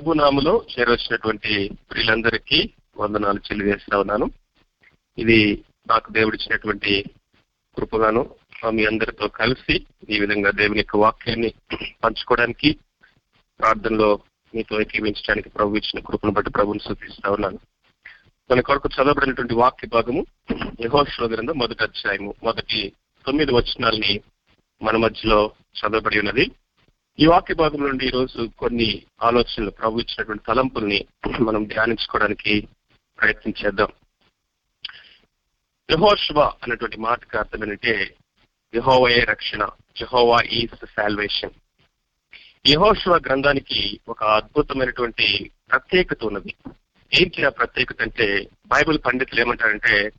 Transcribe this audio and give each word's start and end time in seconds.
ప్రభు 0.00 0.12
నామలో 0.12 0.64
చేరవచ్చినటువంటి 0.78 1.70
ప్రియులందరికీ 1.90 2.70
వందనాలు 2.96 3.38
చెల్లివేస్తా 3.38 3.98
ఉన్నాను. 3.98 4.30
ఇది 5.18 5.64
నాకు 5.88 6.12
దేవుడిచ్చినటువంటి 6.12 7.04
కృపగాను 7.76 8.34
మీ 8.70 8.84
అందరితో 8.84 9.28
కలిసి 9.28 9.86
ఈ 10.10 10.20
విధంగా 10.20 10.50
దేవుని 10.50 10.78
యొక్క 10.78 10.96
వాక్యాన్ని 10.96 11.54
పంచుకోవడానికి 12.04 12.76
ప్రార్థనలో 13.60 14.18
మీతో 14.54 14.80
ఏకీవించడానికి 14.80 15.48
ప్రభు 15.48 15.76
ఇచ్చిన 15.76 16.02
కృపను 16.06 16.32
బట్టి 16.32 16.50
ప్రభుని 16.50 16.80
సూచిస్తా 16.80 17.30
ఉన్నాను. 17.30 17.58
మన 18.50 18.60
కొరకు 18.60 18.88
చదవబడినటువంటి 18.88 19.54
వాక్య 19.54 19.88
భాగము 19.88 20.26
యహోశ్వ 20.80 21.26
గ్రంథం 21.26 21.58
మొదటి 21.58 21.82
అధ్యాయము. 21.82 22.34
మొదటి 22.42 22.92
తొమ్మిది 23.26 23.54
వచనాల్ని 23.54 24.20
మన 24.82 24.96
మధ్యలో 24.96 25.52
చదవబడి 25.78 26.18
ఉన్నది. 26.18 26.50
ఈ 27.22 27.26
వాక్య 27.26 27.54
భాగం 27.54 27.80
నుండి 27.80 28.06
ఈరోజు 28.06 28.38
రోజు 28.38 28.50
కొన్ని 28.58 29.02
ఆలోచనలు 29.22 29.70
ప్రభు 29.70 29.98
ఇచ్చినటువంటి 29.98 30.42
తలంపుల్ని 30.48 31.04
మనం 31.40 31.64
ధ్యానించుకోవడానికి 31.64 32.68
ప్రయత్నం 33.20 33.54
చేద్దాం. 33.64 33.88
యహోష్వ 35.90 36.40
అన్నటువంటి 36.40 36.96
మాటకు 36.96 37.38
అర్థం 37.38 37.62
ఏంటంటే 37.62 38.16
యహోవయే 38.74 39.18
రక్షణ 39.18 39.68
జహోవా 39.96 40.40
ఈస్ 40.40 40.86
సాల్వేషన్. 40.96 41.50
యహోష్వ 42.68 43.16
గ్రంథానికి 43.16 44.00
ఒక 44.08 44.24
అద్భుతమైనటువంటి 44.24 45.50
ప్రత్యేకత 45.70 46.24
ఉన్నది. 46.24 46.54
ఏంటి 47.20 47.44
ఆ 47.44 47.48
ప్రత్యేకత 47.48 48.02
అంటే 48.02 48.48
బైబిల్ 48.66 48.98
పండితులు 49.06 49.40
ఏమంటారంటే 49.40 50.12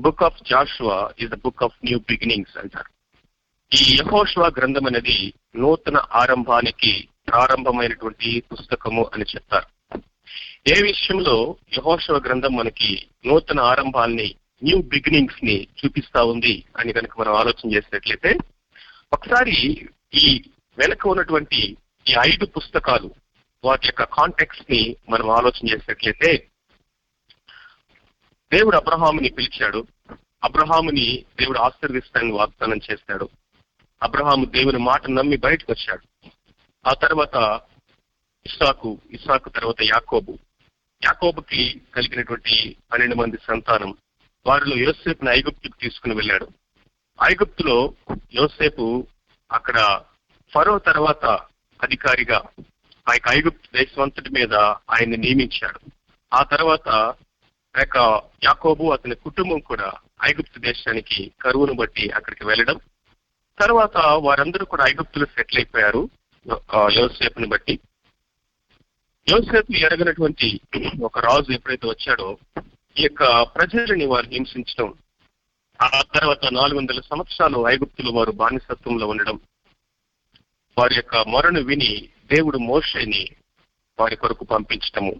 book 0.00 0.22
of 0.22 0.42
Joshua 0.50 1.10
is 1.18 1.30
the 1.30 1.34
book 1.34 1.62
of 1.62 1.78
new 1.84 1.98
beginnings 1.98 2.58
అంటారు. 2.58 2.99
ఈ 3.74 3.96
యహోష్వ 3.96 4.52
గ్రంథం 4.58 4.86
అనేది 4.86 5.32
నూతన 5.56 5.96
ఆరంభానికి 6.14 7.08
ప్రారంభమైనటువంటి 7.28 8.42
పుస్తకము 8.52 9.10
అని 9.14 9.24
చెప్తారు. 9.24 9.98
ఏ 10.68 10.82
విషయంలో 10.82 11.56
యహోషవ 11.72 12.16
గ్రంథం 12.18 12.56
మనకి 12.56 13.06
నూతన 13.26 13.60
ఆరంభాల్ని 13.60 14.34
న్యూ 14.64 14.82
బిగినింగ్స్ని 14.82 15.66
చూపిస్తా 15.78 16.22
ఉంది 16.22 16.64
అని 16.76 16.92
కనుక 16.92 17.20
మనం 17.20 17.34
ఆలోచన 17.34 17.74
చేసినట్లయితే 17.74 18.38
ఒకసారి 19.12 19.80
ఈ 20.14 20.44
వెనక 20.78 21.06
ఉన్నటువంటి 21.06 21.76
ఈ 22.08 22.14
ఐదు 22.26 22.46
పుస్తకాలు 22.46 23.14
వాటి 23.64 23.86
యొక్క 23.86 24.04
కాంటెక్స్ని 24.04 24.96
మనం 25.10 25.30
ఆలోచన 25.30 25.68
చేసినట్లయితే 25.74 26.48
దేవుడు 28.52 28.76
అబ్రహాముని 28.76 29.28
పిలిచాడు. 29.28 29.86
అబ్రహాముని 30.44 31.24
దేవుడు 31.40 31.58
ఆశీర్దిస్తానని 31.58 32.32
వాగ్దానం 32.32 32.80
చేశాడు. 32.92 33.28
అబ్రహాము 34.02 34.44
దేవుని 34.44 34.78
మాట 34.78 35.10
నమ్మి 35.10 35.36
బయటకు 35.36 35.72
వచ్చాడు 35.72 36.28
ఆ 36.88 36.94
తర్వాత 36.94 37.60
ఇస్సాకు 38.46 38.98
ఇస్సాకు 39.12 39.48
తర్వాత 39.48 39.82
యాకోబు. 39.82 40.38
యాకోబుకి 41.04 41.82
కలిగినటువంటి 41.94 42.76
పన్నెండు 42.92 43.14
మంది 43.14 43.36
సంతానం. 43.48 43.96
వారిలో 44.46 44.76
యోసేపుని 44.76 45.30
ఐగుప్తుకు 45.30 45.78
తీసుకుని 45.80 46.14
వెళ్ళాడు. 46.14 46.48
ఐగుప్తులో 47.24 47.94
యోసేపు 48.34 49.06
అక్కడ 49.52 50.00
ఫరో 50.54 50.78
తర్వాత 50.78 51.24
అధికారిగా 51.82 52.38
ఆ 53.08 53.12
యొక్క 53.12 53.28
ఐగుప్తు 53.28 53.76
దేశమంతటి 53.76 54.30
మీద 54.30 54.54
ఆయన్ని 54.54 55.16
నియమించాడు. 55.16 55.80
ఆ 56.34 56.42
తర్వాత 56.42 57.14
యొక్క 57.78 57.96
యాకోబు 58.44 58.84
అతని 58.92 59.14
కుటుంబం 59.14 59.58
కూడా 59.58 59.92
ఐగుప్తు 60.24 60.58
దేశానికి 60.58 61.32
కరువును 61.42 61.72
బట్టి 61.72 62.10
అక్కడికి 62.10 62.46
వెళ్ళడం 62.46 62.80
తర్వాత 63.60 63.96
వారందరూ 64.22 64.64
కూడా 64.64 64.84
ఐగుప్తులు 64.88 65.26
సెటిల్ 65.26 65.58
అయిపోయారు. 65.58 66.02
యోసేపుని 66.96 67.46
బట్టి. 67.46 67.74
యోసేపు 69.26 69.72
ఎరగినటువంటి 69.86 70.48
ఒక 71.02 71.18
రాజు 71.18 71.50
ఎప్పుడైతే 71.52 71.86
వచ్చాడో 71.88 72.28
ఈ 72.96 73.02
యొక్క 73.02 73.24
ప్రజలని 73.56 74.06
వారు 74.06 74.28
హింసించడం 74.28 74.88
ఆ 75.80 76.00
తర్వాత 76.14 76.44
నాలుగు 76.52 76.78
వందల 76.78 77.00
సంవత్సరాలు 77.00 77.58
ఐగుప్తులు 77.68 78.10
వారు 78.10 78.32
బానిసత్వంలో 78.32 79.06
ఉండడం 79.06 79.36
వారి 80.76 80.94
యొక్క 80.94 81.16
మొరను 81.28 81.60
విని 81.60 81.92
దేవుడు 82.32 82.58
మోషని 82.64 83.22
వారి 83.98 84.16
కొరకు 84.16 84.44
పంపించటము 84.44 85.12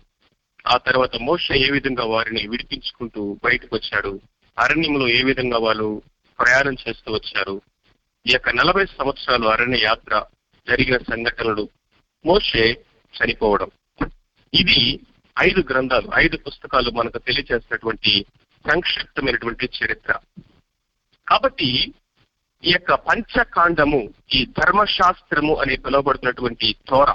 ఆ 0.64 0.76
తర్వాత 0.78 1.16
మోష 1.22 1.52
ఏ 1.58 1.70
విధంగా 1.70 2.04
వారిని 2.04 2.42
విడిపించుకుంటూ 2.48 3.22
బయటకు 3.44 3.72
వచ్చాడు 3.76 4.12
అరణ్యంలో 4.56 5.06
ఏ 5.08 5.22
విధంగా 5.22 5.58
వాళ్ళు 5.58 5.88
ప్రయాణం 6.38 6.76
చేస్తూ 6.82 7.08
వచ్చారు 7.12 7.56
ఈ 8.26 8.32
యొక్క 8.32 8.48
నలభై 8.50 8.84
సంవత్సరాలు 8.84 9.46
అరణ్య 9.46 9.78
యాత్ర 9.82 10.24
జరిగిన 10.68 10.96
సంఘటనలు 10.96 11.68
మోషే 12.26 12.84
చనిపోవడం. 13.14 13.70
ఇది 14.54 15.00
ఐదు 15.38 15.60
గ్రంథాలు 15.70 16.10
ఐదు 16.14 16.36
పుస్తకాలు 16.36 16.90
మనకు 16.90 17.18
తెలియజేసినటువంటి 17.18 18.26
సంక్షిప్తమైనటువంటి 18.70 19.68
చరిత్ర. 19.78 20.18
కాబట్టి 21.28 21.94
ఈ 22.64 22.70
యొక్క 22.70 22.94
పంచకాండము 22.94 24.14
ఈ 24.32 24.46
ధర్మశాస్త్రము 24.46 25.54
అని 25.56 25.76
పిలువబడుతున్నటువంటి 25.76 26.76
తోర 26.88 27.14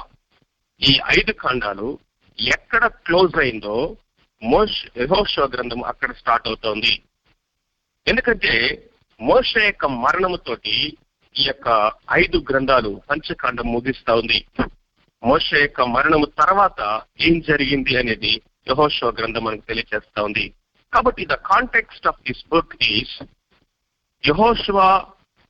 ఈ 0.81 0.99
ఐదు 1.19 1.31
కాండాలు 1.31 1.99
ఎక్కడ 2.39 2.87
క్లోజ్ 2.87 3.35
అయిందో 3.35 3.97
మోష్ 4.43 4.99
యహోషో 4.99 5.45
గ్రంథం 5.45 5.83
అక్కడ 5.83 6.11
స్టార్ట్ 6.11 6.47
అవుతోంది. 6.47 7.01
ఎందుకంటే 8.07 8.53
మోష 9.21 9.57
యొక్క 9.57 9.85
మరణముతోటి 9.85 10.97
ఈ 11.37 11.43
యొక్క 11.47 11.91
ఐదు 12.13 12.45
గ్రంథాలు 12.49 13.01
పంచకాండం 13.09 13.71
ముగిస్తా 13.71 14.15
ఉంది. 14.15 14.45
మోష 15.23 15.53
యొక్క 15.53 15.81
మరణము 15.81 16.25
తర్వాత 16.25 17.01
ఏం 17.21 17.41
జరిగింది 17.41 17.97
అనేది 17.97 18.41
యహోషో 18.69 19.11
గ్రంథం 19.11 19.43
మనకు 19.43 19.61
తెలియజేస్తా 19.61 20.23
ఉంది. 20.23 20.53
కాబట్టి 20.93 21.25
the 21.25 21.33
context 21.33 22.07
of 22.07 22.21
this 22.27 22.45
book 22.49 22.83
is 22.83 23.23
యహోషువా 24.27 25.05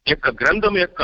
యొక్క 0.07 0.29
గ్రంథం 0.29 0.77
యొక్క 0.77 1.01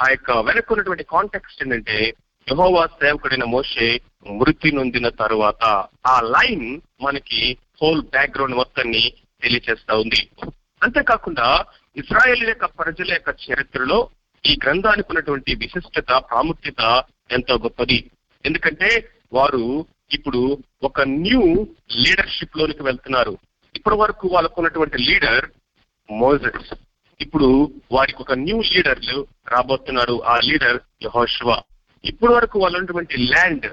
ఆ 0.00 0.06
యొక్క 0.10 0.30
వెనుకున్నటువంటి 0.30 1.04
కాంటెక్స్ట్ 1.04 1.62
ఏంటంటే 1.62 2.14
యహోవా 2.48 2.86
సేవకుడైన 2.86 3.44
మోషే 3.44 4.00
మృతి 4.26 4.72
నొందిన 4.72 5.08
తరువాత 5.08 5.64
ఆ 6.06 6.20
లైన్ 6.20 6.80
మనకి 7.00 7.58
హోల్ 7.82 8.02
బ్యాక్గ్రౌండ్ 8.02 8.56
మొత్తాన్ని 8.56 9.12
తెలియజేస్తా 9.42 9.96
ఉంది. 9.96 10.28
అంతేకాకుండా 10.82 11.64
ఇస్రాయేల్ 11.96 12.42
యొక్క 12.48 12.64
ప్రజల 12.64 13.12
యొక్క 13.12 13.36
చరిత్రలో 13.44 14.10
ఈ 14.44 14.58
గ్రంథానికి 14.64 15.08
ఉన్నటువంటి 15.08 15.54
విశిష్టత 15.54 16.10
ప్రాముఖ్యత 16.30 17.04
ఎంతో 17.30 17.54
గొప్పది. 17.58 18.10
ఎందుకంటే 18.46 19.12
వారు 19.32 19.86
ఇప్పుడు 20.12 20.62
ఒక 20.82 21.00
న్యూ 21.00 21.66
లీడర్షిప్ 21.92 22.56
లోనికి 22.56 22.82
వెళ్తున్నారు. 22.82 23.38
ఇప్పటి 23.76 23.96
వరకు 23.96 24.28
వాళ్ళకు 24.28 24.54
ఉన్నటువంటి 24.58 24.98
లీడర్ 24.98 25.50
మోజెస్ 26.10 26.74
ఇప్పుడు 27.20 27.48
వారికి 27.92 28.22
ఒక 28.22 28.32
న్యూ 28.32 28.62
లీడర్లు 28.62 29.26
రాబోతున్నారు. 29.48 30.22
ఆ 30.22 30.40
లీడర్ 30.44 30.80
యహోష్వా 31.02 31.62
ఇప్పటి 32.04 32.32
వరకు 32.32 32.58
వాళ్ళు 32.58 32.78
ఉన్నటువంటి 32.78 33.16
ల్యాండ్ 33.18 33.66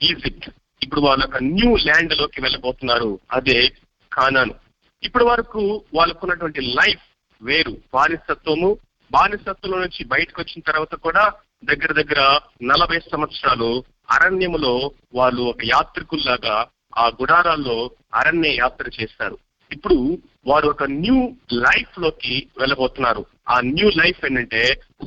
ఈజిప్ట్ 0.00 0.48
ఇప్పుడు 0.82 1.00
వాళ్ళ 1.00 1.24
ఒక 1.24 1.36
న్యూ 1.36 1.76
ల్యాండ్లోకి 1.76 2.40
వెళ్ళబోతున్నారు. 2.40 3.18
అదే 3.32 3.68
ఖానాను 4.12 4.54
ఇప్పటి 5.02 5.24
వరకు 5.24 5.84
వాళ్ళకున్నటువంటి 5.94 6.60
లైఫ్ 6.60 7.04
వేరు. 7.42 7.76
బానిసత్వము 7.94 8.78
బానిసత్వంలో 9.10 9.78
నుంచి 9.78 10.04
బయటకు 10.04 10.40
వచ్చిన 10.40 10.60
తర్వాత 10.66 10.94
కూడా 10.94 11.32
దగ్గర 11.64 11.92
దగ్గర 11.92 12.40
నలభై 12.62 12.98
సంవత్సరాలు 12.98 13.84
అరణ్యములో 14.10 14.92
వాళ్ళు 15.14 15.42
ఒక 15.42 15.56
యాత్రికుల్లాగా 15.64 16.66
ఆ 16.98 17.06
గుడారాల్లో 17.20 17.90
అరణ్య 18.14 18.54
యాత్ర 18.54 18.90
చేస్తారు. 19.00 19.38
ఇప్పుడు 19.70 20.18
వారు 20.46 20.68
ఒక 20.68 20.82
న్యూ 20.84 21.18
లైఫ్లోకి 21.52 22.48
వెళ్ళబోతున్నారు. 22.58 23.26
ఆ 23.48 23.60
న్యూ 23.60 23.90
లైఫ్ 23.90 24.24
ఏంటంటే 24.24 24.62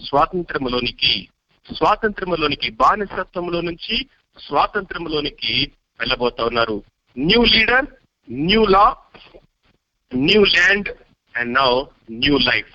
స్వాతంత్రములోనికి 0.08 1.30
స్వాతంత్రములోనికి 1.78 2.70
బానిసత్వంలో 2.72 3.62
నుంచి 3.62 3.96
స్వాతంత్రములోనికి 4.38 5.72
వెళ్ళబోతా 6.00 6.46
ఉన్నారు 6.46 6.84
new 7.18 7.44
leader 7.44 7.86
new 8.30 8.66
law 8.66 8.86
new 10.12 10.44
land 10.44 10.90
and 11.36 11.54
now 11.54 11.84
new 12.12 12.38
life 12.38 12.74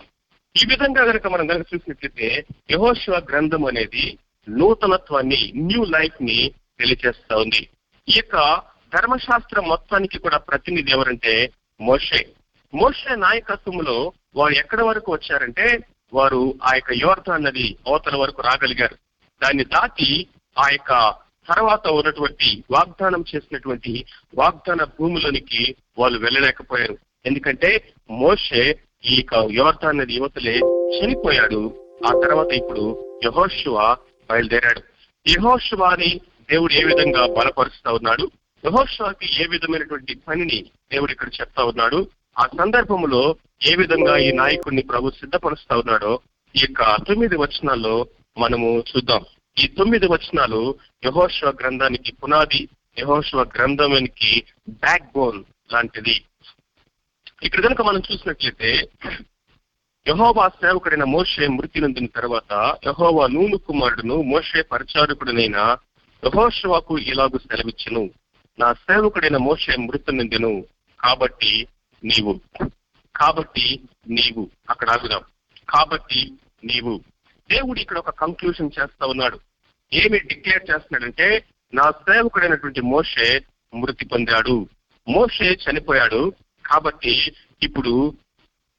ఈ 0.57 0.67
విధంగా 0.69 1.05
కనుక 1.05 1.27
మనం 1.27 1.47
కనుక 1.47 1.67
చూసినట్లయితే 1.75 2.45
యహోశివ 2.71 3.15
గ్రంథం 3.15 3.67
అనేది 3.67 4.19
నూతనత్వాన్ని 4.49 5.53
న్యూ 5.57 5.85
లైఫ్ని 5.85 6.53
తెలియజేస్తా 6.81 7.37
ఉంది. 7.37 7.69
ఈ 8.09 8.12
యొక్క 8.17 8.62
ధర్మశాస్త్రం 8.95 9.69
మొత్తానికి 9.69 10.19
కూడా 10.19 10.37
ప్రతినిధి 10.37 10.91
ఎవరంటే 10.91 11.51
మోషే. 11.81 12.27
మోషే 12.75 13.15
నాయకత్వంలో 13.15 14.12
వారు 14.37 14.53
ఎక్కడి 14.53 14.83
వరకు 14.83 15.13
వచ్చారంటే 15.13 15.79
వారు 16.15 16.55
ఆ 16.65 16.75
యొక్క 16.75 16.93
యువర్త 16.93 17.31
నది 17.31 17.77
అవతల 17.87 18.17
వరకు 18.17 18.43
రాగలిగారు. 18.43 18.95
దాన్ని 19.43 19.65
దాటి 19.65 20.27
ఆ 20.59 20.69
యొక్క 20.69 21.15
తర్వాత 21.49 21.89
ఉన్నటువంటి 21.89 22.65
వాగ్దానం 22.71 23.25
చేసినటువంటి 23.35 24.05
వాగ్దాన 24.35 24.85
భూమిలోనికి 24.85 25.77
వాళ్ళు 25.99 26.19
వెళ్ళలేకపోయారు. 26.19 26.99
ఎందుకంటే 27.26 27.93
మోషే 28.11 28.78
ఈ 29.05 29.14
యొక్క 29.14 29.34
యువర్త 29.50 29.87
నది 29.87 30.14
యువతలే 30.14 30.64
చనిపోయాడు. 30.96 31.75
ఆ 32.06 32.12
తర్వాత 32.12 32.52
ఇప్పుడు 32.52 32.99
యహోశివ 33.25 33.96
బయలుదేరాడు. 34.31 34.82
యహోశివాని 35.28 36.20
దేవుడు 36.50 36.72
ఏ 36.72 36.84
విధంగా 36.84 37.26
బలపరుస్తా 37.26 37.93
ఉన్నాడు? 37.93 38.31
యహోశివాకి 38.64 39.43
ఏ 39.43 39.46
విధమైనటువంటి 39.46 40.14
పనిని 40.14 40.64
దేవుడు 40.93 41.12
ఇక్కడ 41.12 41.28
చెప్తా 41.40 41.64
ఉన్నాడు? 41.64 42.08
ఆ 42.38 42.46
సందర్భంలో 42.46 43.37
ఏ 43.70 43.75
విధంగా 43.75 44.17
ఈ 44.17 44.32
నాయకుడిని 44.32 44.82
ప్రభు 44.82 45.11
సిద్ధపరుస్తా 45.11 45.76
ఉన్నాడో 45.76 46.20
ఈ 46.56 46.58
యొక్క 46.62 46.96
తొమ్మిది 47.08 47.37
వచనాల్లో 47.37 48.06
మనము 48.38 48.84
చూద్దాం. 48.90 49.25
ఈ 49.58 49.67
తొమ్మిది 49.67 50.06
వచనాలు 50.06 50.75
యహోశివ 51.05 51.49
గ్రంథానికి 51.49 52.12
పునాది 52.12 52.69
యహోశివ 52.99 53.40
గ్రంథానికి 53.40 54.44
బ్యాక్ 54.69 55.12
బోన్ 55.14 55.44
లాంటిది. 55.72 56.25
ఇక్కడ 57.43 57.65
కనుక 57.65 57.83
మనం 57.83 58.03
చూసినట్లయితే 58.13 58.89
యహోవా 60.09 60.49
సేవకుడైన 60.49 61.05
మోషే 61.05 61.47
మృతి 61.47 61.81
నొందిన 61.81 62.07
తర్వాత 62.07 62.79
యహోవా 62.87 63.27
నూను 63.27 63.57
కుమారుడును 63.57 64.23
మోషే 64.23 64.63
పరిచారకుడునైన 64.63 65.77
యహోషవాకు 66.25 66.99
ఇలాగు 66.99 67.39
సెలవిచ్చును. 67.39 68.11
నా 68.59 68.73
సేవకుడైన 68.73 69.37
మోషే 69.37 69.77
మృతి 69.77 70.17
నొందెను 70.17 70.65
కాబట్టి 71.01 71.67
నీవు 72.05 72.41
కాబట్టి 73.17 73.81
నీవు 74.09 74.51
అక్కడ 74.71 74.91
ఆగుదాం. 74.91 75.21
కాబట్టి 75.69 76.33
నీవు. 76.65 77.01
దేవుడు 77.51 77.81
ఇక్కడ 77.81 77.99
ఒక 77.99 78.11
కంక్లూషన్ 78.11 78.71
చేస్తా 78.81 79.07
ఉన్నాడు. 79.07 79.41
ఏమి 79.93 80.19
డిక్లేర్ 80.19 80.71
చేస్తున్నాడంటే 80.71 81.45
నా 81.75 81.91
సేవకుడైనటువంటి 81.91 82.81
మోషే 82.81 83.41
మృతి 83.75 84.05
పొందాడు. 84.05 84.69
మోషే 85.09 85.45
చనిపోయాడు. 85.45 86.33
కాబట్టి 86.70 87.34
ఇప్పుడు 87.62 88.14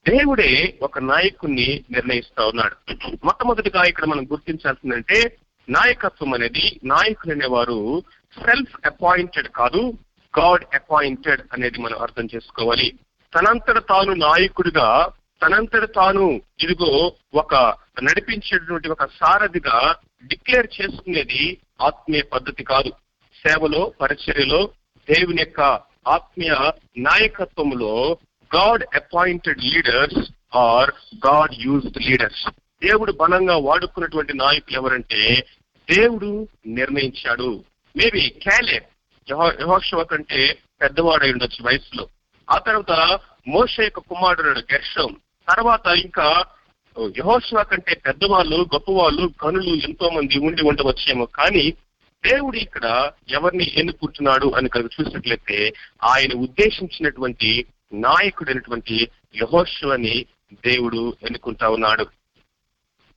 దేవుడే 0.05 0.77
ఒక 0.81 0.99
నాయకుణ్ణి 0.99 1.83
నిర్ణయిస్తా 1.91 2.45
ఉన్నాడు. 2.45 2.75
మొట్టమొదటిగా 3.23 3.83
ఇక్కడ 3.83 4.05
మనం 4.05 4.23
గుర్తించాల్సిందంటే 4.31 5.37
నాయకత్వం 5.69 6.33
అనేది 6.33 6.79
నాయకులు 6.83 7.33
అనేవారు 7.33 8.03
సెల్ఫ్ 8.45 8.75
అపాయింటెడ్ 8.85 9.47
కాదు 9.47 9.93
గాడ్ 10.39 10.65
అపాయింటెడ్ 10.75 11.41
అనేది 11.53 11.79
మనం 11.79 11.97
అర్థం 11.97 12.27
చేసుకోవాలి. 12.35 12.99
తనంతట 13.33 13.79
తాను 13.89 14.13
నాయకుడిగా 14.13 15.11
తనంతట 15.41 15.95
తాను 15.95 16.41
ఇదిగో 16.59 17.15
ఒక 17.33 17.55
నడిపించేటువంటి 18.03 18.89
ఒక 18.89 19.05
సారథిగా 19.05 19.95
డిక్లేర్ 20.27 20.67
చేసుకునేది 20.81 21.57
ఆత్మీయ 21.81 22.21
పద్ధతి 22.21 22.63
కాదు. 22.63 22.91
సేవలో 23.35 23.93
పరిచర్యలో 24.01 24.69
దేవుని 25.09 25.41
యొక్క 25.41 25.61
ఆత్మీయ 26.07 26.71
నాయకత్వంలో 26.97 28.17
God 28.55 28.83
appointed 28.95 29.63
leaders 29.63 30.31
are 30.57 30.91
God 31.27 31.55
used 31.59 32.01
leaders 32.01 32.49
దేవుడు 32.83 33.11
బలంగా 33.11 33.57
వాడుకున్నటువంటి 33.57 34.37
నాయకులు 34.37 34.77
ఎవరంటే 34.77 35.45
దేవుడు 35.91 36.47
నిర్ణయించాడు. 36.67 37.63
మేబీ 37.97 38.29
క్యాలే 38.29 38.87
యహోషవ 39.31 40.03
కంటే 40.03 40.57
పెద్దవాడై 40.81 41.31
ఉండొచ్చు 41.31 41.65
వయసులో. 41.65 42.07
ఆ 42.49 42.57
తర్వాత 42.57 43.19
మోష 43.47 43.79
యొక్క 43.79 43.99
కుమారుడు 43.99 44.49
గెర్షం. 44.49 45.15
తర్వాత 45.49 45.87
ఇంకా 45.87 46.45
యహోశివ 47.17 47.63
కంటే 47.63 48.01
పెద్దవాళ్ళు 48.05 48.55
గొప్పవాళ్ళు 48.55 49.29
గనులు 49.45 49.75
ఎంతో 49.75 50.09
మంది 50.09 50.39
ఉండి 50.39 50.63
ఉండవచ్చేమో. 50.63 51.25
కానీ 51.25 51.73
దేవుడు 52.25 52.57
ఇక్కడ 52.57 53.11
ఎవరిని 53.29 53.73
ఎన్నుకుంటున్నాడు 53.77 54.47
అని 54.57 54.69
కనుక 54.69 54.89
చూసినట్లయితే 55.01 55.73
ఆయన 56.03 56.37
ఉద్దేశించినటువంటి 56.37 57.65
నాయకుడైనటువంటి 57.93 59.09
యహోశివని 59.41 60.25
దేవుడు 60.53 61.17
ఎన్నుకుంటా 61.23 61.69
ఉన్నాడు. 61.69 62.05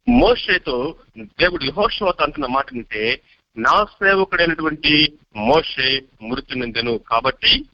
మోషేతో 0.09 0.97
దేవుడు 1.23 1.65
యహోశివతో 1.65 2.25
అంటున్న 2.25 2.47
మాట 2.47 2.67
అంటే 2.75 3.23
నా 3.57 3.85
సేవకుడైనటువంటి 3.85 5.13
మోషే 5.37 6.03
మృతి 6.23 6.59
నిందెను. 6.59 6.99
కాబట్టి 6.99 7.65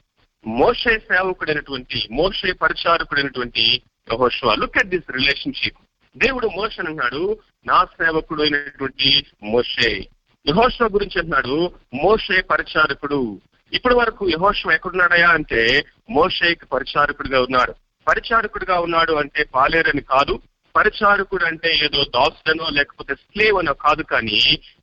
మోషే 0.47 0.99
సేవకుడైనటువంటి 0.99 2.07
మోషే 2.11 2.51
పరిచారకుడైనటువంటి 2.51 3.83
యహోశివ 4.11 4.53
లుక్ 4.53 4.77
అట్ 4.77 4.87
దిస్ 4.87 5.11
రిలేషన్షిప్ 5.11 5.79
దేవుడు 6.17 6.47
మోషన్ 6.47 6.87
అన్నాడు 6.87 7.39
నా 7.65 7.85
సేవకుడు 7.85 8.41
అయినటువంటి 8.41 9.25
మోషే. 9.43 10.07
యహోశివ 10.47 10.87
గురించి 10.87 11.17
అంటున్నాడు 11.19 11.55
మోషే 11.93 12.41
పరిచారకుడు. 12.41 13.39
ఇప్పటి 13.73 13.95
వరకు 13.95 14.29
యహోశివ 14.29 14.71
ఎక్కడున్నాడయా 14.71 15.29
అంటే 15.29 15.61
మోషేకి 16.09 16.65
పరిచారకుడిగా 16.65 17.41
ఉన్నాడు. 17.41 17.73
పరిచారకుడిగా 18.07 18.79
ఉన్నాడు 18.79 19.13
అంటే 19.13 19.43
పాలేరని 19.55 20.01
కాదు 20.01 20.33
పరిచారకుడు 20.75 21.45
అంటే 21.45 21.69
ఏదో 21.85 22.03
దాసుడనో 22.15 22.69
లేకపోతే 22.69 23.15
స్లేవ్ 23.15 23.57
అనో 23.57 23.73
కాదు 23.73 24.03
కానీ 24.03 24.39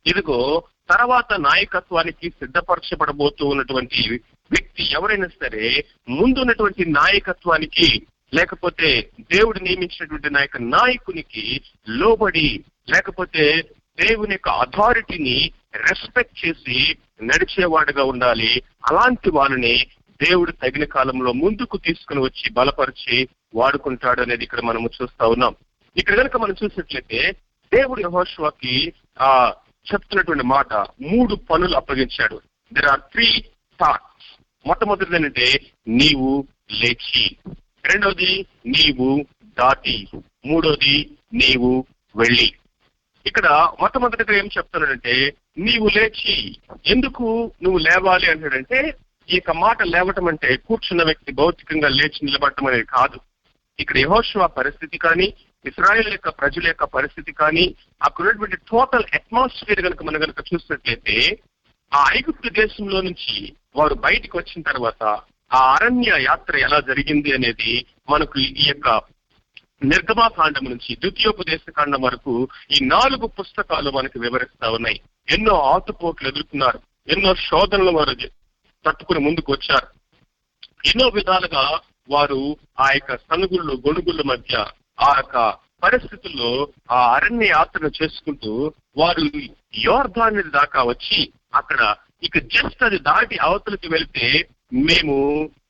ఇదిగో 0.06 0.38
తర్వాత 0.90 1.32
నాయకత్వానికి 1.40 2.30
సిద్ధపరచబడబోతూ 2.30 3.46
ఉన్నటువంటి 3.46 4.02
వ్యక్తి 4.50 4.82
ఎవరైనా 4.92 5.28
సరే 5.42 5.84
ముందున్నటువంటి 6.08 6.84
నాయకత్వానికి 6.90 7.88
లేకపోతే 8.34 8.88
దేవుడు 9.32 9.58
నియమించినటువంటి 9.58 10.30
నాయక 10.30 10.56
నాయకునికి 10.56 11.44
లోబడి 11.88 12.48
లేకపోతే 12.90 13.44
దేవుని 14.00 14.32
యొక్క 14.32 14.48
అథారిటీని 14.48 15.52
రెస్పెక్ట్ 15.74 16.46
చేసి 16.46 16.96
నడిచేవాడుగా 17.22 18.04
ఉండాలి. 18.04 18.62
అలాంటి 18.90 19.30
వాళ్ళని 19.30 19.86
దేవుడు 20.22 20.52
తగిన 20.52 20.84
కాలంలో 20.84 21.32
ముందుకు 21.32 21.76
తీసుకుని 21.76 22.20
వచ్చి 22.20 22.50
బలపరిచి 22.50 23.28
వాడుకుంటాడు 23.54 24.22
అనేది 24.22 24.44
ఇక్కడ 24.44 24.60
మనము 24.60 24.90
చూస్తా 25.02 25.26
ఉన్నాం. 25.26 25.56
ఇక్కడ 25.96 26.14
కనుక 26.14 26.36
మనం 26.36 26.54
చూసినట్లయితే 26.64 27.32
దేవుడు 27.74 28.00
యహోష్వాకి 28.00 28.92
ఆ 29.20 29.54
చెప్తున్నటువంటి 29.92 30.44
మాట 30.44 30.72
మూడు 31.00 31.34
పనులు 31.34 31.76
అప్పగించాడు. 31.76 32.40
దెర్ 32.72 32.86
ఆర్ 32.86 33.00
త్రీ 33.00 33.40
థాట్స్ 33.80 34.40
మొట్టమొదటిది 34.68 35.16
ఏంటంటే 35.16 35.60
నీవు 35.88 36.46
లేచి. 36.72 37.36
రెండోది 37.84 38.46
నీవు 38.66 39.26
దాటి. 39.58 40.08
మూడోది 40.46 41.10
నీవు 41.34 41.86
వెళ్ళి. 42.16 42.52
ఇక్కడ 43.28 43.46
మొట్టమొదటిగా 43.80 44.32
ఏం 44.40 44.46
చెప్తున్నాడంటే 44.56 45.14
నీవు 45.58 45.88
లేచి 45.96 46.34
ఎందుకు 46.94 47.26
నువ్వు 47.62 47.78
లేవాలి? 47.78 48.26
అంటాడంటే 48.32 48.80
ఈ 49.28 49.34
యొక్క 49.36 49.52
మాట 49.64 49.78
లేవటం 49.94 50.26
అంటే 50.32 50.50
కూర్చున్న 50.66 51.02
వ్యక్తి 51.02 51.30
భౌతికంగా 51.40 51.88
లేచి 51.88 52.26
నిలబడటం 52.26 52.66
అనేది 52.66 52.86
కాదు. 52.96 53.18
ఇక్కడ 53.78 53.96
యహోషువ 53.98 54.46
పరిస్థితి 54.58 54.96
కానీ 54.98 55.26
ఇస్రాయల్ 55.64 56.10
యొక్క 56.12 56.30
ప్రజల 56.40 56.64
యొక్క 56.68 56.84
పరిస్థితి 56.96 57.32
కానీ 57.32 57.64
అక్కడ 58.02 58.48
టోటల్ 58.72 59.06
అట్మాస్ఫియర్ 59.18 59.84
కనుక 59.86 60.02
మనం 60.02 60.20
కనుక 60.24 60.42
చూసినట్లయితే 60.50 61.16
ఆ 61.92 62.00
ఐగుప్తు 62.16 62.48
దేశంలో 62.60 62.98
నుంచి 63.08 63.34
వారు 63.76 63.94
బయటికి 64.06 64.34
వచ్చిన 64.36 64.62
తర్వాత 64.70 65.02
ఆ 65.50 65.60
అరణ్య 65.74 66.12
యాత్ర 66.20 66.56
ఎలా 66.66 66.78
జరిగింది 66.88 67.30
అనేది 67.36 67.72
మనకు 68.10 68.36
ఈ 68.62 68.66
యొక్క 68.68 68.88
నిర్గమాకాండం 69.82 70.64
నుంచి 70.64 70.94
ద్వితీయోపదేశ 70.94 71.60
కాండం 71.70 72.02
వరకు 72.02 72.32
ఈ 72.70 72.78
నాలుగు 72.84 73.26
పుస్తకాలు 73.26 73.90
మనకు 73.90 74.18
వివరిస్తా 74.18 74.70
ఉన్నాయి. 74.70 74.98
ఎన్నో 75.28 75.54
ఆతుపోట్లు 75.72 76.28
ఎదుర్కొన్నారు. 76.28 76.78
ఎన్నో 77.08 77.34
శోధనలు 77.34 77.90
వారు 77.90 78.14
తట్టుకుని 78.84 79.20
ముందుకు 79.20 79.52
వచ్చారు 79.52 79.88
ఎన్నో 80.86 81.08
విధాలుగా 81.08 81.62
వారు 82.10 82.40
ఆ 82.80 82.86
యొక్క 82.92 83.16
సనుగుళ్ళు 83.16 83.82
గొడుగుల 83.86 84.22
మధ్య 84.26 84.56
ఆ 85.00 85.10
యొక్క 85.16 85.36
పరిస్థితుల్లో 85.82 86.50
ఆ 86.90 87.14
అరణ్య 87.14 87.46
యాత్రను 87.46 87.90
చేసుకుంటూ 88.02 88.52
వారు 88.96 89.24
యోర్ధాన్ని 89.84 90.42
దాకా 90.50 90.82
వచ్చి 90.82 91.32
అక్కడ 91.54 91.80
ఇక 92.22 92.38
జస్ట్ 92.38 92.82
అది 92.82 92.98
దాటి 92.98 93.36
అవతలకి 93.38 93.88
వెళ్తే 93.88 94.28
మేము 94.82 95.16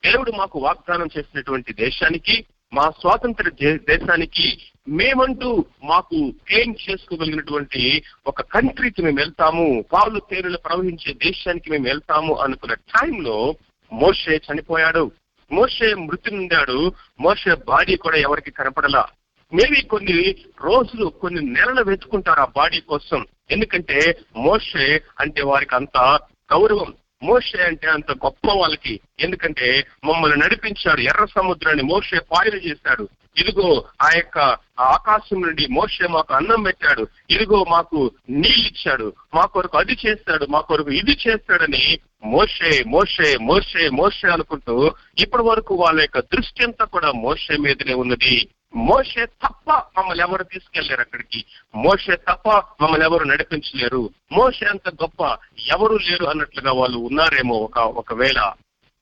దేవుడు 0.05 0.31
మాకు 0.31 0.59
వాగ్దానం 0.59 1.09
చేసినటువంటి 1.19 1.73
దేశానికి 1.73 2.37
మా 2.73 2.91
స్వాతంత్ర 2.91 3.49
దేశానికి 3.89 4.59
మేమంటూ 4.89 5.65
మాకు 5.85 6.35
క్లెయిమ్ 6.49 6.75
చేసుకోగలిగినటువంటి 6.91 8.03
ఒక 8.27 8.41
కంట్రీకి 8.41 9.03
మేము 9.03 9.17
వెళ్తాము 9.17 9.85
పాలు 9.93 10.21
తేరులు 10.31 10.59
ప్రవహించే 10.59 11.13
దేశానికి 11.13 11.71
మేము 11.71 11.85
వెళ్తాము 11.85 12.35
అనుకున్న 12.35 12.75
టైంలో 12.75 13.55
మోషే 13.93 14.37
చనిపోయాడు. 14.37 15.11
మోషే 15.53 15.95
మృతి 15.95 16.31
నిండాడు. 16.31 16.93
మోషే 17.21 17.55
బాడీ 17.55 17.97
కూడా 17.97 18.17
ఎవరికి 18.17 18.51
కనపడలా. 18.51 19.09
మేబీ 19.55 19.83
కొన్ని 19.83 20.35
రోజులు 20.61 21.07
కొన్ని 21.07 21.41
నెలలు 21.41 21.85
వెతుకుంటారు 21.85 22.41
ఆ 22.41 22.47
బాడీ 22.57 22.81
కోసం. 22.81 23.27
ఎందుకంటే 23.51 24.19
మోషే 24.37 25.03
అంటే 25.21 25.43
వారికి 25.43 25.75
అంత 25.75 26.21
గౌరవం. 26.53 26.95
మోషే 27.23 27.63
అంటే 27.63 27.87
అంత 27.89 28.13
గొప్ప 28.13 28.53
వాళ్ళకి. 28.53 29.01
ఎందుకంటే 29.21 29.87
మమ్మల్ని 30.05 30.39
నడిపించాడు 30.39 31.01
ఎర్ర 31.01 31.25
సముద్రాన్ని 31.25 31.83
మోషే 31.83 32.19
పాయలు 32.19 32.57
చేశాడు. 32.57 33.09
ఇదిగో 33.37 33.85
ఆ 34.03 34.09
యొక్క 34.17 34.39
ఆకాశం 34.81 35.43
నుండి 35.43 35.67
మోషే 35.71 36.07
మాకు 36.07 36.35
అన్నం 36.35 36.63
పెట్టాడు. 36.63 37.07
ఇదిగో 37.31 37.65
మాకు 37.65 38.11
నీళ్ళు 38.31 38.67
ఇచ్చాడు. 38.67 39.13
మా 39.35 39.45
కొరకు 39.45 39.79
అది 39.79 39.99
చేస్తాడు 40.07 40.47
మా 40.47 40.61
కొరకు 40.61 40.91
ఇది 40.91 41.19
చేస్తాడని 41.29 41.99
మోషే 42.25 42.85
మోషే 42.87 43.39
మోషే 43.41 43.89
మోషే 43.89 44.29
అనుకుంటూ 44.29 44.95
ఇప్పటి 45.19 45.43
వరకు 45.43 45.75
వాళ్ళ 45.75 46.01
యొక్క 46.01 46.21
దృష్టి 46.21 46.65
అంతా 46.65 46.85
కూడా 46.85 47.13
మోషే 47.13 47.57
మీదనే 47.57 47.95
ఉన్నది. 47.95 48.49
మోషే 48.75 49.27
తప్ప 49.27 49.73
మమ్మల్ని 49.73 50.25
ఎవరు 50.25 50.43
తీసుకెళ్ళారు 50.43 51.01
అక్కడికి? 51.01 51.45
మోషే 51.75 52.17
తప్ప 52.17 52.49
మమ్మల్ని 52.83 53.07
ఎవరు 53.07 53.25
నడిపించలేరు? 53.25 54.11
మోషే 54.33 54.67
అంత 54.67 54.89
గొప్ప 54.89 55.39
ఎవరు 55.67 55.95
లేరు 55.95 56.25
అన్నట్లుగా 56.25 56.73
వాళ్ళు 56.73 56.99
ఉన్నారేమో 56.99 57.55
ఒక 57.55 57.79
ఒకవేళ 57.79 58.53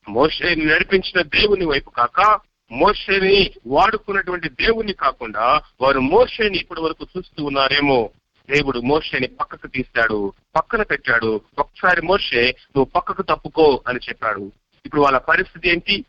మోషేని 0.08 0.66
నడిపించిన 0.66 1.22
దేవుని 1.22 1.64
వైపు 1.64 1.90
కాక 1.90 2.40
మోషేని 2.72 3.50
వాడుకున్నటువంటి 3.66 4.48
దేవుని 4.48 4.92
కాకుండా 4.92 5.62
వారు 5.80 6.00
మోషేని 6.00 6.58
ఇప్పటి 6.58 6.80
వరకు 6.80 7.06
చూస్తూ 7.16 7.44
ఉన్నారేమో. 7.44 8.10
దేవుడు 8.50 8.78
మోషేని 8.78 9.26
పక్కకు 9.26 9.66
తీశాడు 9.66 10.32
పక్కన 10.56 10.82
పెట్టాడు. 10.82 11.40
ఒకసారి 11.58 12.02
మోషే 12.02 12.42
నువ్వు 12.42 12.84
పక్కకు 12.84 13.22
తప్పుకో 13.22 13.82
అని 13.88 13.98
చెప్పాడు. 14.08 14.52
ఇప్పుడు 14.86 15.00
వాళ్ళ 15.00 15.18
పరిస్థితి 15.18 15.68
ఏంటి? 15.68 16.04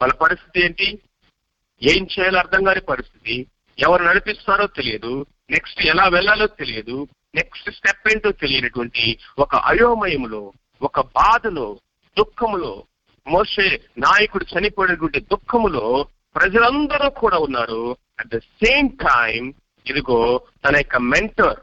వాళ్ళ 0.00 0.14
పరిస్థితి 0.14 0.64
ఏంటి? 0.64 0.98
ఏం 1.82 2.02
చేయాలో 2.04 2.38
అర్థం 2.38 2.64
కాని 2.64 2.80
పరిస్థితి. 2.80 3.46
ఎవరు 3.78 4.02
నడిపిస్తారో 4.02 4.66
తెలియదు. 4.66 5.26
నెక్స్ట్ 5.50 5.86
ఎలా 5.86 6.08
వెళ్ళాలో 6.08 6.46
తెలియదు. 6.46 7.08
నెక్స్ట్ 7.34 7.70
స్టెప్ 7.70 8.08
ఏంటో 8.12 8.32
తెలియనటువంటి 8.32 9.18
ఒక 9.38 9.56
అయోమయములో 9.56 10.52
ఒక 10.82 11.00
బాధలో 11.00 11.78
దుఃఖములో 12.18 12.72
మోషే 13.26 13.80
నాయకుడు 13.98 14.44
చనిపోయినటువంటి 14.44 15.20
దుఃఖములో 15.20 16.06
ప్రజలందరూ 16.36 17.10
కూడా 17.10 17.38
ఉన్నారు. 17.38 17.96
అట్ 18.20 18.28
ద 18.28 18.38
సేమ్ 18.38 18.88
టైం 18.90 19.54
ఇదిగో 19.86 20.40
తన 20.64 20.76
యొక్క 20.76 20.96
మెంటర్ 20.96 21.60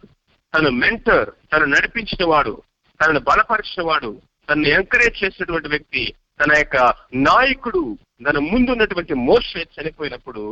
తను 0.55 0.69
మెంటర్ 0.69 1.29
తను 1.53 1.65
నడిపించిన 1.65 2.25
వాడు 2.25 2.61
తనను 2.99 3.19
బలపరిచిన 3.19 3.81
వాడు 3.83 4.21
తనను 4.49 4.67
ఎంకరేజ్ 4.67 5.23
చేసినటువంటి 5.23 5.67
వ్యక్తి 5.67 6.13
తన 6.39 6.51
యొక్క 6.57 6.77
నాయకుడు 7.15 7.97
తన 8.27 8.37
ముందున్నటువంటి 8.39 9.13
మోషే 9.13 9.61
చనిపోయినప్పుడు 9.75 10.43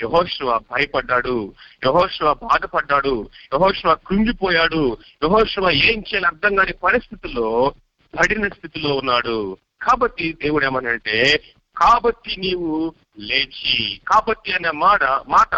యహోశివ 0.00 0.58
భయపడ్డాడు 0.58 1.54
యహోశివ 1.86 2.32
బాధపడ్డాడు 2.32 3.30
యహోశివ 3.54 3.94
కృంగిపోయాడు 3.94 4.98
యహోశివ 5.24 5.70
ఏం 5.70 5.98
చేయాలి 6.00 6.26
అర్థం 6.26 6.54
కాని 6.54 6.72
పరిస్థితుల్లో 6.72 7.74
పడిన 8.14 8.48
స్థితిలో 8.48 8.94
ఉన్నాడు. 8.94 9.56
కాబట్టి 9.82 10.26
దేవుడు 10.42 10.64
ఏమనంటే 10.64 11.16
కాబట్టి 11.76 12.40
నీవు 12.40 12.94
లేచి. 13.18 14.00
కాబట్టి 14.06 14.52
అనే 14.52 14.70
మాట 14.70 15.04
మాట 15.28 15.54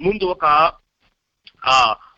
ముందు 0.00 0.24
ఒక 0.24 0.44
ఆ 1.66 1.76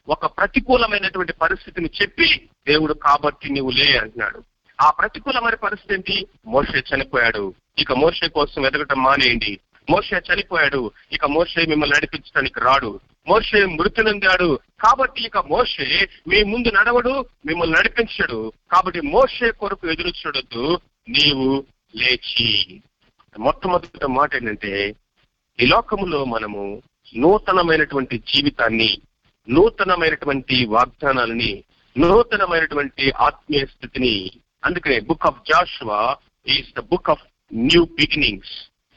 ఒక 0.08 0.26
ప్రతికూలమైనటువంటి 0.26 1.32
పరిస్థితిని 1.32 1.90
చెప్పి 2.02 2.48
దేవుడు 2.66 2.94
కాబట్టి 2.94 3.46
నీవు 3.52 3.70
లే 3.70 3.98
అంటున్నాడు. 3.98 4.40
ఆ 4.80 4.90
ప్రతికూలమైన 4.90 5.54
పరిస్థితి 5.54 5.94
ఏంటి 5.94 6.26
మోషే 6.46 6.82
చనిపోయాడు. 6.94 7.54
ఇక 7.78 7.92
మోషే 7.92 8.28
కోసం 8.28 8.66
ఎదగటం 8.66 9.02
మానేయండి. 9.02 9.60
మోషే 9.90 10.16
చనిపోయాడు. 10.16 10.90
ఇక 11.12 11.24
మోషే 11.24 11.66
మిమ్మల్ని 11.66 11.96
నడిపించడానికి 11.96 12.60
రాడు. 12.60 13.00
మోషే 13.28 13.64
మృతి 13.64 14.02
నొందాడు. 14.02 14.58
కాబట్టి 14.80 15.24
ఇక 15.24 15.38
మోషే 15.38 16.08
మీ 16.28 16.42
ముందు 16.42 16.68
నడవడు 16.68 17.26
మిమ్మల్ని 17.46 17.78
నడిపించడు. 17.78 18.52
కాబట్టి 18.72 19.00
మోషే 19.00 19.50
కొరకు 19.50 19.88
ఎదురు 19.88 20.08
చూడొద్దు. 20.08 20.80
నీవు 21.08 21.64
లేచి. 21.96 22.80
మొట్టమొదటి 23.38 24.06
మాట 24.06 24.34
ఏంటంటే 24.34 24.94
ఈ 25.60 25.66
లోకములో 25.66 26.24
మనము 26.24 26.82
నూతనమైనటువంటి 27.16 28.18
జీవితాన్ని 28.18 28.98
నూతనమైనటువంటి 29.50 30.66
వాగ్దానాలని 30.66 31.64
నూతనమైనటువంటి 31.98 33.10
ఆత్మీయ 33.10 33.66
స్థితిని 33.66 34.30
అందుకనే 34.64 35.00
book 35.00 35.26
of 35.26 35.40
Joshua 35.50 36.16
is 36.46 36.70
the 36.76 36.80
book 36.80 37.10
of 37.10 37.24
new 37.54 37.84
beginnings 37.84 38.54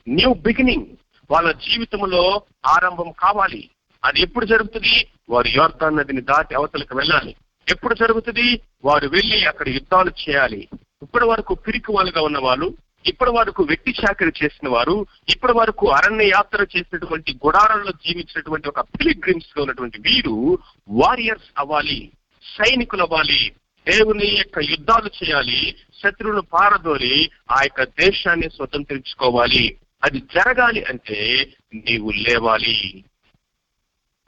new 0.08 0.34
beginning 0.34 0.88
వాళ్ళ 1.32 1.52
జీవితంలో 1.52 2.42
ఆరంభం 2.66 3.12
కావాలి. 3.12 3.70
అది 4.04 4.22
ఎప్పుడు 4.22 4.46
జరుగుతుంది? 4.46 5.08
వారు 5.30 5.48
యోర్ధాన్ 5.48 5.98
నదిని 5.98 6.22
దాటి 6.22 6.56
అవతలకు 6.56 6.96
వెళ్ళాలి. 6.96 7.36
ఎప్పుడు 7.68 7.96
జరుగుతుంది? 7.96 8.62
వారు 8.84 9.08
వెళ్ళి 9.08 9.46
అక్కడ 9.46 9.68
యుద్ధాలు 9.70 10.12
చేయాలి. 10.24 10.68
ఇప్పటి 11.04 11.26
వరకు 11.26 11.54
పిరికి 11.56 11.92
వాళ్ళుగా 11.92 12.22
ఉన్న 12.22 12.38
వాళ్ళు 12.38 12.68
ఇప్పటి 13.06 13.32
వరకు 13.32 13.64
వ్యక్తి 13.64 13.92
చాకరి 13.92 14.32
చేసిన 14.44 14.70
వారు 14.70 15.06
ఇప్పటి 15.30 15.54
వరకు 15.54 15.88
అరణ్య 15.88 16.28
యాత్ర 16.28 16.66
చేసినటువంటి 16.78 17.40
గుడారంలో 17.46 17.92
జీవించినటువంటి 18.06 18.70
ఒక 18.70 18.80
పిలిగ్రిమ్స్గా 18.80 19.62
ఉన్నటువంటి 19.62 19.98
వీరు 20.02 20.60
వారియర్స్ 20.90 21.50
అవ్వాలి 21.58 22.12
సైనికులు 22.44 23.02
అవ్వాలి 23.02 23.40
దేవుని 23.88 24.28
యొక్క 24.28 24.60
యుద్ధాలు 24.60 25.10
చేయాలి 25.24 25.76
శత్రువును 26.04 26.42
పారదోలి 26.42 27.32
ఆ 27.52 27.60
యొక్క 27.64 27.84
దేశాన్ని 27.84 28.50
స్వతంత్రించుకోవాలి. 28.50 29.78
అది 30.04 30.20
జరగాలి 30.20 30.84
అంటే 30.84 31.48
నీవు 31.76 32.12
లేవాలి. 32.12 33.04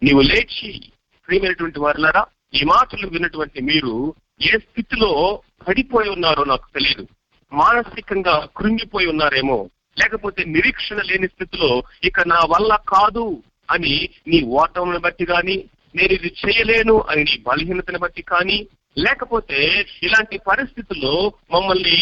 నీవు 0.03 0.21
లేచి 0.21 0.91
ప్రియమైనటువంటి 1.27 1.79
వారులారా 1.79 2.25
ఈ 2.53 2.63
మాటలు 2.63 3.07
విన్నటువంటి 3.07 3.61
మీరు 3.61 4.13
ఏ 4.41 4.57
స్థితిలో 4.57 5.41
పడిపోయి 5.67 6.09
ఉన్నారో 6.09 6.43
నాకు 6.43 6.67
తెలియదు. 6.73 7.07
మానసికంగా 7.53 8.47
కృంగిపోయి 8.57 9.07
ఉన్నారేమో. 9.07 9.69
లేకపోతే 9.99 10.43
నిరీక్షణ 10.43 11.01
లేని 11.01 11.27
స్థితిలో 11.27 11.83
ఇక 12.03 12.19
నా 12.19 12.39
వల్ల 12.39 12.79
కాదు 12.89 13.43
అని 13.71 14.09
నీ 14.27 14.41
ఓటమును 14.41 14.99
బట్టి 14.99 15.25
కానీ 15.25 15.63
నేను 15.95 16.13
ఇది 16.13 16.35
చేయలేను 16.45 17.01
అని 17.01 17.23
నీ 17.23 17.37
బలహీనతను 17.37 17.99
బట్టి 17.99 18.21
కానీ 18.21 18.67
లేకపోతే 18.97 19.59
ఇలాంటి 20.03 20.37
పరిస్థితుల్లో 20.47 21.13
మమ్మల్ని 21.51 21.97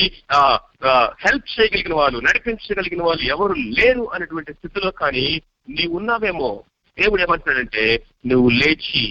హెల్ప్ 1.25 1.47
చేయగలిగిన 1.55 1.93
వాళ్ళు 1.93 2.19
నడిపించగలిగిన 2.19 3.01
వాళ్ళు 3.03 3.23
ఎవరు 3.25 3.55
లేరు 3.77 4.05
అనేటువంటి 4.13 4.53
స్థితిలో 4.53 4.91
కానీ 4.91 5.27
నీవు 5.69 5.93
ఉన్నావేమో. 5.97 6.49
దేవుడు 6.97 7.21
ఏమంటున్నాడంటే 7.21 7.83
నువ్వు 8.27 8.49
లేచి 8.49 9.05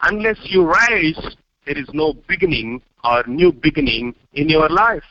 unless 0.00 0.44
you 0.52 0.62
rise 0.72 1.24
there 1.66 1.78
is 1.78 1.94
no 1.94 2.12
beginning 2.30 2.74
or 3.04 3.30
new 3.30 3.50
beginning 3.50 4.12
in 4.36 4.50
your 4.50 4.72
life 4.72 5.08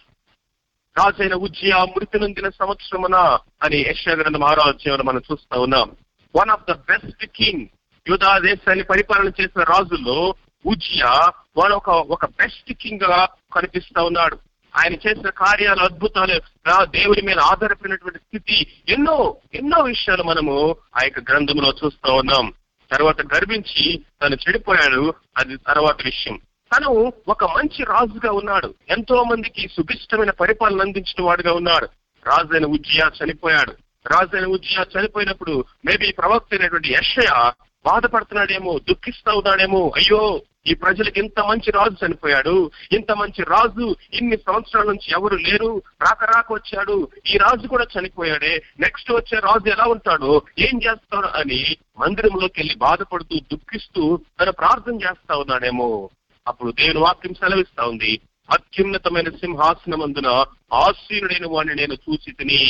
రాజైన 0.96 1.36
ఉజ్జయ 1.36 1.76
మృతి 1.96 2.20
నొందిన 2.20 2.50
సంవత్సరమున 2.50 3.18
అని 3.64 3.78
యశాగ్రంథం 3.90 4.44
ఆరో 4.44 4.62
అధ్యాయంలో 4.62 5.04
మనం 5.04 5.22
చూస్తా 5.32 5.56
ఉన్నాం. 5.60 5.88
One 6.36 6.50
of 6.50 6.66
the 6.70 6.74
best 6.90 7.26
king 7.36 7.66
యూదా 8.06 8.40
దేశాన్ని 8.40 8.84
పరిపాలన 8.84 9.30
చేసిన 9.40 9.64
రాజుల్లో 9.64 10.20
ఉజియా 10.66 11.32
వాడు 11.58 11.74
ఒక 11.74 11.90
ఒక 11.90 12.26
బెస్ట్ 12.26 12.74
కింగ్గా 12.74 13.28
కనిపిస్తా 13.56 14.04
ఉన్నాడు. 14.04 14.38
ఆయన 14.78 14.94
చేసిన 14.94 15.30
కార్యాలు 15.30 15.80
అద్భుతాలు 15.80 16.42
దేవుడి 16.86 17.22
మీద 17.22 17.40
ఆధారపడినటువంటి 17.40 18.20
స్థితి 18.20 18.82
ఎన్నో 18.90 19.38
ఎన్నో 19.54 19.82
విషయాలు 19.82 20.24
మనము 20.24 20.76
ఆ 20.98 21.04
యొక్క 21.04 21.32
గ్రంథంలో 21.32 21.74
చూస్తా 21.86 22.14
ఉన్నాం. 22.14 22.54
తర్వాత 22.92 23.22
గర్వించి 23.22 24.04
తను 24.22 24.36
చెడిపోయాడు 24.36 25.14
అది 25.38 25.58
తర్వాత 25.58 25.96
విషయం. 26.06 26.40
తను 26.78 27.14
ఒక 27.28 27.58
మంచి 27.58 27.84
రాజుగా 27.84 28.32
ఉన్నాడు. 28.32 28.74
ఎంతో 28.90 29.24
మందికి 29.24 29.68
సుభిష్టమైన 29.68 30.32
పరిపాలన 30.32 30.82
అందించిన 30.82 31.24
వాడుగా 31.24 31.54
ఉన్నాడు. 31.54 31.90
రాజైన 32.26 32.66
ఉజ్జయా 32.66 33.12
చనిపోయాడు. 33.24 33.72
రాజైన 34.08 34.46
ఉజ్జయ 34.46 35.00
చనిపోయినప్పుడు 35.00 35.64
మేబీ 35.86 36.12
ప్రవక్త 36.12 36.48
అయినటువంటి 36.52 36.94
యషయ 36.94 37.52
బాధపడుతున్నాడేమో 37.86 38.80
దుఃఖిస్తా 38.90 39.32
ఉన్నాడేమో 39.34 39.92
అయ్యో 39.96 40.22
ఈ 40.68 40.74
ప్రజలకు 40.74 41.20
ఇంత 41.20 41.40
మంచి 41.40 41.72
రాజు 41.72 42.06
చనిపోయాడు 42.06 42.72
ఇంత 42.92 43.12
మంచి 43.12 43.44
రాజు 43.44 43.96
ఇన్ని 44.14 44.38
సంవత్సరాల 44.38 44.88
నుంచి 44.88 45.12
ఎవరు 45.12 45.36
లేరు 45.36 45.70
రాక 46.02 46.24
రాక 46.24 46.54
వచ్చాడు 46.54 46.96
ఈ 47.28 47.38
రాజు 47.38 47.68
కూడా 47.68 47.86
చనిపోయాడే 47.96 48.64
నెక్స్ట్ 48.80 49.12
వచ్చే 49.12 49.40
రాజు 49.40 49.70
ఎలా 49.70 49.86
ఉంటాడో 49.86 50.42
ఏం 50.60 50.82
చేస్తాడు 50.86 51.28
అని 51.28 51.78
మందిరంలోకి 52.00 52.60
వెళ్ళి 52.60 52.76
బాధపడుతూ 52.76 53.40
దుఃఖిస్తూ 53.52 54.04
తన 54.42 54.50
ప్రార్థన 54.50 54.96
చేస్తా 54.96 55.36
ఉన్నాడేమో. 55.36 56.10
అప్పుడు 56.48 56.72
దేవుని 56.72 57.00
వాక్యం 57.00 57.34
సెలవిస్తా 57.34 57.84
ఉంది. 57.86 58.22
అత్యున్నతమైన 58.50 59.30
సింహాసనమందున 59.30 60.28
ఆశీనుడైన 60.74 61.48
వాడిని 61.48 61.76
నేను 61.76 61.94
చూసి 61.94 62.32
తిని 62.32 62.62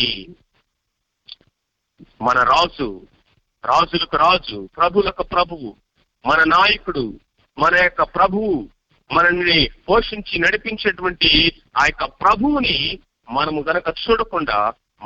మన 2.22 2.40
రాజు 2.44 2.88
రాజులకు 3.64 4.18
రాజు 4.18 4.70
ప్రభులకు 4.78 5.24
ప్రభువు 5.24 5.70
మన 6.26 6.40
నాయకుడు 6.50 7.04
మన 7.58 7.76
యొక్క 7.76 8.04
ప్రభువు 8.16 8.52
మనల్ని 9.10 9.60
పోషించి 9.88 10.40
నడిపించేటువంటి 10.40 11.32
ఆ 11.78 11.86
యొక్క 11.86 12.06
ప్రభువుని 12.22 12.78
మనము 13.30 13.60
గనక 13.62 13.88
చూడకుండా 14.04 14.58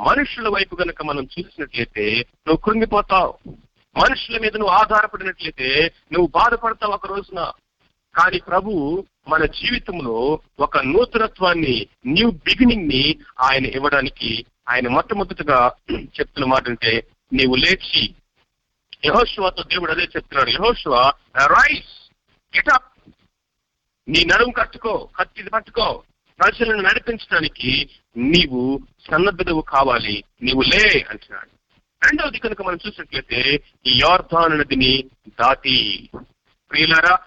మనుషుల 0.06 0.48
వైపు 0.50 0.76
గనక 0.76 1.04
మనం 1.04 1.24
చూసినట్లయితే 1.24 2.06
నువ్వు 2.46 2.58
కృంగిపోతావు. 2.58 3.34
మనుషుల 3.96 4.38
మీద 4.38 4.54
నువ్వు 4.58 4.74
ఆధారపడినట్లయితే 4.76 5.70
నువ్వు 6.14 6.28
బాధపడతావు 6.28 6.94
ఒక 6.94 7.08
రోజున. 7.08 7.42
కానీ 8.16 8.40
ప్రభు 8.40 8.72
మన 9.28 9.46
జీవితంలో 9.46 10.18
ఒక 10.60 10.78
నూతనత్వాన్ని 10.84 11.76
న్యూ 12.08 12.32
బిగినింగ్ని 12.32 13.04
ఆయన 13.40 13.66
ఇవ్వడానికి 13.66 14.32
ఆయన 14.70 14.88
మొట్టమొదటిగా 14.88 15.60
చెప్తున్న 16.18 16.46
మాట 16.46 16.68
అంటే 16.68 16.92
నీవు 17.34 17.56
లేచి 17.56 18.04
యహోశివాతో 19.06 19.64
దేవుడు 19.64 19.92
అదే 19.92 20.02
చెప్తున్నాడు. 20.02 20.50
యహోశివ 20.50 20.96
రైస్ 21.36 22.12
గెటప్ 22.56 23.12
నీ 24.08 24.24
నడుము 24.24 24.52
కట్టుకో 24.52 25.10
కత్తి 25.16 25.44
పట్టుకో. 25.44 26.04
ప్రజలను 26.40 26.82
నడిపించడానికి 26.82 27.90
నీవు 28.18 28.80
సన్నద్ధవు 29.12 29.62
కావాలి. 29.62 30.24
నీవు 30.42 30.62
లే 30.62 31.06
అంటున్నాడు. 31.10 31.50
రెండవది 32.04 32.40
కనుక 32.40 32.62
మనం 32.62 32.80
చూసినట్లయితే 32.88 33.64
ఈ 33.86 34.00
యోర్ధాన్ 34.00 34.60
నదిని 34.60 35.04
దాటి. 35.28 36.10
ప్రియులారా 36.72 37.18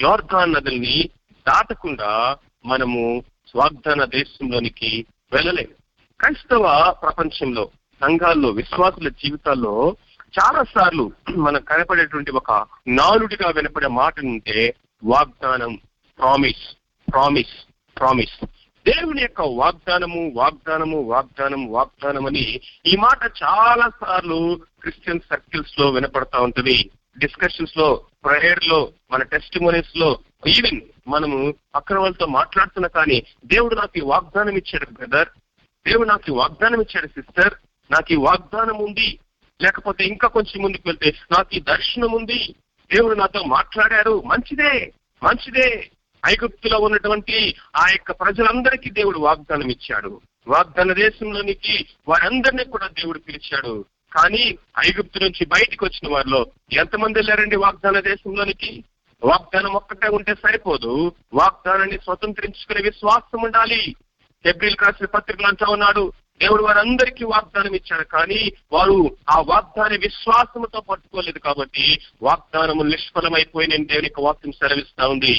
యోర్ధాన్ 0.00 0.52
నదుల్ని 0.52 1.10
దాటకుండా 1.48 2.36
మనము 2.64 3.24
స్వాగ్దాన 3.50 4.04
దేశంలోనికి 4.04 5.06
వెళ్ళలేము. 5.32 5.74
క్రైస్తవ 6.20 6.94
ప్రపంచంలో 7.02 7.70
సంఘాల్లో 8.00 8.48
విశ్వాసుల 8.48 9.08
జీవితాల్లో 9.08 9.96
చాలా 10.40 10.62
సార్లు 10.62 11.12
మనకు 11.30 11.64
కనపడేటువంటి 11.64 12.30
ఒక 12.30 12.66
నాలుడిగా 12.88 13.50
వినపడే 13.50 13.86
మాట 13.86 14.20
ఉంటే 14.20 14.74
వాగ్దానం 15.04 15.74
ప్రామిస్ 16.18 16.76
ప్రామిస్ 17.10 17.66
ప్రామిస్ 17.98 18.44
దేవుని 18.86 19.22
యొక్క 19.22 19.40
వాగ్దానము 19.40 20.32
వాగ్దానము 20.34 21.02
వాగ్దానం 21.02 21.72
వాగ్దానం 21.72 22.26
అని 22.26 22.60
ఈ 22.86 22.96
మాట 22.96 23.30
చాలా 23.42 23.90
సార్లు 24.00 24.60
క్రిస్టియన్ 24.80 25.20
సర్కిల్స్లో 25.20 25.90
వినపడతా 25.90 26.40
ఉంటుంది. 26.40 26.90
డిస్కషన్స్లో 27.18 28.00
ప్రేయర్లో 28.24 28.92
మన 29.10 29.22
టెస్ట్లో 29.22 30.18
ఈవెన్ 30.46 30.80
మనము 31.08 31.54
అక్రమాలతో 31.74 32.26
మాట్లాడుతున్నా 32.26 32.88
కానీ 32.88 33.22
దేవుడు 33.44 33.74
నాకు 33.74 33.98
ఈ 33.98 34.00
వాగ్దానం 34.00 34.56
ఇచ్చాడు 34.56 34.86
బ్రదర్ 34.90 35.28
దేవుడు 35.86 36.08
నాకు 36.08 36.32
వాగ్దానం 36.32 36.80
ఇచ్చాడు 36.80 37.06
సిస్టర్ 37.06 37.54
నాకు 37.90 38.12
ఈ 38.12 38.16
వాగ్దానం 38.16 38.84
ఉంది. 38.84 39.18
లేకపోతే 39.62 40.04
ఇంకా 40.04 40.28
కొంచెం 40.28 40.62
ముందుకు 40.62 40.82
వెళ్తే 40.86 41.12
నాకు 41.32 41.54
ఈ 41.54 41.60
దర్శనం 41.60 42.12
ఉంది. 42.12 42.54
దేవుడు 42.94 43.14
నాతో 43.14 43.42
మాట్లాడారు 43.44 44.22
మంచిదే 44.22 44.92
మంచిదే. 45.22 45.90
ఐగుప్తులో 46.26 46.78
ఉన్నటువంటి 46.78 47.54
ఆ 47.76 47.88
యొక్క 47.90 48.12
ప్రజలందరికీ 48.12 48.90
దేవుడు 48.90 49.18
వాగ్దానం 49.18 49.70
ఇచ్చాడు. 49.70 50.20
వాగ్దాన 50.48 50.92
దేశంలోనికి 50.92 51.86
వారందరినీ 52.08 52.64
కూడా 52.64 52.86
దేవుడు 52.86 53.18
పిలిచాడు. 53.18 53.84
కానీ 54.12 54.58
ఐగుప్తు 54.86 55.18
నుంచి 55.18 55.46
బయటికి 55.46 55.84
వచ్చిన 55.84 56.12
వారిలో 56.12 56.46
ఎంతమంది 56.72 57.18
వెళ్ళారండి 57.18 57.56
వాగ్దాన 57.56 58.00
దేశంలోనికి? 58.00 58.84
వాగ్దానం 59.24 59.72
ఒక్కటే 59.72 60.08
ఉంటే 60.08 60.34
సరిపోదు. 60.34 61.12
వాగ్దానాన్ని 61.34 61.98
స్వతంత్రించుకునే 61.98 62.82
విశ్వాసం 62.82 63.42
ఉండాలి. 63.42 63.94
ఎబ్రిల్ 64.46 64.76
రాసిన 64.82 65.06
పత్రికలు 65.06 65.46
అంటా 65.46 65.66
ఉన్నాడు 65.70 66.12
దేవుడు 66.40 66.62
వారందరికీ 66.62 67.24
వాగ్దానం 67.24 67.74
ఇచ్చాడు 67.74 68.02
కానీ 68.02 68.52
వారు 68.72 69.16
ఆ 69.30 69.36
వాగ్దాన 69.40 69.92
విశ్వాసముతో 69.96 70.80
పట్టుకోలేదు 70.80 71.38
కాబట్టి 71.38 72.00
వాగ్దానము 72.22 72.82
నిష్ఫలమైపోయిన 72.82 73.76
దేవుని 73.84 74.08
యొక్క 74.08 74.20
వాక్యం 74.20 74.52
సెలవిస్తా 74.52 75.06
ఉంది. 75.06 75.34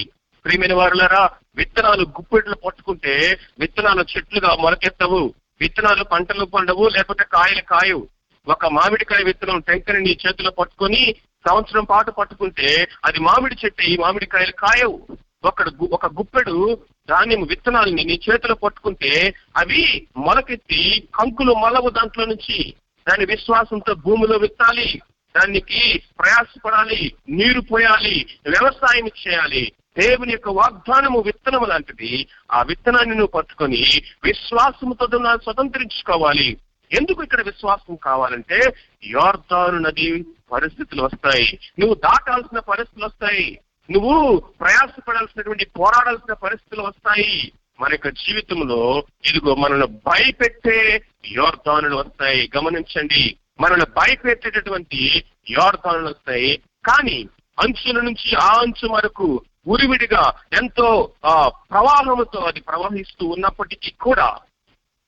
ప్రియమైన 0.46 0.74
వారులరా 0.74 1.24
విత్తనాలు 1.58 2.04
గుప్పెట్లు 2.18 2.56
పట్టుకుంటే 2.56 3.40
విత్తనాలు 3.60 4.06
చెట్లుగా 4.14 4.56
మొలకెత్తవు 4.56 5.22
విత్తనాలు 5.62 6.04
పంటలు 6.04 6.46
పండవు 6.46 6.88
లేకపోతే 6.88 7.24
కాయలు 7.34 7.62
కాయవు. 7.62 8.04
ఒక 8.48 8.66
మామిడికాయ 8.66 9.24
విత్తనం 9.24 9.60
టెంకని 9.60 10.00
నీ 10.00 10.18
చేతిలో 10.24 10.52
పట్టుకొని 10.52 11.16
సంవత్సరం 11.48 11.84
పాటు 11.84 12.12
పట్టుకుంటే 12.12 12.88
అది 13.06 13.20
మామిడి 13.20 13.56
చెట్టు 13.66 13.82
ఈ 13.82 13.98
మామిడికాయలు 13.98 14.52
కాయవు. 14.52 15.00
ఒక 15.46 15.62
ఒక 15.92 16.06
గుప్పెడు 16.06 16.78
ధాన్యం 17.10 17.44
విత్తనాలని 17.44 18.04
నీ 18.04 18.20
చేతిలో 18.30 18.56
పట్టుకుంటే 18.56 19.34
అవి 19.58 20.08
మొలకెత్తి 20.18 21.08
కంకులు 21.16 21.54
మొలవు 21.54 21.90
దాంట్లో 21.90 22.25
నుంచి 22.25 22.74
దాని 23.10 23.25
విశ్వాసంతో 23.25 23.94
భూమిలో 23.94 24.38
విత్తాలి. 24.38 25.02
దానికి 25.38 26.02
ప్రయాసపడాలి 26.20 27.14
నీరు 27.30 27.62
పోయాలి 27.62 28.25
వ్యవసాయం 28.48 29.08
చేయాలి. 29.08 29.72
దేవుని 29.98 30.32
యొక్క 30.32 30.50
వాగ్దానము 30.50 31.20
విత్తనము 31.20 31.66
లాంటిది. 31.66 32.28
ఆ 32.52 32.62
విత్తనాన్ని 32.62 33.10
నువ్వు 33.10 33.28
పట్టుకొని 33.28 34.02
విశ్వాసముతో 34.24 35.08
స్వతంత్రించుకోవాలి. 35.44 36.58
ఎందుకు 36.92 37.24
ఇక్కడ 37.24 37.42
విశ్వాసం 37.42 37.96
కావాలంటే 37.96 38.74
యోర్దాను 39.06 39.78
నది 39.78 40.25
పరిస్థితులు 40.52 41.04
వస్తాయి. 41.04 41.60
నువ్వు 41.80 41.96
దాటాల్సిన 41.96 42.60
పరిస్థితులు 42.60 43.06
వస్తాయి. 43.06 43.60
నువ్వు 43.92 44.44
ప్రయాసపడాల్సినటువంటి 44.60 45.65
పోరాడాల్సిన 45.65 46.34
పరిస్థితులు 46.34 46.82
వస్తాయి. 46.82 47.51
మన 47.80 47.92
యొక్క 47.92 48.10
జీవితంలో 48.10 49.04
ఇదిగో 49.25 49.56
మనల్ని 49.56 49.88
భయపెట్టే 49.88 51.01
యోర్ధానులు 51.32 51.96
వస్తాయి. 51.96 52.51
గమనించండి. 52.58 53.36
మనల్ని 53.62 53.86
భయపెట్టేటటువంటి 53.86 55.26
యోర్ధానులు 55.50 56.08
వస్తాయి. 56.08 56.58
కానీ 56.58 57.30
అంచుల 57.60 58.02
నుంచి 58.02 58.36
ఆ 58.36 58.48
అంచు 58.48 58.88
వరకు 58.88 59.41
ఉరివిడిగా 59.67 60.34
ఎంతో 60.54 61.12
ఆ 61.26 61.48
ప్రవాహముతో 61.48 62.39
అది 62.39 62.60
ప్రవహిస్తూ 62.60 63.28
ఉన్నప్పటికీ 63.28 63.91
కూడా 63.91 64.39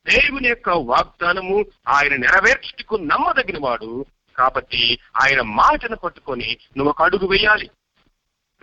దేవుని 0.09 0.47
యొక్క 0.47 0.69
వాగ్దానము 0.69 1.65
ఆయన 1.87 2.15
నెరవేర్చుటకు 2.15 2.95
నమ్మదగిన 2.95 3.57
వాడు 3.59 4.05
కాబట్టి 4.37 4.99
ఆయన 5.21 5.41
మాటను 5.41 5.95
పట్టుకొని 5.95 6.57
నువ్వు 6.77 6.89
ఒక 6.89 7.03
అడుగు 7.03 7.27
వేయాలి. 7.27 7.69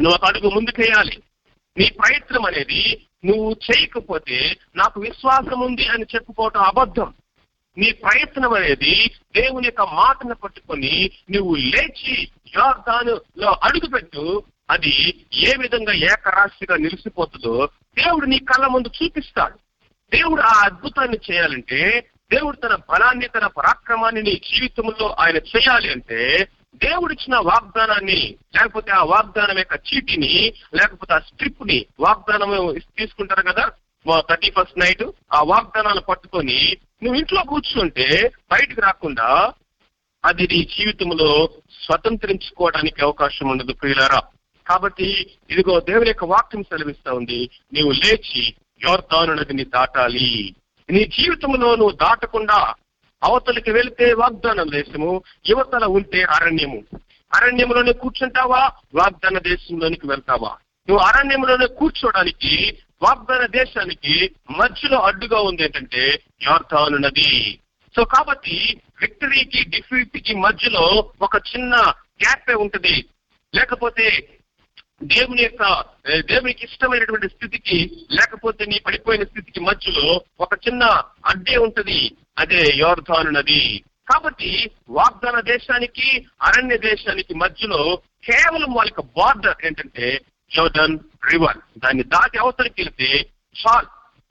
నువ్వు 0.00 0.14
ఒక 0.14 0.24
అడుగు 0.24 0.48
ముందుకేయాలి 0.50 1.22
నీ 1.78 1.90
ప్రయత్నం 1.90 2.46
అనేది 2.46 3.06
నువ్వు 3.24 3.56
చేయకపోతే 3.66 4.56
నాకు 4.76 5.00
విశ్వాసం 5.00 5.60
ఉంది 5.60 5.88
అని 5.88 6.06
చెప్పుకోవటం 6.14 6.60
అబద్ధం. 6.60 7.14
నీ 7.78 7.92
ప్రయత్నం 7.92 8.52
అనేది 8.52 9.10
దేవుని 9.36 9.66
యొక్క 9.66 9.80
మాటను 9.80 10.34
పట్టుకొని 10.34 11.10
నువ్వు 11.30 11.54
లేచి 11.54 12.28
యోర్దానులో 12.56 13.50
అడుగుపెట్టు. 13.62 14.42
అది 14.70 14.92
ఏ 15.34 15.52
విధంగా 15.58 15.92
ఏకరాశిగా 15.92 16.76
నిలిచిపోతుందో 16.76 17.68
దేవుడు 17.98 18.26
నీ 18.26 18.38
కళ్ళ 18.38 18.66
ముందు 18.66 18.90
చూపిస్తాడు. 19.02 19.58
దేవుడు 20.12 20.42
ఆ 20.42 20.62
అద్భుతాన్ని 20.64 21.18
చేయాలంటే 21.30 22.10
దేవుడు 22.32 22.56
తన 22.56 22.74
బలాన్ని 22.90 23.28
తన 23.28 23.46
పరాక్రమాన్ని 23.46 24.22
నీ 24.22 24.40
జీవితంలో 24.52 25.16
ఆయన 25.18 25.36
చేయాలి 25.36 25.92
అంటే 25.92 26.48
దేవుడిచ్చిన 26.74 27.36
వాగ్దానాన్ని 27.36 28.36
లేకపోతే 28.54 28.90
ఆ 28.92 29.02
వాగ్దానం 29.02 29.58
యొక్క 29.58 29.74
చీటిని 29.74 30.52
లేకపోతే 30.74 31.14
ఆ 31.14 31.18
స్ట్రిప్ని 31.18 31.86
వాగ్దానం 32.00 32.78
తీసుకుంటారు 32.96 33.42
కదా 33.42 33.72
థర్టీ 34.20 34.50
ఫస్ట్ 34.50 34.78
నైట్ 34.78 35.02
ఆ 35.32 35.42
వాగ్దానాలు 35.42 36.00
పట్టుకొని 36.00 36.76
నువ్వు 37.02 37.18
ఇంట్లో 37.18 37.42
కూర్చుంటే 37.42 38.32
బయటకు 38.52 38.80
రాకుండా 38.80 39.52
అది 40.24 40.48
నీ 40.52 40.68
జీవితంలో 40.78 41.48
స్వతంత్రించుకోవడానికి 41.84 43.02
అవకాశం 43.02 43.48
ఉండదు 43.48 43.72
ప్రియులారా. 43.72 44.22
కాబట్టి 44.68 45.36
ఇదిగో 45.50 45.80
దేవుని 45.80 46.08
యొక్క 46.08 46.24
వాక్యం 46.24 46.62
సెలవిస్తా 46.62 47.12
ఉంది. 47.12 47.50
నీవు 47.72 47.90
లేచి 47.90 48.54
యోర్దాను 48.82 49.34
నదిని 49.34 49.64
దాటాలి. 49.64 50.54
నీ 50.90 51.04
జీవితంలో 51.04 51.76
నువ్వు 51.76 51.90
దాటకుండా 51.90 52.74
అవతలికి 53.24 53.70
వెళితే 53.70 54.12
వాగ్దానం 54.12 54.70
దేశము 54.72 55.22
యువతల 55.48 55.84
ఉంటే 55.84 56.22
అరణ్యము. 56.22 56.84
అరణ్యంలోనే 57.34 57.92
కూర్చుంటావా? 57.92 58.72
వాగ్దాన 58.94 59.38
దేశంలోనికి 59.38 60.06
వెళ్తావా? 60.06 60.56
నువ్వు 60.88 61.04
అరణ్యంలోనే 61.06 61.66
కూర్చోడానికి 61.66 62.78
వాగ్దాన 63.02 63.46
దేశానికి 63.46 64.30
మధ్యలో 64.50 64.98
అడ్డుగా 64.98 65.40
ఉంది 65.40 65.62
ఏంటంటే 65.62 66.20
యోర్ధాను 66.42 66.96
నది. 66.96 67.58
సో 67.96 68.04
కాబట్టి 68.04 68.80
విక్టరీకి 69.00 69.64
డిఫీట్కి 69.64 70.34
మధ్యలో 70.34 71.12
ఒక 71.22 71.36
చిన్న 71.36 71.74
గ్యాప్ 72.22 72.50
ఉంటది. 72.50 73.04
లేకపోతే 73.54 74.28
దేవుని 75.02 75.42
యొక్క 75.42 75.84
దేవునికి 76.18 76.64
ఇష్టమైనటువంటి 76.64 77.28
స్థితికి 77.28 78.06
లేకపోతే 78.12 78.64
నీ 78.66 78.78
పడిపోయిన 78.78 79.22
స్థితికి 79.22 79.60
మధ్యలో 79.60 80.20
ఒక 80.40 80.50
చిన్న 80.68 80.84
అడ్డే 81.26 81.56
ఉంటది. 81.56 82.10
అదే 82.38 82.70
యోర్ధాను 82.74 83.30
నది. 83.30 83.84
కాబట్టి 84.12 84.70
వాగ్దాన 84.88 85.40
దేశానికి 85.40 86.26
అరణ్య 86.42 86.76
దేశానికి 86.76 87.34
మధ్యలో 87.34 87.96
కేవలం 88.24 88.74
వాళ్ళకి 88.74 89.02
బార్డర్ 89.16 89.66
ఏంటంటే 89.66 90.20
జోర్డన్ 90.54 90.98
రివర్ 91.32 91.56
దాన్ని 91.78 92.02
దాటి 92.02 92.38
అవతలికి 92.38 92.82
వెళ్తే 92.82 93.30
చాల్ 93.60 93.86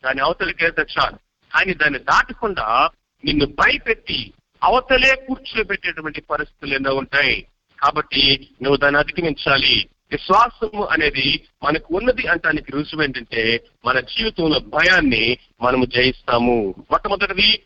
దాని 0.05 0.21
అవతలికి 0.21 0.63
వెళ్తే 0.63 0.81
చాల్ 0.81 1.15
కానీ 1.53 1.73
దాన్ని 1.73 1.99
దాటకుండా 1.99 2.89
నిన్ను 3.25 3.45
భయపెట్టి 3.45 4.33
అవతలే 4.63 5.15
కూర్చోబెట్టేటువంటి 5.15 6.21
పరిస్థితులు 6.21 6.73
ఎన్నో 6.73 6.95
ఉంటాయి. 6.95 7.47
కాబట్టి 7.81 8.49
నువ్వు 8.61 8.77
దాన్ని 8.77 8.99
అధిగమించాలి. 8.99 9.89
విశ్వాసము 10.11 10.85
అనేది 10.85 11.47
మనకు 11.63 11.97
ఉన్నది 11.97 12.27
అంటానికి 12.27 12.71
రుజువు 12.71 13.03
ఏంటంటే 13.03 13.63
మన 13.85 13.99
జీవితంలో 13.99 14.59
భయాన్ని 14.59 15.37
మనము 15.61 15.85
జయిస్తాము. 15.85 16.75
మొట్టమొదటిది 16.91 17.63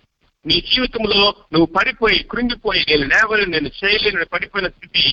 నీ 0.48 0.62
జీవితంలో 0.74 1.22
నువ్వు 1.54 1.66
పడిపోయి 1.66 2.20
కృంగిపోయి 2.24 2.86
నేను 2.90 3.06
లేవలేను 3.06 3.52
నేను 3.52 3.70
చేయలేను 3.80 4.26
పడిపోయిన 4.26 4.68
స్థితి 4.68 5.04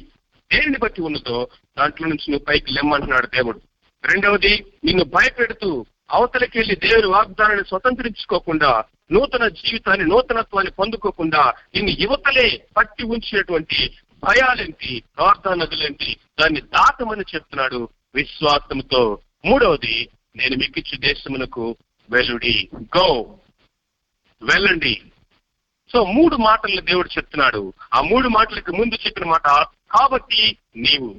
దేనిని 0.51 0.79
బట్టి 0.79 1.03
ఉన్నదో 1.03 1.49
దాంట్లో 1.79 2.09
నుంచి 2.09 2.31
నువ్వు 2.31 2.45
పైకి 2.45 2.73
లెమ్మంటున్నాడు 2.73 3.27
దేవుడు. 3.27 3.61
రెండవది 4.05 4.65
నిన్ను 4.85 5.05
భయపెడుతూ 5.05 5.87
అవతలకి 6.11 6.59
వెళ్ళి 6.59 6.77
దేవుని 6.77 7.07
వాగ్దానాన్ని 7.07 7.65
స్వతంత్రించుకోకుండా 7.69 8.71
నూతన 9.13 9.49
జీవితాన్ని 9.49 10.07
నూతనత్వాన్ని 10.07 10.73
పొందుకోకుండా 10.73 11.43
నిన్ను 11.75 11.97
యువతలే 12.01 12.61
పట్టి 12.77 13.05
ఉంచినటువంటి 13.05 13.79
భయాలేంటి 14.25 15.03
ప్రార్థన 15.17 15.55
నదులేంటి 15.55 16.17
దాన్ని 16.41 16.61
దాటమని 16.61 17.25
చెప్తున్నాడు 17.35 17.89
విశ్వాసంతో 18.15 19.03
మూడవది 19.45 19.97
నేను 20.37 20.57
మీకు 20.57 20.79
ఇచ్చే 20.79 20.97
దేశమునకు 20.99 21.77
వెలుడి 22.11 22.69
గో. 22.97 23.09
వెళ్ళండి. 24.43 24.95
సో 25.93 26.05
మూడు 26.05 26.37
మాటలు 26.37 26.81
దేవుడు 26.81 27.09
చెప్తున్నాడు. 27.09 27.73
ఆ 27.95 28.01
మూడు 28.01 28.29
మాటలకు 28.29 28.73
ముందు 28.73 28.95
చెప్పిన 28.95 29.25
మాట 29.25 29.47
కాబట్టి 29.91 30.57
నీవు. 30.77 31.17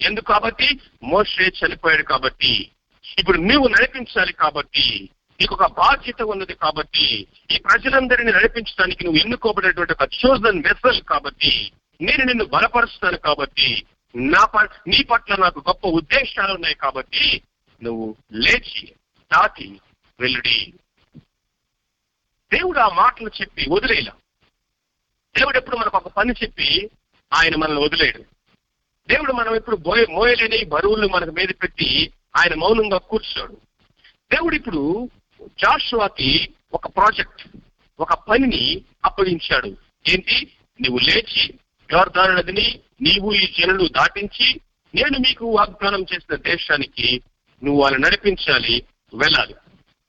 ఎందుకు 0.00 0.24
కాబట్టి? 0.24 0.80
మోషే 1.02 1.44
చనిపోయాడు 1.44 2.02
కాబట్టి. 2.02 2.70
ఇప్పుడు 3.18 3.38
నీవు 3.38 3.68
నడిపించాలి 3.68 4.32
కాబట్టి. 4.32 5.10
నీకు 5.40 5.54
ఒక 5.54 5.66
బాధ్యత 5.66 6.22
ఉన్నది 6.22 6.54
కాబట్టి. 6.54 7.26
ఈ 7.50 7.58
ప్రజలందరినీ 7.58 8.32
నడిపించడానికి 8.32 9.04
నువ్వు 9.04 9.20
ఎన్నుకోబడేటువంటి 9.20 9.92
ఒక 9.92 10.08
చోజన్ 10.26 10.62
మెసల్ 10.62 11.02
కాబట్టి. 11.02 11.72
నేను 12.00 12.24
నిన్ను 12.24 12.44
బలపరుస్తాను 12.44 13.16
కాబట్టి. 13.16 13.84
నా 14.16 14.46
నీ 14.88 15.02
పట్ల 15.02 15.36
నాకు 15.36 15.58
గొప్ప 15.58 15.86
ఉద్దేశాలు 15.86 16.54
ఉన్నాయి 16.54 16.74
కాబట్టి 16.74 17.42
నువ్వు 17.82 18.16
లేచి 18.32 18.92
దాటి 19.32 19.80
వెళ్ళుడి. 20.20 20.72
దేవుడు 22.54 22.78
ఆ 22.78 22.88
మాటలు 22.88 23.30
చెప్పి 23.40 23.66
వదిలేలా 23.70 24.12
దేవుడు 25.38 25.56
ఎప్పుడు 25.56 25.76
మనకు 25.76 25.96
ఒక 25.96 26.08
పని 26.08 26.32
చెప్పి 26.32 26.90
ఆయన 27.32 27.56
మనల్ని 27.56 27.84
వదిలేడు. 27.84 28.18
దేవుడు 29.08 29.32
మనం 29.32 29.54
ఇప్పుడు 29.54 29.76
మోయ 29.76 30.06
మోయలేని 30.10 30.64
బరువులు 30.64 31.08
మనకు 31.08 31.30
మీద 31.30 31.48
పెట్టి 31.62 32.12
ఆయన 32.36 32.54
మౌనంగా 32.54 32.98
కూర్చోడు. 32.98 33.52
దేవుడు 34.32 34.54
ఇప్పుడు 34.56 35.10
జాషువాకి 35.44 36.54
ఒక 36.72 36.86
ప్రాజెక్ట్ 36.86 37.56
ఒక 38.00 38.14
పనిని 38.14 38.82
అప్పగించాడు. 39.04 39.76
ఏంటి? 40.08 40.52
నువ్వు 40.80 40.98
లేచి 40.98 41.54
యోర్దాను 41.92 42.34
నదిని 42.34 42.80
నీవు 43.02 43.32
ఈ 43.32 43.54
జనులు 43.58 43.88
దాటించి 43.88 44.60
నేను 44.94 45.18
మీకు 45.18 45.56
వాగ్దానం 45.56 46.02
చేసిన 46.02 46.36
దేశానికి 46.36 47.22
నువ్వు 47.64 47.82
వాళ్ళని 47.82 48.02
నడిపించాలి 48.02 48.82
వెళ్ళాలి. 49.14 49.54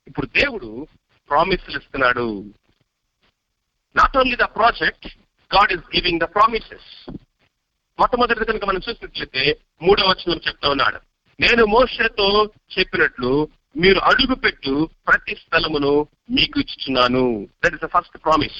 ఇప్పుడు 0.08 0.26
దేవుడు 0.26 0.88
ప్రామిస్లు 1.30 1.78
ఇస్తున్నాడు. 1.78 2.44
Not 3.96 4.18
only 4.18 4.36
the 4.36 4.48
project 4.58 5.08
God 5.56 5.74
is 5.74 5.86
giving 5.96 6.20
the 6.20 6.24
promises 6.24 6.90
మొట్టమొదటి 8.00 8.46
కనుక 8.46 8.66
మనం 8.66 8.82
చూసినట్లయితే 8.90 9.60
మూడవ 9.82 10.08
వచనం 10.10 10.42
చెప్తా 10.48 10.70
ఉన్నాడు. 10.70 11.00
నేను 11.40 11.66
మోసతో 11.66 12.46
చెప్పినట్లు 12.80 13.48
మీరు 13.78 14.00
అడుగు 14.00 14.36
పెట్టు 14.36 14.90
ప్రతి 15.08 15.36
స్థలమును 15.36 16.08
మీకు 16.30 16.60
ఇచ్చుచున్నాను. 16.60 17.48
That 17.64 17.74
is 17.74 17.84
the 17.84 17.86
first 17.86 18.18
promise 18.24 18.60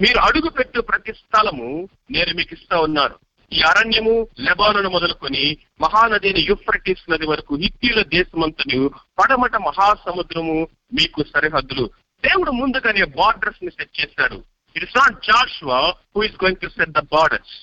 మీరు 0.00 0.18
అడుగు 0.18 0.48
పెట్టు 0.48 0.80
ప్రతి 0.80 1.12
స్థలము 1.12 1.88
నేను 2.10 2.32
మీకు 2.36 2.54
ఇస్తా 2.54 2.80
ఉన్నాను. 2.80 3.16
ఈ 3.52 3.60
అరణ్యము 3.70 4.14
లెబానను 4.46 4.90
మొదలుకొని 4.90 5.44
మహానదిని 5.80 6.40
యుఫ్రటిస్ 6.50 7.04
నది 7.10 7.26
వరకు 7.26 7.54
హిత్యుల 7.56 8.00
దేశమంతని 8.16 8.78
పడమట 9.18 9.54
మహాసముద్రము 9.68 10.56
మీకు 10.98 11.20
సరిహద్దులు. 11.34 11.84
దేవుడు 12.24 12.50
ముందుగానే 12.52 13.04
బార్డర్స్ని 13.18 13.70
సెట్ 13.70 13.94
చేశాడు. 14.00 14.38
It's 14.76 14.96
not 14.96 15.16
Joshua 15.26 15.80
who 16.14 16.22
is 16.22 16.38
going 16.42 16.60
to 16.62 16.68
set 16.68 16.94
the 16.98 17.02
borders 17.14 17.54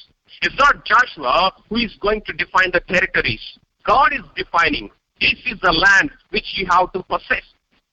it's 0.42 0.60
not 0.64 0.80
Joshua 0.92 1.34
who 1.68 1.78
is 1.78 1.98
going 2.06 2.26
to 2.28 2.34
define 2.42 2.72
the 2.72 2.82
territories 2.92 3.48
God 3.86 4.14
is 4.14 4.30
defining 4.42 4.92
this 5.22 5.44
is 5.54 5.62
the 5.68 5.72
land 5.86 6.14
which 6.34 6.54
you 6.60 6.66
have 6.72 6.88
to 6.94 7.02
process 7.12 7.50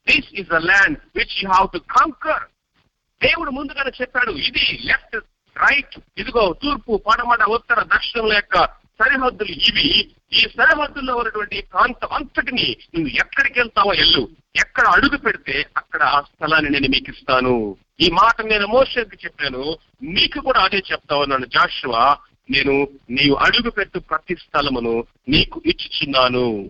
this 0.07 0.31
is 0.41 0.49
the 0.49 0.61
land 0.71 0.99
which 1.17 1.37
you 1.43 1.49
have 1.57 1.69
to 1.73 1.81
conquer 1.97 2.45
దేవుడు 3.21 3.51
ముందుగానే 3.51 3.93
చెప్పాడు 4.01 4.33
ఇది 4.49 4.65
left 4.91 5.17
right. 5.59 5.99
ఇదిగో 6.19 6.55
తూర్పు 6.63 7.03
పడమట 7.07 7.43
ఉత్తర 7.43 7.83
దక్షిణం 7.83 8.33
యొక్క 8.33 8.65
సరిహద్దులు 9.01 9.49
ఇవి. 9.49 10.11
ఈ 10.33 10.37
సరిహద్దుల్లో 10.37 11.17
ఉన్నటువంటి 11.17 11.63
ప్రాంతం 11.73 12.09
అంతటిని 12.13 12.77
నువ్వు 12.95 13.17
ఎక్కడికి 13.17 13.61
వెళ్తావో 13.61 13.93
ఎల్లు 13.93 14.29
ఎక్కడ 14.57 14.87
అడుగు 14.87 15.17
పెడితే 15.17 15.67
అక్కడ 15.77 16.03
ఆ 16.03 16.21
స్థలాన్ని 16.21 16.71
నేను 16.71 16.89
మీకు 16.89 17.11
ఇస్తాను. 17.11 17.77
ఈ 18.01 18.11
మాట 18.11 18.41
నేను 18.41 18.67
మోషకి 18.67 19.17
చెప్పాను. 19.25 19.79
నీకు 20.03 20.41
కూడా 20.41 20.61
అదే 20.61 20.83
చెప్తా 20.93 21.17
ఉన్నాను. 21.17 21.47
జాషువా 21.47 22.19
నేను 22.51 22.89
నీవు 23.11 23.35
అడుగు 23.35 23.71
పెట్టు 23.71 23.99
ప్రతి 23.99 24.35
స్థలమును 24.35 25.05
నీకు 25.29 25.63
ఇచ్చుచున్నాను. 25.67 26.69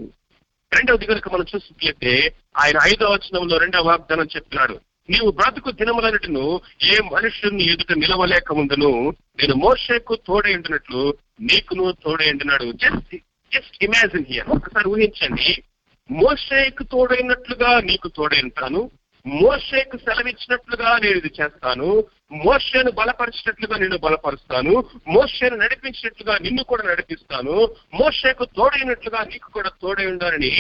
రెండవది 0.73 1.07
కనుక 1.07 1.35
మనం 1.35 1.45
చూసినట్లయితే 1.55 2.35
ఆయన 2.57 2.79
ఐదవ 2.83 3.13
వచనంలో 3.13 3.59
రెండవ 3.59 3.89
వాగ్దానం 3.89 4.29
చెప్తున్నాడు. 4.37 4.81
నీవు 5.11 5.31
బ్రతుకు 5.31 5.71
దినములన్నిటిను 5.71 6.61
ఏ 6.85 6.97
మనుషుని 7.13 7.65
ఎదుట 7.73 7.93
నిలవలేక 7.93 8.53
ఉందను 8.53 9.11
నేను 9.11 9.55
మోషకు 9.55 10.15
తోడే 10.27 10.55
ఉంటున్నట్లు 10.55 11.15
నీకును 11.41 11.93
తోడే 11.93 12.31
ఉంటున్నాడు 12.31 12.73
జస్ట్ 12.73 13.17
జస్ట్ 13.53 13.85
ఇమాజిన్ 13.85 14.27
హియర్ 14.29 14.49
ఒకసారి 14.49 14.89
ఊహించండి. 14.89 15.63
మోషేకు 16.11 16.83
తోడైనట్లుగా 16.83 17.81
నీకు 17.81 18.09
తోడై 18.09 18.41
ఉంటాను. 18.43 18.91
మోషేకు 19.27 19.97
సెలవిచ్చినట్లుగా 19.97 20.99
నేను 20.99 21.17
ఇది 21.17 21.31
చేస్తాను. 21.41 22.05
మోషేను 22.31 22.91
బలపరిచినట్లుగా 22.93 23.77
నిన్ను 23.77 23.99
బలపరుస్తాను 23.99 24.73
మోషను 25.09 25.57
నడిపించినట్లుగా 25.57 26.35
నిన్ను 26.39 26.63
కూడా 26.65 26.85
నడిపిస్తాను 26.89 27.55
మోషేకు 28.01 28.45
తోడైనట్లుగా 28.59 29.21
నీకు 29.25 29.49
కూడా 29.51 29.71
తోడై 29.83 30.07
ఉండాలని 30.07 30.51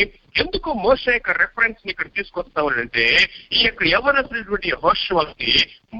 ఎందుకు 0.42 0.72
మోషే 0.86 1.12
యొక్క 1.14 1.30
రెఫరెన్స్ని 1.30 1.92
ఇక్కడ 1.92 2.08
తీసుకొస్తామని 2.16 2.80
అంటే 2.80 3.04
ఈ 3.52 3.60
యొక్క 3.64 3.82
ఎవరైనటువంటి 3.98 4.70
హోషవాల్కి 4.84 5.52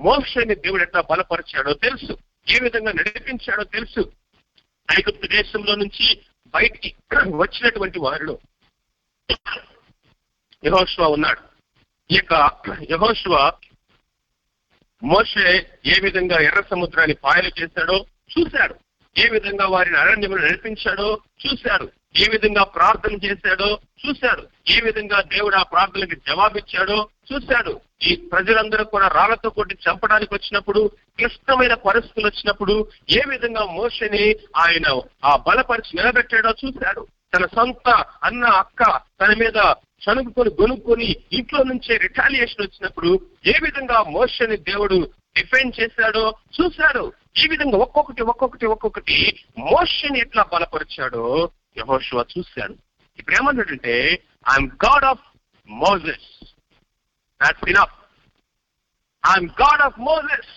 మోషని 0.07 0.55
దేవుడు 0.55 0.83
ఎట్లా 0.83 1.03
బలపరిచాడో 1.11 1.75
తెలుసు 1.87 2.17
ఏ 2.47 2.59
విధంగా 2.65 2.93
నడిపించాడో 2.93 3.65
తెలుసు. 3.77 4.03
ఐగుప్తు 4.89 5.27
దేశంలో 5.27 5.75
నుంచి 5.75 6.07
బయటికి 6.55 6.91
వచ్చినటువంటి 7.43 7.99
వారిలో 7.99 8.35
యహోష్వా 10.63 11.07
ఉన్నాడు. 11.07 11.43
ఈ 12.11 12.17
యొక్క 12.17 12.35
యహోష్వా 12.93 13.43
మోషే 15.03 15.67
ఏ 15.87 16.01
విధంగా 16.01 16.41
ఎర్ర 16.41 16.63
సముద్రాన్ని 16.71 17.15
పాయలు 17.15 17.63
చేశాడో 17.63 18.05
చూశాడు. 18.39 18.75
ఏ 19.19 19.29
విధంగా 19.29 19.67
వారిని 19.67 19.99
అరణ్యములు 19.99 20.47
నడిపించాడో 20.47 21.19
చూశాడు. 21.47 21.89
ఏ 22.17 22.29
విధంగా 22.29 22.65
ప్రార్థన 22.65 23.27
చేశాడో 23.27 23.79
చూశాడు. 24.07 24.49
ఏ 24.71 24.81
విధంగా 24.81 25.21
దేవుడు 25.21 25.57
ఆ 25.57 25.63
ప్రార్థనకి 25.63 26.17
జవాబిచ్చాడో 26.17 27.09
చూశాడు. 27.33 27.81
ఈ 28.03 28.17
ప్రజలందరూ 28.17 28.85
కూడా 28.85 29.09
రాళ్ళతో 29.09 29.51
కొట్టి 29.51 29.79
చంపడానికి 29.91 30.35
వచ్చినప్పుడు 30.35 30.91
క్లిష్టమైన 31.19 31.75
పరిస్థితులు 31.75 32.27
వచ్చినప్పుడు 32.27 32.89
ఏ 33.11 33.21
విధంగా 33.29 33.65
మోషని 33.65 34.37
ఆయన 34.57 35.01
ఆ 35.25 35.37
బలపరిచి 35.37 35.97
నిలబెట్టాడో 35.97 36.55
చూశాడు. 36.65 37.07
తన 37.35 37.47
సొంత 37.47 38.05
అన్న 38.25 38.45
అక్క 38.45 39.01
తన 39.21 39.35
మీద 39.35 39.75
చనుకుకొని 40.03 40.51
గొనుక్కొని 40.61 41.17
ఇంట్లో 41.33 41.63
నుంచే 41.63 41.97
రిటాలియేషన్ 41.97 42.63
వచ్చినప్పుడు 42.63 43.11
ఏ 43.47 43.55
విధంగా 43.63 44.03
మోషని 44.03 44.57
దేవుడు 44.57 45.13
డిఫెండ్ 45.37 45.81
చేశాడో 45.81 46.35
చూశాడు. 46.57 47.13
ఈ 47.45 47.49
విధంగా 47.49 47.79
ఒక్కొక్కటి 47.79 48.23
ఒక్కొక్కటి 48.23 48.67
ఒక్కొక్కటి 48.67 49.45
మోషన్ 49.59 50.17
ఎట్లా 50.17 50.43
బలపరిచాడో 50.53 51.51
యహోషువా 51.79 52.25
చూశాడు. 52.39 52.75
ఇప్పుడు 53.19 53.37
ఏమన్నాడంటే 53.37 53.95
I'm 54.49 54.71
God 54.85 55.05
of 55.05 55.25
Moses 55.69 56.29
that's 57.41 57.71
enough 57.71 57.97
I'm 59.25 59.49
God 59.63 59.83
of 59.83 59.99
Moses 59.99 60.51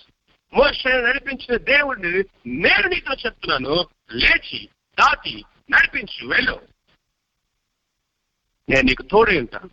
motion 0.54 1.04
నడిపించిన 1.04 1.58
దేవుడిని 1.58 2.24
నేను 2.48 2.88
నీతో 2.88 3.14
చెప్తున్నాను. 3.26 3.76
లేచి 4.12 4.70
దాటి 5.00 5.46
నడిపించు 5.72 6.28
వెళ్ళు. 6.28 6.62
నేను 8.72 8.88
నీకు 8.88 9.04
తోడే 9.04 9.40
ఉంటాను. 9.40 9.70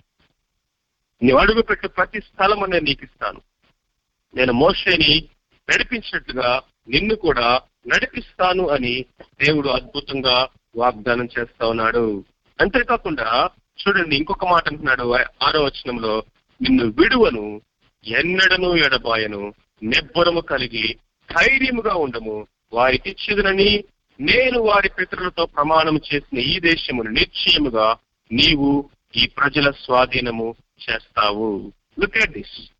నీవు 1.22 1.38
అడుగుపెట్టు 1.38 1.88
ప్రతి 1.88 2.20
స్థలము 2.20 2.66
నేను 2.66 2.84
నీకు 2.84 3.04
ఇస్తాను. 3.04 3.40
నేను 4.34 4.52
మోషేని 4.52 5.28
నడిపించినట్టుగా 5.70 6.62
నిన్ను 6.88 7.14
కూడా 7.14 7.60
నడిపిస్తాను 7.88 8.68
అని 8.68 9.04
దేవుడు 9.44 9.68
అద్భుతంగా 9.68 10.48
వాగ్దానం 10.76 11.28
చేస్తా 11.38 11.66
ఉన్నాడు. 11.66 12.24
అంతేకాకుండా 12.60 13.50
చూడండి 13.80 14.16
ఇంకొక 14.16 14.44
మాట 14.44 14.68
అంటున్నాడు 14.68 15.14
ఆరో 15.42 15.64
వచనంలో 15.64 16.24
నిన్ను 16.62 16.84
విడువను 16.84 17.60
ఎన్నడను 18.06 18.76
ఎడబాయను 18.76 19.54
నిబ్బరము 19.82 20.40
కలిగి 20.40 20.98
ధైర్యముగా 21.36 21.94
ఉండము. 21.94 22.46
వారికి 22.72 23.10
ఇచ్చిదనని 23.10 23.84
నేను 24.20 24.60
వారి 24.60 24.88
పితరులతో 24.88 25.46
ప్రమాణం 25.46 26.00
చేసిన 26.14 26.38
ఈ 26.38 26.60
దేశమును 26.60 27.10
నిశ్చయముగా 27.10 27.96
నీవు 28.32 28.90
ఈ 29.16 29.26
ప్రజల 29.26 29.70
స్వాధీనము 29.70 30.54
చేస్తావు. 30.90 31.72
లుక్ 31.98 32.16
అట్ 32.16 32.30
దిస్ 32.30 32.70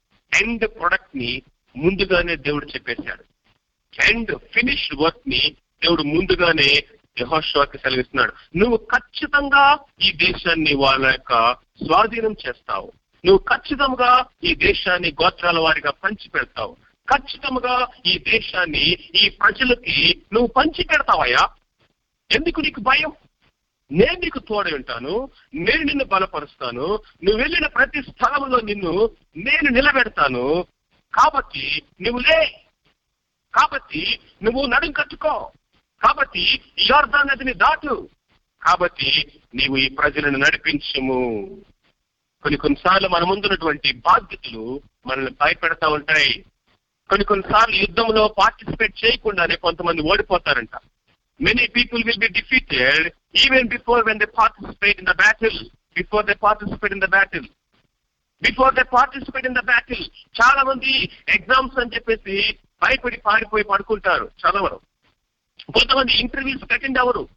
ఎండ్ 0.43 0.69
ప్రొడక్ట్ని 0.69 1.43
ముందుగానే 1.77 2.37
దేవుడు 2.37 2.67
చెప్పేశాడు. 2.67 3.25
ఎండ్ 4.11 4.39
ఫినిష్డ్ 4.53 5.01
వర్క్ని 5.01 5.51
దేవుడు 5.83 6.03
ముందుగానే 6.03 6.85
యహోశ్వాకి 7.21 7.79
సెలవిస్తున్నాడు. 7.79 8.33
నువ్వు 8.57 8.77
ఖచ్చితంగా 8.77 9.79
ఈ 10.03 10.13
దేశాన్ని 10.13 10.75
వాళ్ళ 10.75 11.07
యొక్క 11.07 11.53
స్వాధీనం 11.53 12.37
చేస్తావు. 12.49 12.93
నువ్వు 13.25 13.39
ఖచ్చితంగా 13.39 14.27
ఈ 14.45 14.55
దేశాన్ని 14.55 15.13
గోత్రాల 15.23 15.59
వారిగా 15.59 15.91
పంచి 15.91 16.29
పెడతావు 16.29 16.77
ఖచ్చితంగా 17.17 17.89
ఈ 18.07 18.19
దేశాన్ని 18.19 18.99
ఈ 19.15 19.29
ప్రజలకి 19.29 20.23
నువ్వు 20.33 20.47
పంచి 20.47 20.85
పెడతావయ్యా 20.85 21.49
ఎందుకు 22.33 22.61
నీకు 22.61 22.81
భయం? 22.81 23.13
నేను 23.92 24.12
నీకు 24.12 24.38
తోడై 24.38 24.72
ఉంటాను 24.72 25.31
నేను 25.55 25.83
నిన్ను 25.83 26.05
బలపరుస్తాను 26.05 27.01
నువ్వు 27.24 27.37
వెళ్ళిన 27.37 27.66
ప్రతి 27.66 28.03
స్థలంలో 28.03 28.61
నిన్ను 28.61 29.11
నేను 29.37 29.70
నిలబెడతాను. 29.70 30.66
కాబట్టి 31.14 31.83
నువ్వు 32.03 32.20
లే. 32.20 32.61
కాబట్టి 33.55 34.20
నువ్వు 34.42 34.66
నడుం 34.66 34.92
కట్టుకో. 34.92 35.53
కాబట్టి 36.03 36.40
ఈ 36.40 36.61
యోర్దాన్ 36.90 37.29
నదిని 37.29 37.55
దాటు. 37.55 38.09
కాబట్టి 38.62 39.40
నీవు 39.55 39.77
ఈ 39.77 39.88
ప్రజలను 39.88 40.38
నడిపించుము. 40.38 41.46
కొన్ని 42.42 42.59
కొన్నిసార్లు 42.59 43.09
మన 43.09 43.24
ముందున్నటువంటి 43.24 43.92
బాధ్యతలు 43.92 44.81
మనల్ని 45.07 45.31
భయపెడతా 45.31 45.88
ఉంటాయి. 45.88 46.44
కొన్ని 47.09 47.24
కొన్నిసార్లు 47.24 47.77
యుద్ధంలో 47.77 48.29
పార్టిసిపేట్ 48.29 49.05
చేయకుండానే 49.05 49.57
కొంతమంది 49.57 50.03
ఓడిపోతారంట. 50.03 50.77
Many 51.42 51.70
people 51.70 52.05
will 52.05 52.20
be 52.20 52.33
defeated 52.33 53.12
even 53.37 53.68
before 53.68 54.07
when 54.07 54.18
they 54.18 54.24
participate 54.24 54.98
in 54.98 55.07
the 55.07 55.11
battle 55.11 55.59
before 55.96 56.27
they 56.27 56.38
participate 56.38 56.92
in 56.92 57.03
the 57.03 57.05
battle 57.05 57.46
before 58.42 58.74
they 58.74 58.83
participate 58.83 59.46
in 59.46 59.55
the 59.55 59.61
battle 59.61 60.07
చాలా 60.42 60.62
మంది 60.62 61.09
ఎగ్జామ్స్ 61.29 61.79
అని 61.81 61.90
చెప్పేసి 61.94 62.59
భయపడి 62.83 63.16
పారిపోయి 63.16 63.64
పడుకుంటారు. 63.64 64.24
చదవరు. 64.24 64.81
కొంతమంది 65.72 66.12
ఇంటర్వ్యూస్ 66.12 66.72
అటెండ్ 66.72 66.98
అవ్వరు. 66.98 67.29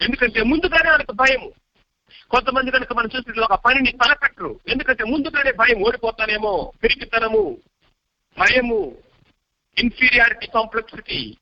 ఎందుకంటే 0.00 0.42
ముందుగానే 0.42 0.90
వాళ్ళకి 0.90 1.12
భయం 1.12 1.52
కొంతమంది 2.30 2.70
కనుక 2.70 2.92
మనం 2.92 3.08
చూసి 3.16 3.40
ఒక 3.40 3.54
పనిని 3.54 3.92
తలపెట్టరు. 3.92 4.60
ఎందుకంటే 4.68 5.04
ముందుగానే 5.04 5.52
భయం 5.52 5.82
ఓడిపోతానేమో. 5.82 6.72
పిరికితనము 6.82 7.58
భయము 8.38 8.98
ఇన్ఫీరియారిటీ 9.78 10.46
కాంప్లెక్సిటీ 10.46 11.36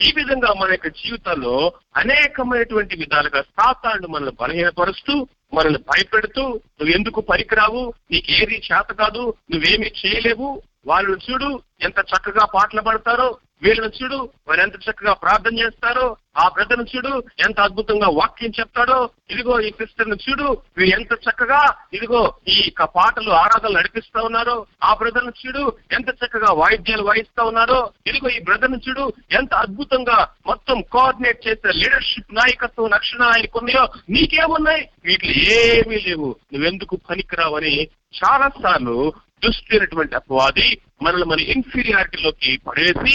ఈ 0.00 0.12
విధంగా 0.16 0.54
మన 0.60 0.70
యొక్క 0.70 0.88
జీవితాల్లో 0.88 1.54
అనేకమైనటువంటి 1.96 2.96
విధాలుగా 2.96 3.42
సాతాను 3.42 4.08
మనల్ని 4.08 4.32
బలహీనపరుస్తూ 4.40 5.14
మనల్ని 5.54 5.78
భయపెడుతూ 5.78 6.42
నువ్వు 6.78 6.92
ఎందుకు 6.94 7.20
పనికిరావు 7.20 7.94
నీకు 8.10 8.30
ఏది 8.32 8.56
చేత 8.58 8.90
కాదు? 8.92 9.34
నువ్వేమీ 9.50 9.88
చేయలేవు? 10.00 10.48
వాళ్ళు 10.86 11.18
చూడు 11.18 11.48
ఎంత 11.82 11.98
చక్కగా 12.10 12.44
పాటలు 12.54 12.82
పడతారో 12.82 13.28
వీళ్ళని 13.62 13.90
చూడు 13.96 14.18
వారు 14.48 14.60
ఎంత 14.62 14.76
చక్కగా 14.84 15.12
ప్రార్థన 15.22 15.54
చేస్తారో 15.60 16.04
ఆ 16.36 16.44
బ్రదర్ను 16.48 16.84
చూడు 16.90 17.10
ఎంత 17.44 17.58
అద్భుతంగా 17.60 18.08
వాక్యం 18.18 18.52
చెప్తాడో 18.58 18.98
ఇదిగో 19.32 19.54
ఈ 19.60 19.70
క్రిస్టర్ను 19.70 20.16
చూడు 20.22 20.46
వీరు 20.76 20.90
ఎంత 20.96 21.12
చక్కగా 21.24 21.60
ఇదిగో 21.92 22.20
ఈ 22.48 22.56
యొక్క 22.60 22.84
పాటలు 22.94 23.30
ఆరాధనలు 23.40 23.78
నడిపిస్తా 23.78 24.20
ఉన్నారో 24.28 24.54
ఆ 24.82 24.92
బ్రదర్ను 24.94 25.32
చూడు 25.40 25.62
ఎంత 25.92 26.10
చక్కగా 26.20 26.50
వాయిద్యాలు 26.60 27.04
వాయిస్తా 27.08 27.44
ఉన్నారో 27.50 27.80
ఇదిగో 28.06 28.30
ఈ 28.30 28.40
బ్రదర్ను 28.48 28.78
చూడు 28.86 29.04
ఎంత 29.32 29.52
అద్భుతంగా 29.62 30.18
మొత్తం 30.46 30.78
కోఆర్డినేట్ 30.94 31.44
చేసే 31.46 31.72
లీడర్షిప్ 31.80 32.32
నాయకత్వం 32.34 32.88
లక్షణాలు 32.90 33.32
ఆయనకు 33.32 33.58
ఉన్నాయో 33.58 33.84
నీకేమున్నాయి 34.14 34.84
వీటిలో 35.04 35.34
ఏమీ 35.58 35.98
లేవు. 36.06 36.30
నువ్వెందుకు 36.52 36.96
పనికిరావని 37.08 37.74
చాలా 38.14 38.48
సార్లు 38.62 38.96
దుష్టినటువంటి 39.42 40.14
అపవాది 40.14 40.68
మనల్ని 41.02 41.26
మన 41.26 41.40
ఇన్ఫీరియారిటీలోకి 41.52 42.50
పడేసి 42.66 43.14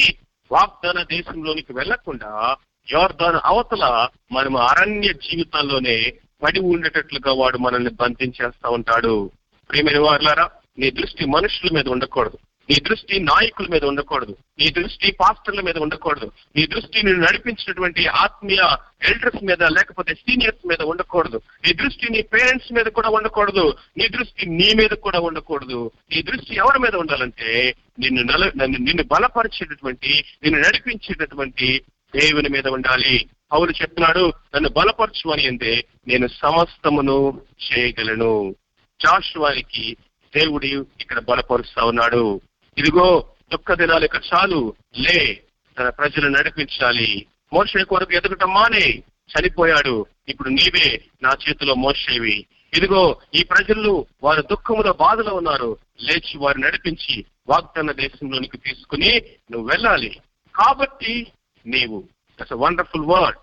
వాగ్దాన 0.52 1.04
దేశంలోనికి 1.04 1.74
వెళ్ళకుండా 1.74 2.56
యోర్దాను 2.92 3.40
అవతల 3.46 4.08
మనం 4.32 4.58
అరణ్య 4.58 5.14
జీవితాల్లోనే 5.14 6.14
పడి 6.44 6.60
ఉండేటట్లుగా 6.60 7.34
వాడు 7.34 7.58
మనల్ని 7.58 7.90
బంధించేస్తా 7.90 8.70
ఉంటాడు. 8.70 9.32
ప్రేమైన 9.70 10.00
వారులారా 10.00 10.50
నీ 10.80 10.92
దృష్టి 10.92 11.26
మనుషుల 11.26 11.70
మీద 11.74 11.88
ఉండకూడదు. 11.88 12.38
నీ 12.70 12.76
దృష్టి 12.76 13.20
నాయకుల 13.20 13.68
మీద 13.72 13.86
ఉండకూడదు. 13.86 14.38
నీ 14.60 14.70
దృష్టి 14.70 15.12
పాస్టర్ల 15.12 15.62
మీద 15.62 15.78
ఉండకూడదు. 15.78 16.32
నీ 16.56 16.68
దృష్టి 16.68 17.06
నేను 17.06 17.18
నడిపించినటువంటి 17.18 18.08
ఆత్మీయ 18.08 18.76
ఎల్డర్స్ 19.10 19.44
మీద 19.44 19.64
లేకపోతే 19.64 20.14
సీనియర్స్ 20.14 20.68
మీద 20.68 20.82
ఉండకూడదు. 20.82 21.42
నీ 21.68 21.74
దృష్టి 21.74 22.12
నీ 22.12 22.22
పేరెంట్స్ 22.22 22.74
మీద 22.74 22.86
కూడా 22.86 23.10
ఉండకూడదు. 23.10 23.74
నీ 23.98 24.08
దృష్టి 24.08 24.46
నీ 24.46 24.74
మీద 24.76 24.90
కూడా 24.90 25.20
ఉండకూడదు. 25.20 25.92
నీ 26.12 26.22
దృష్టి 26.22 26.56
ఎవరి 26.56 26.80
మీద 26.80 26.96
ఉండాలంటే 26.96 27.76
నిన్ను 28.00 28.24
నల 28.24 28.46
నన్ను 28.46 28.78
నిన్ను 28.78 29.04
బలపరిచేటటువంటి 29.04 30.24
నిన్ను 30.44 30.62
నడిపించేటటువంటి 30.62 31.82
దేవుని 32.16 32.50
మీద 32.50 32.68
ఉండాలి. 32.68 33.30
అవును 33.54 33.72
చెప్తున్నాడు 33.72 34.34
నన్ను 34.56 34.70
బలపరచు 34.70 35.32
అని 35.32 35.48
అందే 35.48 35.86
నేను 36.08 36.28
సమస్తమును 36.28 37.42
చేయగలను. 37.64 38.56
జాషువానికి 39.04 39.98
దేవుడి 40.36 40.68
ఇక్కడ 40.68 41.20
బలపరుస్తా 41.20 41.84
ఉన్నాడు. 41.84 42.42
ఇదిగో 42.78 43.30
దుఃఖ 43.54 43.74
దినాలు 43.74 44.06
ఇక 44.06 44.16
చాలు. 44.16 44.74
లే 44.98 45.44
తన 45.80 45.90
ప్రజలు 45.90 46.28
నడిపించాలి. 46.28 47.26
మోసే 47.54 47.84
కొరకు 47.84 48.14
ఎదుగటం 48.14 48.54
మానే 48.54 48.86
చనిపోయాడు. 49.32 50.06
ఇప్పుడు 50.28 50.50
నీవే 50.50 51.02
నా 51.24 51.32
చేతిలో 51.44 51.76
మోసేవి 51.76 52.46
ఇదిగో 52.74 53.22
ఈ 53.36 53.44
ప్రజలు 53.44 54.06
వారు 54.24 54.42
దుఃఖములో 54.42 54.94
బాధలో 54.94 55.34
ఉన్నారు. 55.36 55.78
లేచి 56.02 56.38
వారు 56.38 56.58
నడిపించి 56.58 57.26
వాగ్దాన 57.50 57.92
దేశంలోనికి 57.92 58.58
తీసుకుని 58.58 59.12
నువ్వు 59.52 59.68
వెళ్ళాలి. 59.68 60.22
కాబట్టి 60.56 61.32
నీవు 61.66 62.04
that's 62.40 62.54
wonderful 62.54 63.06
word 63.06 63.38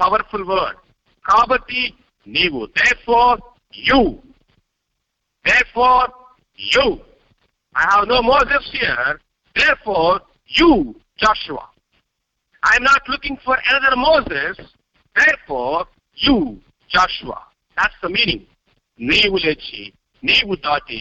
powerful 0.00 0.44
word 0.44 0.78
కాబట్టి 1.24 1.94
నీవు 2.26 2.66
they 2.66 2.94
for 3.06 3.40
you 3.76 4.00
they 5.46 5.58
for 5.74 6.10
you 6.58 6.98
I 7.74 7.86
have 7.90 8.08
no 8.08 8.22
Moses 8.22 8.68
here. 8.72 9.20
Therefore, 9.56 10.20
you, 10.48 10.96
Joshua. 11.18 11.68
I 12.62 12.76
am 12.76 12.82
not 12.82 13.02
looking 13.08 13.36
for 13.44 13.56
another 13.64 13.96
Moses. 13.98 14.56
Therefore, 15.16 15.86
you, 16.18 16.60
Joshua. 16.90 17.38
That's 17.76 17.98
the 18.02 18.10
meaning. 18.10 18.42
నీవు 19.00 19.36
లేచి 19.36 19.82
నీవు 20.22 20.54
దాటి 20.54 20.98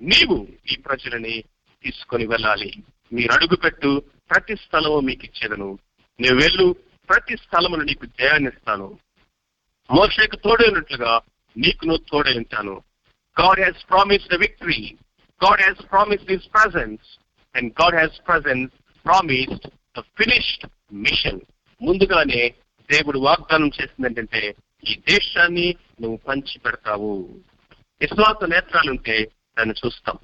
నీవు 0.00 0.36
ఈ 0.72 0.74
ప్రజలని 0.76 1.36
తీసుకొని 1.84 2.24
వెళ్ళాలి 2.26 2.68
మీరు 3.12 3.32
అడుగుపెట్టు 3.32 3.90
ప్రతి 4.30 4.54
స్థలము 4.56 4.98
మీకు 5.00 5.24
ఇచ్చేదను 5.24 5.68
నేను 6.18 6.36
వెళ్ళు 6.36 6.66
ప్రతి 7.08 7.36
స్థలమును 7.36 7.84
నీకు 7.84 8.06
జయాన్నిస్తాను 8.20 8.86
మోసకు 9.90 10.36
తోడే 10.36 10.66
ఉన్నట్లుగా 10.66 11.12
నీకు 11.56 11.82
నువ్వు 11.84 12.04
తోడే 12.10 12.32
ఉంటాను 12.32 12.76
God 13.36 13.62
promise 13.88 14.28
the 14.28 14.34
victory 14.34 14.80
God 15.44 15.58
has 15.60 15.76
promised 15.82 16.28
His 16.30 16.40
presence. 16.40 17.02
And 17.56 17.70
God 17.70 17.94
has 17.94 18.10
presence 18.32 18.68
promised 19.06 19.68
the 19.68 20.02
finished 20.20 20.68
mission. 21.06 21.40
ముందుగానే 21.82 22.54
దేవుడు 22.90 23.18
వాగ్దానం 23.18 23.66
చేసింది 23.66 24.06
ఏంటంటే 24.06 24.54
ఈ 24.88 25.00
దేశాన్ని 25.08 25.76
నువ్వు 26.00 26.16
పంచి 26.16 26.58
పెడతావు 26.58 27.28
విశ్వాస 28.00 28.44
నేత్రాలుంటే 28.44 29.30
దాన్ని 29.58 29.74
చూస్తాం. 29.86 30.18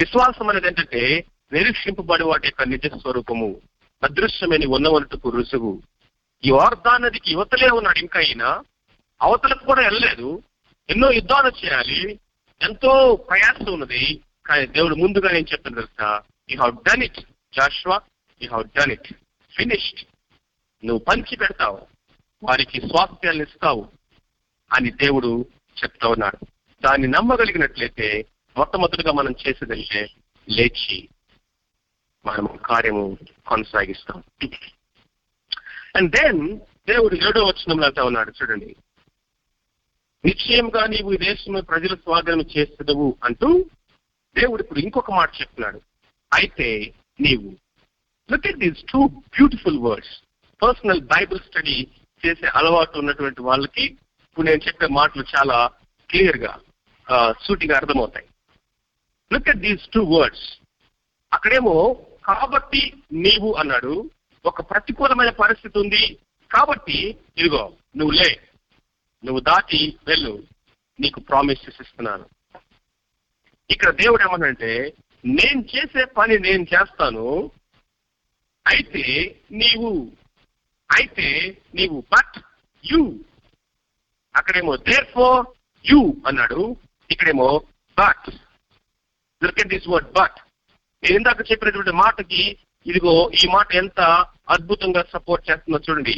విశ్వాసం 0.00 0.48
అనేది 0.48 0.66
ఏంటంటే 0.66 1.24
నిరీక్షింపబడి 1.52 2.24
వాటి 2.24 2.46
యొక్క 2.46 2.62
నిజ 2.62 2.86
స్వరూపము 2.86 3.60
అదృశ్యమైన 4.02 4.66
ఉన్నవనటుకు 4.66 5.28
రుజువు. 5.28 5.82
ఈ 6.44 6.50
వాగ్దానదికి 6.50 7.32
యువతలే 7.32 7.68
ఉన్నాడు 7.68 7.98
ఇంకా 7.98 8.20
అయినా 8.20 8.64
అవతలకు 9.22 9.64
కూడా 9.64 9.82
వెళ్ళలేదు. 9.82 10.42
ఎన్నో 10.90 11.10
యుద్ధాలు 11.12 11.52
చేయాలి. 11.64 12.20
ఎంతో 12.62 13.16
ప్రయాసం 13.16 13.72
ఉన్నది. 13.72 14.20
కానీ 14.46 14.66
దేవుడు 14.66 14.94
ముందుగా 14.94 15.30
నేను 15.30 15.46
చెప్తాను 15.52 15.74
తెలుసా? 15.74 16.22
You 16.50 16.60
have 16.60 16.76
done 16.84 17.02
it 17.02 17.20
Joshua 17.54 18.00
you 18.42 18.50
have 18.50 18.64
done 18.64 18.92
it 18.92 19.12
finished 19.56 20.00
నువ్వు 20.86 21.04
పంచి 21.04 21.36
పెడతావు 21.36 21.86
వారికి 22.42 22.80
స్వాస్థ్యాన్ని 22.80 23.42
ఇస్తావు. 23.42 23.88
అని 24.72 24.90
దేవుడు 24.90 25.46
చెప్తా 25.82 26.08
ఉన్నాడు. 26.08 26.46
దాన్ని 26.84 27.08
నమ్మగలిగినట్లయితే 27.08 28.24
మొట్టమొదటిగా 28.56 29.12
మనం 29.12 29.34
చేసేదంటే 29.48 30.10
లేచి 30.50 31.08
మనం 32.26 32.48
కార్యము 32.64 33.18
కొనసాగిస్తాం. 33.46 34.22
అండ్ 35.96 36.16
దెన్ 36.16 36.58
దేవుడు 36.88 37.14
ఏడో 37.14 37.44
వచనంలో 37.44 37.86
అంటా 37.86 38.04
ఉన్నాడు. 38.04 38.32
చూడండి. 38.42 38.76
నిశ్చయంగా 40.24 40.86
నీవు 40.86 41.12
ఈ 41.12 41.16
దేశంలో 41.16 41.62
ప్రజల 41.62 41.94
స్వాధీనం 41.94 42.40
చేస్తుండవు 42.40 43.16
అంటూ 43.24 43.64
దేవుడు 44.38 44.62
ఇప్పుడు 44.62 44.80
ఇంకొక 44.80 45.10
మాట 45.10 45.30
చెప్తున్నాడు. 45.40 45.80
అయితే 46.34 46.94
నీవు 47.20 47.48
look 48.32 48.46
at 48.46 48.58
these 48.58 48.84
two 48.92 49.06
beautiful 49.06 49.78
words 49.78 50.14
personal 50.62 51.00
Bible 51.00 51.40
study 51.40 51.86
చేసే 52.26 52.46
అలవాటు 52.46 52.98
ఉన్నటువంటి 52.98 53.42
వాళ్ళకి 53.42 53.84
ఇప్పుడు 53.84 54.46
నేను 54.46 54.62
చెప్పే 54.66 54.86
మాటలు 54.86 55.24
చాలా 55.36 55.70
క్లియర్గా 56.10 56.60
సూటిగా 57.42 57.76
అర్థమవుతాయి. 57.76 58.26
Look 59.32 59.48
at 59.48 59.58
these 59.58 59.88
two 59.88 60.02
words 60.04 60.46
అక్కడేమో 61.32 61.74
కాబట్టి 62.24 62.82
నీవు 63.12 63.54
అన్నాడు. 63.54 64.10
ఒక 64.44 64.60
ప్రతికూలమైన 64.70 65.30
పరిస్థితి 65.30 65.78
ఉంది. 65.78 66.18
కాబట్టి 66.54 66.98
ఇదిగో 67.38 67.72
నువ్వు 67.96 68.14
లే. 68.14 68.40
నువ్వు 69.24 69.40
దాటి 69.40 69.96
వెళ్ళు. 70.06 70.42
నీకు 71.00 71.20
ప్రామిస్ 71.20 71.68
ఇస్తున్నాను 71.68 72.26
ఇక్కడ 73.70 73.90
దేవుడు 73.90 74.22
ఏమనంటే 74.28 74.72
నేను 75.24 75.60
చేసే 75.74 76.04
పని 76.04 76.38
నేను 76.38 76.64
చేస్తాను. 76.74 77.26
అయితే 78.66 79.04
నీవు 79.52 79.90
అయితే 80.90 81.28
నీవు 81.74 82.00
బట్ 82.14 82.36
యు 82.84 83.00
అక్కడేమో 84.36 84.76
దేర్ 84.76 85.08
ఫోర్ 85.14 85.46
యు 85.84 86.00
అన్నాడు. 86.26 86.76
ఇక్కడేమో 87.10 87.48
but 87.98 88.26
look 89.42 89.60
at 89.60 89.72
this 89.74 89.88
word 89.88 90.10
but 90.18 90.38
నేను 91.02 91.16
ఇందాక 91.16 91.40
చెప్పినటువంటి 91.50 91.94
మాటకి 92.02 92.42
ఇదిగో 92.86 93.14
ఈ 93.44 93.46
మాట 93.46 93.68
ఎంత 93.74 94.00
అద్భుతంగా 94.54 95.02
సపోర్ట్ 95.12 95.50
చేస్తుందో 95.50 95.78
చూడండి. 95.78 96.16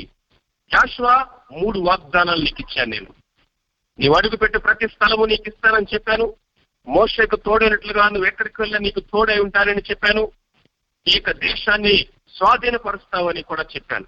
జాషువా 0.70 1.14
మూడు 1.52 1.78
వాగ్దానాలు 1.80 2.42
నీకు 2.42 2.60
ఇచ్చాను 2.60 2.90
నేను. 2.90 3.10
నీవు 3.98 4.14
అడుగు 4.14 4.36
పెట్టే 4.36 4.58
ప్రతి 4.58 4.86
స్థలము 4.88 5.24
నీకు 5.24 5.46
ఇస్తానని 5.48 5.92
చెప్పాను. 5.94 6.26
మోసకు 6.88 7.36
తోడైనట్లుగా 7.36 8.08
నువ్వు 8.08 8.26
ఎక్కడికి 8.26 8.62
వెళ్ళా 8.62 8.78
నీకు 8.78 9.00
తోడై 9.00 9.38
ఉంటానని 9.38 9.82
చెప్పాను. 9.90 10.32
ఈ 11.06 11.10
యొక్క 11.14 11.30
దేశాన్ని 11.30 12.06
స్వాధీనపరుస్తావని 12.34 13.42
కూడా 13.42 13.62
చెప్పాను. 13.62 14.06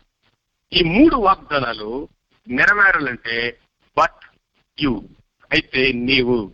ఈ 0.72 0.82
మూడు 0.82 1.16
వాగ్దానాలు 1.16 2.08
నెరవేరాలంటే 2.48 3.58
బట్ 3.98 4.36
యు 4.80 5.08
అయితే 5.52 5.92
నీవు 5.92 6.52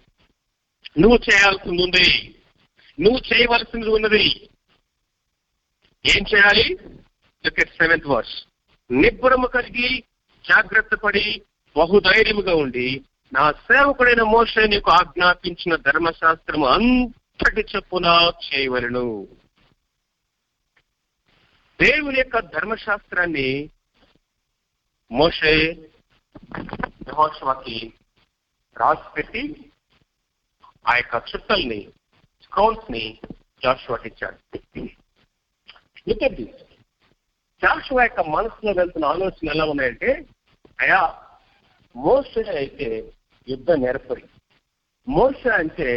నువ్వు 0.98 1.18
చేయాల్సింది 1.18 1.82
ఉంది. 1.82 2.34
నువ్వు 3.00 3.20
చేయవలసింది 3.34 3.88
ఉన్నది. 3.88 4.48
ఏం 6.06 6.24
చేయాలి? 6.34 6.78
సెవెంత్ 7.48 8.06
వర్స్ 8.06 8.44
నిబ్బరము 8.90 9.46
కలిగి 9.46 10.04
జాగ్రత్త 10.48 10.94
పడి 10.94 11.42
బహుధైర్యముగా 11.76 12.54
ఉండి 12.54 13.04
నా 13.32 13.52
సేవకుడైన 13.52 14.22
మోషే 14.22 14.66
నీకు 14.66 14.90
ఆజ్ఞాపించిన 14.90 15.76
ధర్మశాస్త్రం 15.76 16.64
అంతటి 16.64 17.60
చెప్పున 17.76 18.32
చేయవలను. 18.46 19.28
దేవుని 21.80 22.18
యొక్క 22.18 22.38
ధర్మశాస్త్రాన్ని 22.38 23.70
మోషే 25.10 25.52
యెహోషువకి 27.08 27.92
రాసి 28.76 29.14
పెట్టి 29.16 29.70
ఆ 30.88 30.96
యొక్క 30.96 31.14
చుట్టల్ని 31.16 31.92
స్క్రోల్స్ని 32.42 33.18
జాషువాకి 33.62 34.08
ఇచ్చాడు. 34.08 34.38
Look 36.08 36.48
జాషువా 37.62 38.02
యొక్క 38.02 38.20
మనసులో 38.20 38.72
వెళ్తున్న 38.72 39.04
ఆలోచన 39.04 39.50
ఎలా 39.50 39.64
ఉన్నాయంటే 39.64 40.24
అయా 40.80 41.22
మోస 41.96 42.38
అయితే 42.38 43.12
యుద్ధ 43.48 43.70
నేర్పరి 43.82 44.24
మోస 45.06 45.46
అంటే 45.56 45.90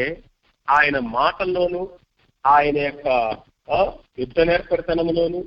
ఆయన 0.67 0.97
మాటల్లోనూ 1.13 1.81
ఆయన 2.45 2.77
యొక్క 2.79 3.07
యుద్ధ 4.17 4.39
నేర్పరితనంలోను 4.41 5.39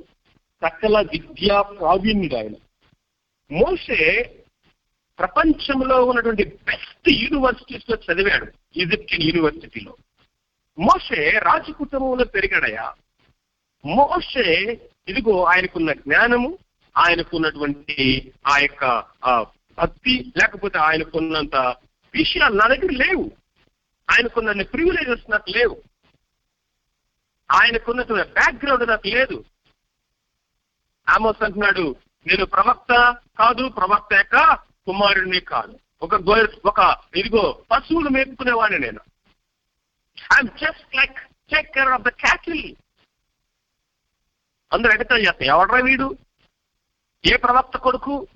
సకల 0.61 0.97
విద్యా 1.11 1.57
ప్రావీణ్యుడు 1.71 2.35
ఆయన. 2.35 2.55
మోసే 3.51 3.99
ప్రపంచంలో 5.19 5.97
ఉన్నటువంటి 6.05 6.43
బెస్ట్ 6.67 7.09
యూనివర్సిటీస్లో 7.21 7.95
చదివాడు 8.05 8.47
ఈజిప్షియన్ 8.75 9.25
యూనివర్సిటీలో 9.27 9.93
మోసే 10.77 11.19
రాజ 11.39 11.65
కుటుంబంలో 11.77 12.25
పెరిగాడయా 12.35 12.85
మోసే 13.83 14.45
ఇదిగో 15.07 15.35
ఆయనకున్న 15.45 15.91
జ్ఞానము 16.01 16.49
ఆయనకున్నటువంటి 16.95 17.97
ఆ 18.45 18.55
యొక్క 18.59 18.83
భక్తి 19.77 20.13
లేకపోతే 20.37 20.77
ఆయనకున్నంత 20.79 21.57
విషయాలు 22.15 22.55
నా 22.55 22.67
దగ్గర 22.67 22.91
లేవు. 22.91 23.31
ఆయనకున్న 24.11 24.61
ప్రివిలేజెస్ 24.61 25.31
నాకు 25.31 25.49
లేవు. 25.49 25.83
ఆయనకున్నటువంటి 27.51 28.31
బ్యాక్గ్రౌండ్ 28.31 28.87
నాకు 28.87 29.07
లేదు. 29.07 29.45
ఆమోస్ 31.09 31.43
అంటున్నాడు 31.43 31.95
నేను 32.27 32.45
ప్రవక్త 32.45 33.17
కాదు 33.39 33.67
ప్రవక్త 33.67 34.13
యొక్క 34.13 34.53
కుమారుడిని 34.85 35.39
కాదు. 35.39 35.79
ఒక 36.01 36.15
గొర్రె 36.15 36.57
ఒక 36.65 36.97
ఇదిగో 37.15 37.65
పశువులు 37.71 38.09
మేపుకునేవాడిని 38.09 38.79
నేను. 38.79 38.99
I'm 40.33 40.49
just 40.49 40.95
like 40.95 41.19
take 41.51 41.73
care 41.73 41.87
of 41.87 42.01
the 42.01 42.09
cattle 42.09 42.75
అందరూ 44.73 44.91
ఎగతాలు 44.91 45.21
చేస్తాం 45.21 45.47
ఎవడరా 45.47 45.79
వీడు? 45.79 46.17
ఏ 47.25 47.37
ప్రవక్త 47.37 47.77
కొడుకు? 47.77 48.27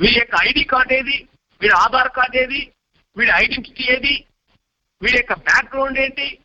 వీడి 0.00 0.18
యొక్క 0.18 0.34
ఐడి 0.48 0.64
కార్డ్ 0.64 0.92
ఏది? 0.92 1.28
వీడి 1.62 1.74
ఆధార్ 1.74 2.08
కార్డ్ 2.08 2.36
ఏది? 2.36 2.72
వీడి 3.16 3.30
ఐడెంటిటీ 3.30 3.84
ఏది? 3.84 4.24
వీడి 5.02 5.16
యొక్క 5.16 5.32
బ్యాక్గ్రౌండ్ 5.32 5.98
ఏంటి? 5.98 6.38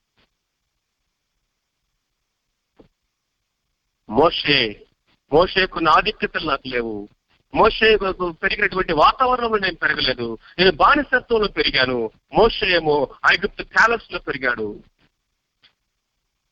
మోషే 4.09 4.85
మోషేకు 5.33 5.79
ఆధిక్యతలు 5.89 6.49
నాకు 6.49 6.67
లేవు. 6.67 7.09
మోషే 7.55 7.97
పెరిగినటువంటి 8.29 8.93
వాతావరణంలో 8.93 9.57
నేను 9.57 9.75
పెరగలేదు. 9.75 10.37
నేను 10.59 10.71
బానిసత్వంలో 10.71 11.47
పెరిగాను. 11.47 12.11
మోషే 12.33 12.75
ఏమో 12.75 13.15
ఐగుప్తు 13.33 13.63
ప్యాలెస్లో 13.63 14.19
పెరిగాడు. 14.19 14.83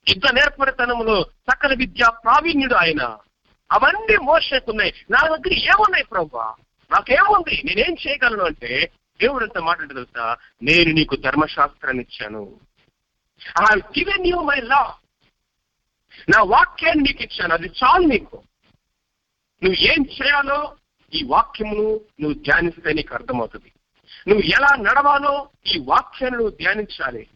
యుద్ధ 0.10 0.26
నేర్పరితనంలో 0.34 1.30
సకల 1.52 1.74
విద్యా 1.74 2.10
ప్రావీణ్యుడు 2.10 2.76
ఆయన. 2.76 3.18
అవన్నీ 3.72 4.18
మోసేకున్నాయి 4.18 4.94
నా 5.12 5.28
దగ్గర 5.28 5.54
ఏమున్నాయి 5.54 6.04
ప్రభా? 6.04 6.56
నాకేముంది? 6.94 7.62
నేనేం 7.66 7.96
చేయగలను 8.04 8.44
అంటే 8.44 8.92
దేవుడు 9.20 9.46
ఎంత 9.46 9.58
మాట 9.58 9.80
తెలుసా? 9.88 10.38
నేను 10.64 10.92
నీకు 10.92 11.16
ధర్మశాస్త్రాన్ని 11.16 12.04
ఇచ్చాను 12.04 12.60
I 13.72 13.76
given 13.76 14.28
you 14.28 14.40
my 14.42 14.60
law 14.62 14.98
నా 16.30 16.42
వాక్యాన్ని 16.42 17.04
నీకు 17.04 17.24
ఇచ్చాను 17.24 17.54
అది 17.54 17.68
చాలు 17.84 18.06
నీకు. 18.08 18.44
నువ్వు 19.62 19.78
ఏం 19.92 20.02
చేయాలో 20.14 20.76
ఈ 21.14 21.24
వాక్యమును 21.24 22.02
నువ్వు 22.22 22.34
ధ్యానిస్తే 22.34 22.94
నీకు 22.94 23.14
అర్థమవుతుంది. 23.14 23.72
నువ్వు 24.28 24.44
ఎలా 24.44 24.76
నడవాలో 24.78 25.50
ఈ 25.76 25.80
వాక్యాన్ని 25.80 26.38
నువ్వు 26.38 26.56
ధ్యానించాలి. 26.58 27.28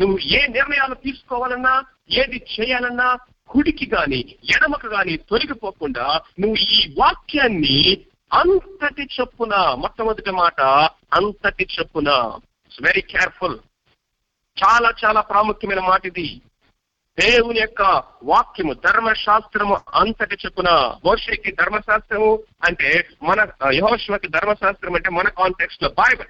నువ్వు 0.00 0.18
ఏ 0.18 0.46
నిర్ణయాలు 0.46 0.94
తీసుకోవాలన్నా 0.94 1.74
ఏది 2.10 2.46
చేయాలన్నా 2.54 3.08
కుడికి 3.48 3.86
గాని 3.94 4.20
ఎడమకు 4.54 4.86
గాని 4.86 5.16
తొలగిపోకుండా 5.16 6.06
నువ్వు 6.40 6.56
ఈ 6.56 6.94
వాక్యాన్ని 6.98 8.06
అంతటి 8.32 9.08
చొప్పున 9.20 9.74
మొట్టమొదటి 9.74 10.30
మాట 10.30 10.60
అంతటి 11.14 11.66
చొప్పున. 11.80 12.10
వెరీ 12.82 13.00
కేర్ఫుల్ 13.00 13.58
చాలా 14.64 14.92
చాలా 15.04 15.20
ప్రాముఖ్యమైన 15.20 15.80
మాట 15.80 16.06
ఇది. 16.06 16.40
దేవుని 17.20 17.60
యొక్క 17.60 17.82
వాక్యము 18.24 18.72
ధర్మశాస్త్రము 18.72 19.80
అంతటి 19.94 20.34
చెప్పున. 20.34 20.94
మోషేకి 21.04 21.52
ధర్మశాస్త్రము 21.52 22.42
అంటే 22.64 23.08
మన 23.22 23.46
యహోశ్వకి 23.72 24.28
ధర్మశాస్త్రం 24.28 24.94
అంటే 24.94 25.10
మన 25.10 25.28
కాంటెక్స్ట్లో 25.28 25.88
బైబిల్ 25.88 26.28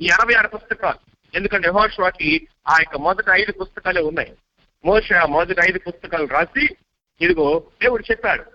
ఈ 0.00 0.08
అరవై 0.08 0.34
ఆరు 0.34 0.48
పుస్తకాలు. 0.48 0.98
ఎందుకంటే 1.36 1.68
యహోశ్వకి 1.68 2.48
ఆ 2.68 2.76
యొక్క 2.80 2.96
మొదటి 2.96 3.42
ఐదు 3.42 3.52
పుస్తకాలే 3.52 4.02
ఉన్నాయి. 4.02 4.32
మోష 4.84 5.12
ఆ 5.12 5.26
మొదటి 5.26 5.60
ఐదు 5.68 5.78
పుస్తకాలు 5.78 6.26
రాసి 6.26 6.76
ఇదిగో 7.20 7.62
దేవుడు 7.82 8.04
చెప్పాడు. 8.10 8.53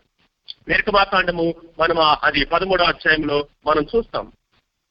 నిర్గమాకాండము 0.70 1.54
మనం 1.80 2.00
అది 2.24 2.46
పదమూడో 2.46 2.84
అధ్యాయంలో 2.84 3.48
మనం 3.68 3.86
చూస్తాం. 3.96 4.32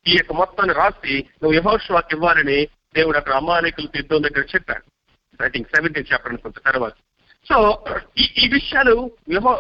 ఈ 0.07 0.13
యొక్క 0.13 0.33
మొత్తాన్ని 0.33 0.75
రాసి 0.75 1.25
నువ్వు 1.43 1.53
యహోష్వాకి 1.53 2.15
ఇవ్వాలని 2.15 2.67
దేవుడు 2.67 3.19
అక్కడ 3.19 3.33
అమాయకులు 3.33 3.89
యుద్ధం 3.97 4.23
దగ్గర 4.23 4.45
చెప్పాడు. 4.55 4.85
ఐ 5.45 5.49
థింక్ 5.49 5.69
సెవెంటీన్ 5.75 6.13
చాప్టర్ 6.13 6.33
అనుకుంటా 6.33 6.71
తర్వాత. 6.71 6.93
సో 7.49 7.85
ఈ 8.19 8.29
ఈ 8.39 8.49
విషయాలు 8.49 9.11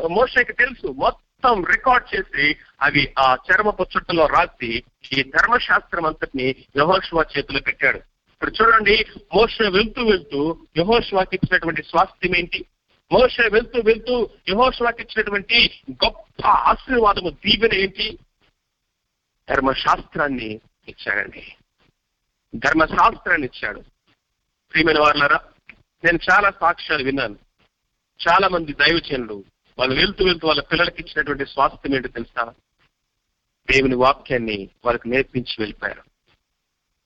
మోషకి 0.08 0.52
తెలుసు. 0.52 0.86
మొత్తం 0.86 1.64
రికార్డ్ 1.64 2.14
చేసి 2.14 2.56
అవి 2.82 3.14
ఆ 3.18 3.36
చర్మపు 3.48 3.86
చుట్టలో 3.96 4.26
రాసి 4.26 4.82
ఈ 5.12 5.22
ధర్మశాస్త్రం 5.22 6.06
అంతటిని 6.06 6.54
యహోష్వా 6.76 7.24
చేతిలో 7.38 7.60
పెట్టాడు. 7.60 7.98
ఇప్పుడు 7.98 8.52
చూడండి 8.62 9.06
మోష 9.34 9.62
వెళ్తూ 9.62 10.04
వెళ్తూ 10.04 10.56
యహోష్వాకి 10.76 11.36
ఇచ్చినటువంటి 11.36 11.82
స్వాస్థ్యం 11.82 12.36
ఏంటి? 12.36 12.64
మోషే 13.12 13.48
వెళ్తూ 13.48 13.80
వెళ్తూ 13.80 14.30
యహోష్వాకి 14.48 15.02
ఇచ్చినటువంటి 15.02 15.82
గొప్ప 15.90 16.46
ఆశీర్వాదము 16.46 17.30
దీవెన 17.30 17.74
ఏంటి? 17.74 18.18
ధర్మశాస్త్రాన్ని 19.50 20.60
ఇచ్చాడండి. 20.88 21.54
ధర్మశాస్త్రాన్ని 22.54 23.46
ఇచ్చాడు. 23.46 23.80
ప్రియమైన 24.72 24.98
వారులారా 24.98 25.40
నేను 26.04 26.18
చాలా 26.30 26.50
సాక్ష్యాలు 26.50 27.04
విన్నాను. 27.04 27.36
చాలా 28.28 28.48
మంది 28.48 28.72
దైవచనులు 28.72 29.44
వాళ్ళు 29.78 29.94
వెళ్తూ 29.94 30.24
వెళ్తూ 30.24 30.48
వాళ్ళ 30.48 30.62
పిల్లలకి 30.62 31.02
ఇచ్చినటువంటి 31.02 31.46
స్వాస్థ్యం 31.46 31.94
ఏంటో 31.94 32.08
తెలుసా? 32.08 32.54
దేవుని 33.70 33.94
వాక్యాన్ని 33.94 34.68
వాళ్ళకి 34.84 35.08
నేర్పించి 35.08 35.54
వెళ్ళిపోయారు. 35.58 36.02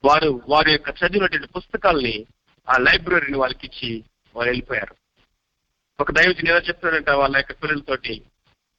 వారు 0.05 0.41
వారి 0.49 0.73
యొక్క 0.73 0.89
చదివినటువంటి 0.89 1.47
పుస్తకాల్ని 1.47 2.27
ఆ 2.69 2.77
లైబ్రరీని 2.77 3.39
వాళ్ళకి 3.39 3.67
ఇచ్చి 3.67 4.05
వాళ్ళు 4.35 4.51
వెళ్ళిపోయారు. 4.51 5.02
ఒక 6.03 6.13
దైవజన్ 6.19 6.51
ఏదో 6.53 6.61
చెప్తున్నాడంట 6.69 7.11
వాళ్ళ 7.23 7.35
యొక్క 7.39 7.55
పిల్లలతోటి 7.63 8.15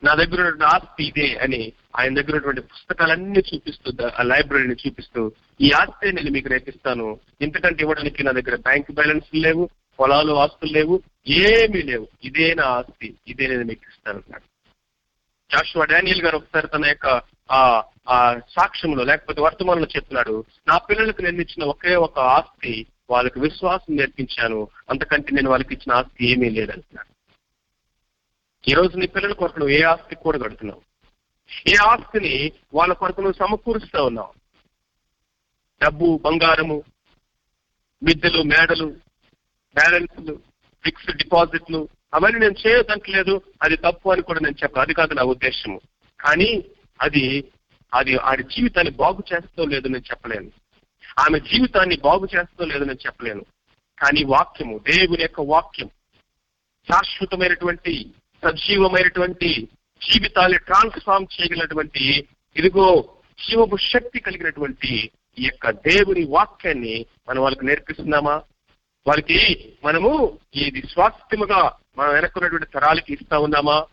నా 0.03 0.13
దగ్గర 0.19 0.39
ఉన్నటువంటి 0.41 0.67
ఆస్తి 0.71 1.03
ఇదే 1.09 1.27
అని 1.43 1.59
ఆయన 1.97 2.13
దగ్గర 2.17 2.33
ఉన్నటువంటి 2.33 2.61
పుస్తకాలన్నీ 2.71 3.41
చూపిస్తూ 3.49 3.89
ఆ 4.13 4.23
లైబ్రరీని 4.23 4.75
చూపిస్తూ 4.81 5.21
ఈ 5.59 5.69
ఆస్తి 5.81 6.11
నేను 6.11 6.31
మీకు 6.37 6.49
రేపిస్తాను 6.49 7.05
ఇంతకంటే 7.41 7.83
ఇవ్వడానికి 7.83 8.23
నా 8.23 8.31
దగ్గర 8.31 8.55
బ్యాంక్ 8.67 8.91
బ్యాలెన్స్ 8.91 9.29
లేవు 9.45 9.65
పొలాలు 9.99 10.33
ఆస్తులు 10.33 10.71
లేవు 10.71 10.95
ఏమీ 11.43 11.81
లేవు. 11.81 12.05
ఇదే 12.23 12.47
నా 12.53 12.65
ఆస్తి. 12.77 13.09
ఇదే 13.27 13.47
నేను 13.47 13.65
మీకు 13.65 13.83
ఇస్తాను 13.89 14.19
అన్నాడు 14.19 14.45
జాషువా 15.49 15.85
డానియల్ 15.85 16.23
గారు 16.25 16.37
ఒకసారి 16.37 16.67
తన 16.67 16.85
యొక్క 16.87 17.07
ఆ 17.49 17.59
ఆ 18.07 18.17
సాక్ష్యంలో 18.55 19.03
లేకపోతే 19.03 19.39
వర్తమానంలో 19.41 19.87
చెప్తున్నాడు 19.95 20.35
నా 20.67 20.77
పిల్లలకు 20.87 21.21
నేను 21.21 21.41
ఇచ్చిన 21.41 21.63
ఒకే 21.65 21.95
ఒక 22.07 22.19
ఆస్తి 22.37 22.73
వాళ్ళకి 23.09 23.39
విశ్వాసం 23.39 23.91
నేర్పించాను. 23.95 24.59
అంతకంటే 24.89 25.31
నేను 25.31 25.49
వాళ్ళకి 25.49 25.73
ఇచ్చిన 25.73 25.93
ఆస్తి 25.93 26.31
ఏమీ 26.31 26.49
లేదంటున్నాడు. 26.49 27.09
ఈ 28.67 28.73
రోజు 28.73 28.97
నీ 28.97 29.07
పిల్లల 29.07 29.33
కొరకు 29.33 29.59
నువ్వు 29.59 29.75
ఏ 29.75 29.81
ఆస్తి 29.81 30.15
కూడా 30.15 30.39
కడుతున్నావు? 30.39 30.81
ఏ 31.67 31.75
ఆస్తిని 31.75 32.51
వాళ్ళ 32.73 32.93
కొరకు 32.93 33.21
నువ్వు 33.21 33.47
సమకూరుస్తూ 33.47 34.05
ఉన్నావు? 34.05 34.33
డబ్బు 35.83 36.17
బంగారము 36.17 36.83
మిద్దెలు 38.03 38.43
మేడలు 38.43 38.85
బ్యాలెన్స్లు 39.73 40.39
ఫిక్స్డ్ 40.83 41.17
డిపాజిట్లు 41.17 41.87
అవన్నీ 42.13 42.39
నేను 42.39 42.55
చేయదంటలేదు. 42.67 43.41
అది 43.61 43.75
తప్పు 43.75 44.09
అని 44.09 44.21
కూడా 44.21 44.39
నేను 44.39 44.55
చెప్పను. 44.63 44.81
అది 44.81 44.93
కాదు 44.93 45.13
నా 45.13 45.23
ఉద్దేశము. 45.23 45.81
కానీ 46.19 46.63
అది 47.01 47.51
అది 47.93 48.15
ఆడి 48.15 48.43
జీవితాన్ని 48.43 48.93
బాగు 48.93 49.23
చేస్తో 49.33 49.65
లేదు 49.65 49.87
నేను 49.87 50.03
చెప్పలేను. 50.11 50.51
ఆమె 51.19 51.39
జీవితాన్ని 51.39 51.97
బాగు 51.97 52.27
చేస్తో 52.35 52.65
లేదు 52.65 52.83
నేను 52.83 52.99
చెప్పలేను. 53.05 53.45
కానీ 54.01 54.23
వాక్యము 54.23 54.77
దేవుని 54.77 55.21
యొక్క 55.21 55.41
వాక్యం 55.41 55.87
శాశ్వతమైనటువంటి 56.91 58.13
సజీవమైనటువంటి 58.43 59.67
జీవితాన్ని 60.01 60.57
ట్రాన్స్ఫార్మ్ 60.57 61.27
చేయగలిగినటువంటి 61.33 62.27
ఇదిగో 62.57 63.09
జీవపు 63.39 63.77
శక్తి 63.77 64.19
కలిగినటువంటి 64.19 65.11
ఈ 65.39 65.43
యొక్క 65.43 65.69
దేవుని 65.69 66.23
వాక్యాన్ని 66.23 67.05
మనం 67.29 67.41
వాళ్ళకి 67.41 67.65
నేర్పిస్తున్నామా? 67.65 68.41
వాళ్ళకి 69.07 69.39
మనము 69.83 70.37
ఇది 70.55 70.87
స్వాస్థ్యముగా 70.87 71.71
మనం 71.97 72.13
వెనక్కున్నటువంటి 72.13 72.67
తరాలకి 72.73 73.13
ఇస్తా 73.13 73.39
ఉన్నామా? 73.39 73.85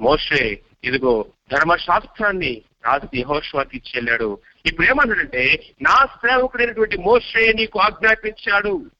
మోషే 0.00 0.62
ఇదిగో 0.84 1.26
ధర్మశాస్త్రాన్ని 1.52 2.62
రాజు 2.84 3.16
యహోష్వాకి 3.16 3.76
ఇచ్చి 3.76 3.92
వెళ్ళాడు. 3.94 4.38
ఇప్పుడు 4.66 4.86
ఏమన్నాడంటే 4.86 5.74
నా 5.82 6.06
సేవకుడైనటువంటి 6.06 6.96
మోషే 6.96 7.52
నీకు 7.52 7.80
ఆజ్ఞాపించాడు. 7.80 8.90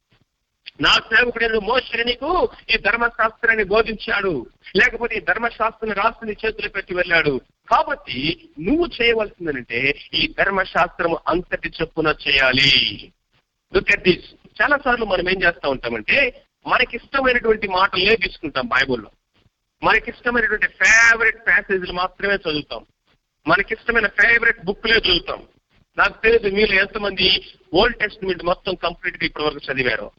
నా 0.81 0.95
సేవకుడైన 0.95 1.59
మోసరి 1.59 2.05
నీకు 2.05 2.49
ఈ 2.75 2.77
ధర్మశాస్త్రాన్ని 2.77 3.65
బోధించాడు. 3.65 4.47
లేకపోతే 4.77 5.17
ఈ 5.17 5.21
ధర్మశాస్త్రాన్ని 5.21 5.95
రాసి 5.95 6.47
చేతులు 6.47 6.69
పెట్టి 6.69 6.95
వెళ్ళాడు. 6.95 7.41
కాబట్టి 7.71 8.49
నువ్వు 8.61 8.87
చేయవలసిందంటే 9.03 9.95
ఈ 10.15 10.35
ధర్మశాస్త్రము 10.39 11.19
అంతటి 11.29 11.73
చొప్పున 11.81 12.15
చేయాలి. 12.29 13.13
లుక్ 13.75 13.93
అట్ 13.93 14.03
దిస్ 14.03 14.63
చాలా 14.63 14.79
సార్లు 14.85 15.05
మనం 15.05 15.31
ఏం 15.31 15.43
చేస్తా 15.43 15.69
ఉంటామంటే 15.69 16.43
మనకి 16.67 16.97
ఇష్టమైనటువంటి 16.97 17.69
మాటలే 17.69 18.17
తీసుకుంటాం 18.17 18.67
బైబుల్లో. 18.67 19.11
మనకి 19.83 20.11
ఇష్టమైనటువంటి 20.11 20.67
ఫేవరెట్ 20.67 21.47
ప్యాసేజ్లు 21.47 21.93
మాత్రమే 21.93 22.35
చదువుతాం. 22.35 22.87
మనకి 23.47 23.75
ఇష్టమైన 23.75 24.07
ఫేవరెట్ 24.07 24.65
బుక్లే 24.65 24.97
చదువుతాం. 24.97 25.43
నాకు 25.99 26.23
తెలియదు 26.23 26.49
మీరు 26.49 26.73
ఎంతమంది 26.73 27.55
ఓల్డ్ 27.75 27.97
టెస్ట్మెంట్ 27.97 28.45
మొత్తం 28.45 28.75
కంప్లీట్గా 28.75 29.27
ఇప్పటి 29.27 29.45
వరకు 29.45 29.73
చదివారు. 29.73 30.11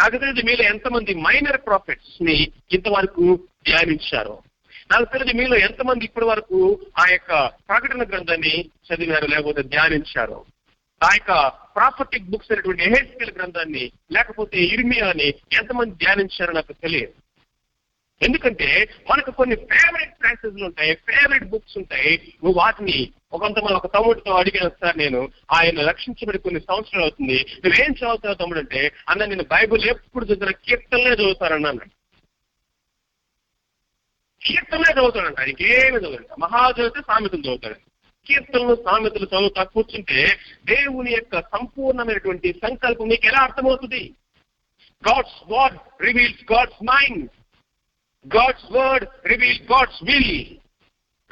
నాకు 0.00 0.16
తెలియదు 0.16 0.40
మీలో 0.40 0.64
ఎంతమంది 0.64 1.14
మైనర్ 1.14 1.60
ప్రాఫిట్స్ని 1.66 2.52
ఇంతవరకు 2.72 3.40
ధ్యానించారో? 3.66 4.42
నాకు 4.90 5.04
తెలియదు 5.04 5.36
మీలో 5.36 5.56
ఎంతమంది 5.56 6.04
ఇప్పటి 6.04 6.26
వరకు 6.26 6.80
ఆ 6.98 7.08
యొక్క 7.10 7.46
ప్రకటన 7.68 8.02
గ్రంథాన్ని 8.02 8.70
చదివారు 8.88 9.26
లేకపోతే 9.26 9.62
ధ్యానించారు? 9.62 10.44
ఆ 11.02 11.08
యొక్క 11.12 11.48
ప్రాపర్టిక్ 11.48 12.30
బుక్స్ 12.30 12.52
అనేటువంటి 12.52 12.82
ఎహెస్కెల్ 12.82 13.30
గ్రంథాన్ని 13.30 13.92
లేకపోతే 14.12 14.58
ఇర్మియాని 14.58 15.34
ఎంతమంది 15.52 15.94
ధ్యానించారో 15.94 16.52
నాకు 16.52 16.72
తెలియదు. 16.72 17.12
ఎందుకంటే 18.24 18.88
మనకు 19.10 19.30
కొన్ని 19.30 19.56
ఫేవరెట్ 19.56 20.22
ప్యాసేజ్లు 20.22 20.64
ఉంటాయి 20.64 20.94
ఫేవరెట్ 20.94 21.44
బుక్స్ 21.44 21.78
ఉంటాయి. 21.78 22.34
నువ్వు 22.44 22.60
వాటిని 22.60 23.08
ఒకంత 23.32 23.58
మన 23.58 23.72
ఒక 23.72 23.88
తమ్ముడితో 23.94 24.32
అడిగిన 24.32 24.68
సార్ 24.80 24.98
నేను 24.98 25.20
ఆయన 25.52 25.86
రక్షించబడి 25.88 26.38
కొన్ని 26.38 26.60
సంవత్సరాలు 26.60 27.04
అవుతుంది. 27.04 27.38
నువ్వేం 27.64 27.92
చదువుతావు 27.92 28.34
తమ్ముడు 28.34 28.58
అంటే 28.58 28.80
అన్న 29.08 29.24
నేను 29.24 29.44
బైబుల్ 29.44 29.84
ఎప్పుడు 29.86 30.24
చదివిన 30.24 30.50
కీర్తనలే 30.64 31.12
చదువుతానన్నాను 31.12 31.84
కీర్తనలే 34.42 34.92
చదువుతాడంట 34.92 35.38
ఆయనకి 35.40 35.64
ఏమి 35.74 35.98
చదువుతాడు 35.98 36.40
మహా 36.40 36.70
చదివితే 36.70 37.00
సామెతలు 37.00 37.40
చదువుతాడు. 37.40 37.78
కీర్తనలు 38.26 38.74
సామెతలు 38.84 39.26
చదువుతా 39.26 39.62
కూర్చుంటే 39.64 40.20
దేవుని 40.64 41.12
యొక్క 41.12 41.40
సంపూర్ణమైనటువంటి 41.52 42.48
సంకల్పం 42.62 43.08
మీకు 43.08 43.26
ఎలా 43.26 43.40
అర్థమవుతుంది? 43.42 44.02
God's 45.02 45.40
word 45.52 45.78
reveals 46.02 46.42
God's 46.52 46.82
mind 46.84 47.24
God's 48.26 48.68
word 48.72 49.08
reveals 49.26 49.64
God's 49.72 50.02
will 50.04 50.34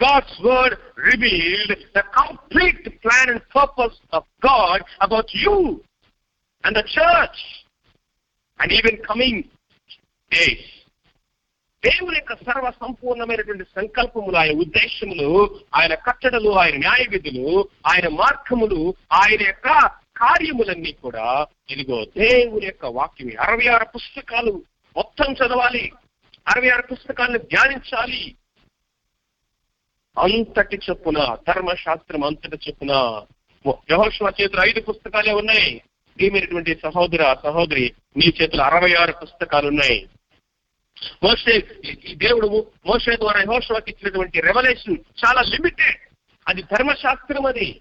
God's 0.00 0.34
word 0.42 0.72
revealed 0.96 1.70
the 1.94 2.02
complete 2.20 3.00
plan 3.02 3.28
and 3.28 3.40
purpose 3.48 3.98
of 4.12 4.24
God 4.42 4.80
about 5.00 5.28
you 5.34 5.82
and 6.64 6.76
the 6.76 6.82
church. 6.82 7.38
And 8.60 8.72
even 8.72 8.96
coming 9.02 9.36
days. 10.30 10.64
దేవుని 11.82 12.16
యొక్క 12.16 12.34
సర్వ 12.46 12.70
సంపూర్ణమైనటువంటి 12.70 13.64
సంకల్పములు 13.76 14.36
ఆయన 14.36 14.52
ఉద్దేశములు 14.54 15.28
ఆయన 15.74 15.94
కట్టడలు 15.94 16.50
ఆయన 16.50 16.76
న్యాయ 16.76 17.04
విధులు 17.08 17.68
ఆయన 17.86 18.08
మార్గములు 18.08 18.94
ఆయన 19.12 19.42
యొక్క 19.42 19.68
కార్యములన్నీ 20.16 20.92
కూడా 20.92 21.46
ఇదిగో 21.68 22.04
దేవుని 22.04 22.66
యొక్క 22.66 22.86
వాక్యం 22.86 23.30
అరవై 23.40 23.66
ఆరు 23.66 23.86
పుస్తకాలు 23.94 24.52
మొత్తం 24.96 25.32
చదవాలి. 25.32 25.92
అరవై 26.48 26.68
ఆరు 26.68 26.84
పుస్తకాలను 26.94 27.38
ధ్యానించాలి. 27.38 28.36
అంతటి 30.18 30.80
చొప్పున 30.90 31.36
ధర్మశాస్త్రం 31.48 32.24
అంతటి 32.24 32.58
చొప్పున 32.68 33.22
యహోష్వా 33.90 34.32
చేతులు 34.40 34.60
ఐదు 34.60 34.80
పుస్తకాలే 34.80 35.32
ఉన్నాయి. 35.32 35.82
ప్రియమైనటువంటి 36.16 36.74
సహోదర 36.74 37.36
సహోదరి 37.44 37.92
నీ 38.16 38.32
చేతులు 38.42 38.62
అరవై 38.62 38.94
ఆరు 38.94 39.12
పుస్తకాలు 39.12 39.68
ఉన్నాయి. 39.68 40.08
మోసే 41.22 41.62
ఈ 41.84 42.14
దేవుడు 42.14 42.66
మోసే 42.86 43.16
ద్వారా 43.16 43.40
యహోష్వాకి 43.40 43.90
ఇచ్చినటువంటి 43.90 44.40
రెవల్యూషన్ 44.40 44.96
చాలా 45.24 45.42
లిమిటెడ్ 45.42 45.96
అది 46.48 46.62
ధర్మశాస్త్రం 46.62 47.46
అది. 47.46 47.80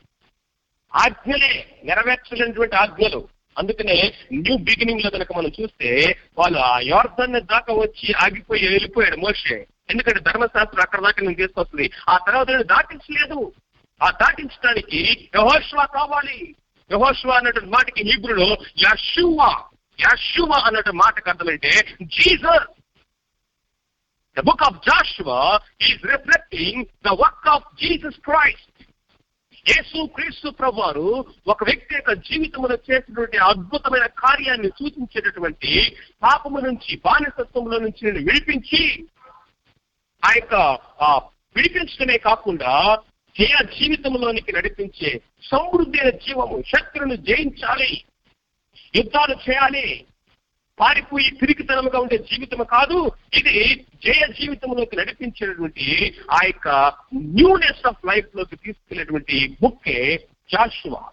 ఆజ్ఞలే 0.96 1.82
నెరవేర్చలేనటువంటి 1.84 2.76
ఆజ్ఞలు. 2.76 3.28
అందుకనే 3.58 4.14
న్యూ 4.34 4.58
బిగినింగ్లో 4.58 5.10
కనుక 5.10 5.34
మనం 5.34 5.52
చూస్తే 5.62 6.16
వాళ్ళు 6.38 6.60
ఆ 6.60 6.80
యోర్ధన్ 6.80 7.42
దాకా 7.42 7.74
వచ్చి 7.74 8.14
ఆగిపోయి 8.14 8.68
వెళ్ళిపోయాడు 8.68 9.18
మోషే. 9.18 9.66
ఎందుకంటే 9.90 10.20
ధర్మశాస్త్రం 10.20 10.82
అక్కడ 10.82 11.00
దాకా 11.02 11.22
నేను 11.22 11.36
తీసుకొస్తుంది. 11.36 11.92
ఆ 12.10 12.18
తర్వాత 12.18 12.48
నేను 12.50 12.64
దాటించలేదు. 12.64 13.40
ఆ 14.02 14.10
దాటించడానికి 14.10 15.00
యహోష్వా 15.36 15.86
కావాలి. 15.86 16.56
యహోష్వా 16.92 17.36
అన్నటువంటి 17.38 17.72
మాటకి 17.72 18.04
హీబ్రులో 18.04 18.58
యశువా 18.80 19.52
యశువా 20.00 20.58
అన్నట్టు 20.68 20.92
మాటకు 20.92 21.30
అర్థమంటే 21.30 21.72
Jesus. 22.04 22.68
The 24.38 24.42
book 24.42 24.64
of 24.64 24.80
Joshua 24.90 25.42
is 25.82 26.04
reflecting 26.06 26.86
the 27.06 27.10
work 27.24 27.50
of 27.50 27.68
Jesus 27.82 28.20
Christ 28.20 28.66
యేసు 29.66 30.06
క్రీస్తు 30.06 30.50
ప్రభువారు 30.50 31.08
ఒక 31.48 31.64
వ్యక్తి 31.64 31.96
యొక్క 31.96 32.14
జీవితంలో 32.28 32.76
చేసినటువంటి 32.90 33.38
అద్భుతమైన 33.38 34.06
కార్యాన్ని 34.06 34.70
సూచించేటటువంటి 34.70 35.72
పాపము 36.24 36.60
నుంచి 36.60 36.92
బానిసత్వంలో 37.06 37.80
నుంచి 37.80 38.02
నేను 38.06 38.22
విడిపించి 38.26 38.82
ఆ 40.26 40.32
యొక్క 40.32 40.56
విడిపించడమే 41.56 42.18
కాకుండా 42.18 43.00
జయ 43.40 43.58
జీవితంలోనికి 43.80 44.54
నడిపించే 44.54 45.22
సమృద్ధి 45.44 46.00
అయిన 46.00 46.10
జీవము 46.10 46.64
శత్రును 46.68 47.16
జయించాలి. 47.16 48.04
యుద్ధాలు 48.96 49.36
చేయాలి. 49.50 50.06
పారిపోయి 50.80 51.32
తిరిగితనముగా 51.32 52.00
ఉండే 52.00 52.18
జీవితం 52.18 52.64
కాదు 52.64 53.12
ఇది 53.34 53.86
జయ 54.06 54.28
జీవితంలోకి 54.40 54.96
నడిపించేటువంటి 54.96 56.16
ఆ 56.32 56.40
యొక్క 56.46 56.94
న్యూనెస్ 57.16 57.88
ఆఫ్ 57.88 58.06
లైఫ్లోకి 58.06 58.56
తీసుకెళ్ళేటువంటి 58.56 59.58
బుక్కే 59.62 60.28
జాషువా. 60.52 61.04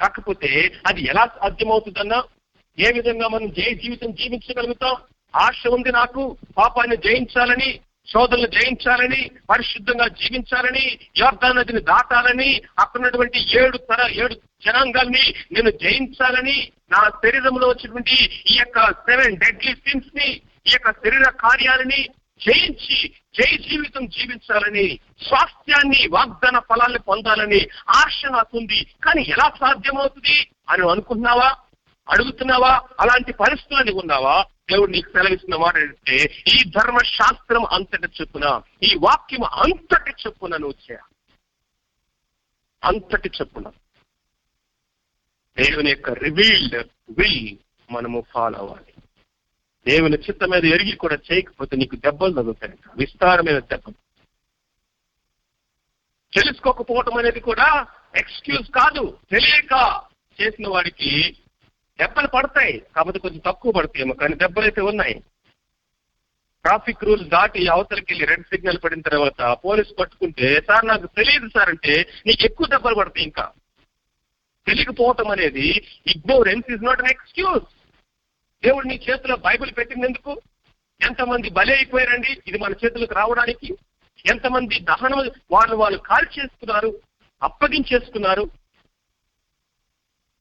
కాకపోతే 0.00 0.72
అది 0.86 1.04
ఎలా 1.04 1.26
సాధ్యమవుతుందన్నా? 1.26 2.24
ఏ 2.78 2.92
విధంగా 2.92 3.28
మనం 3.28 3.50
జయ 3.52 3.74
జీవితం 3.74 4.14
జీవించగలుగుతాం? 4.14 4.96
ఆశ 5.34 5.66
ఉంది 5.66 5.92
నాకు. 5.92 6.36
పాపాన్ని 6.58 6.96
జయించాలని 6.96 7.80
శోధనలు 8.12 8.46
జయించాలని 8.46 9.30
పరిశుద్ధంగా 9.50 10.08
జీవించాలని 10.08 10.98
యోర్ధా 11.18 11.52
నదిని 11.52 11.80
దాటాలని 11.80 12.62
అక్కడున్నటువంటి 12.78 13.58
ఏడు 13.58 13.78
తర 13.78 14.10
ఏడు 14.10 14.34
జనాంగాల్ని 14.34 15.34
నేను 15.52 15.70
జయించాలని 15.70 16.72
నా 16.90 17.08
శరీరంలో 17.08 17.68
వచ్చినటువంటి 17.68 18.44
ఈ 18.50 18.56
యొక్క 18.56 18.90
సెవెన్ 18.90 19.36
డెడ్లీ 19.36 19.74
సిన్స్ని 19.74 20.26
ఈ 20.66 20.70
యొక్క 20.70 20.90
శరీర 20.90 21.22
కార్యాలని 21.30 22.08
జయించి 22.46 23.08
జయ 23.34 23.56
జీవితం 23.56 24.06
జీవించాలని 24.06 24.98
స్వాస్థ్యాన్ని 25.28 26.08
వాగ్దాన 26.10 26.58
ఫలాన్ని 26.58 26.98
పొందాలని 26.98 27.66
ఆశ 27.88 28.22
నాకుంది. 28.30 28.86
కానీ 29.04 29.22
ఎలా 29.22 29.50
సాధ్యమవుతుంది? 29.60 30.46
అని 30.70 30.90
అనుకుంటున్నావా? 30.90 31.56
అడుగుతున్నావా? 32.08 32.80
అలాంటి 33.00 33.32
పరిస్థితులని 33.32 33.92
ఉన్నావా? 33.92 34.44
దేవుడు 34.70 34.90
నీకు 34.90 35.12
సెలవిస్తున్న 35.12 35.56
మాట 35.56 35.76
అంటే 35.76 36.44
ఈ 36.48 36.64
ధర్మశాస్త్రం 36.64 37.64
అంతటి 37.64 38.06
చెప్పున 38.06 38.62
ఈ 38.82 38.94
వాక్యం 38.98 39.44
అంతటి 39.44 40.10
చెప్పున 40.10 40.56
నువ్వు 40.56 40.92
చేయ 40.92 40.98
అంతటి 42.84 43.28
చెప్పున. 43.28 43.68
దేవుని 45.58 45.90
యొక్క 45.90 46.10
రివీల్డ్ 46.10 46.88
విల్ 47.18 47.56
మనము 47.90 48.24
ఫాలో 48.30 48.58
అవ్వాలి. 48.58 48.94
దేవుని 49.86 50.16
చిత్త 50.16 50.44
మీద 50.44 50.64
ఎరిగి 50.64 50.96
కూడా 50.96 51.18
చేయకపోతే 51.32 51.76
నీకు 51.76 51.96
దెబ్బలు 51.96 52.34
తగ్గుతాయి 52.34 52.72
విస్తారమైన 52.96 53.58
దెబ్బలు. 53.58 53.94
తెలుసుకోకపోవటం 56.34 57.18
అనేది 57.18 57.40
కూడా 57.40 57.86
ఎక్స్క్యూజ్ 58.16 58.70
కాదు. 58.70 59.18
తెలియక 59.30 60.02
చేసిన 60.42 60.68
వాడికి 60.68 61.36
దెబ్బలు 62.00 62.26
పడతాయి. 62.26 62.82
కాకపోతే 62.96 63.18
కొంచెం 63.18 63.40
తక్కువ 63.46 63.72
పడతాయేమో. 63.72 64.14
కానీ 64.14 64.34
దెబ్బలు 64.34 64.64
అయితే 64.64 64.80
ఉన్నాయి. 64.80 65.14
ట్రాఫిక్ 66.64 67.04
రూల్స్ 67.04 67.28
దాటి 67.28 67.66
అవతలకి 67.68 68.06
వెళ్ళి 68.10 68.26
రెడ్ 68.26 68.42
సిగ్నల్ 68.42 68.78
పడిన 68.84 69.00
తర్వాత 69.00 69.58
పోలీస్ 69.64 69.98
పట్టుకుంటే 69.98 70.60
సార్ 70.68 70.86
నాకు 70.86 71.06
తెలియదు 71.06 71.48
సార్ 71.48 71.68
అంటే 71.68 72.06
నీకు 72.26 72.44
ఎక్కువ 72.44 72.66
దెబ్బలు 72.66 72.94
పడతాయి 72.94 73.24
ఇంకా. 73.24 73.52
తెలియకపోవటం 74.66 75.30
అనేది 75.30 75.68
ignorance 76.06 76.72
is 76.72 76.82
not 76.82 77.00
an 77.00 77.10
excuse 77.10 77.64
దేవుడు 78.64 78.86
నీ 78.86 79.00
చేతిలో 79.10 79.36
బైబిల్ 79.36 79.72
పెట్టినందుకు 79.78 80.42
ఎంతమంది 81.06 81.50
బలి 81.50 81.74
అయిపోయారండి? 81.74 82.42
ఇది 82.46 82.58
మన 82.58 82.72
చేతులకు 82.84 83.14
రావడానికి. 83.14 83.78
ఎంతమంది 84.30 84.80
దహనం 84.80 85.30
వాళ్ళు 85.50 85.76
వాళ్ళు 85.76 85.98
కాల్ 85.98 86.26
చేసుకున్నారు 86.38 87.00
అప్పగించేసుకున్నారు. 87.42 88.50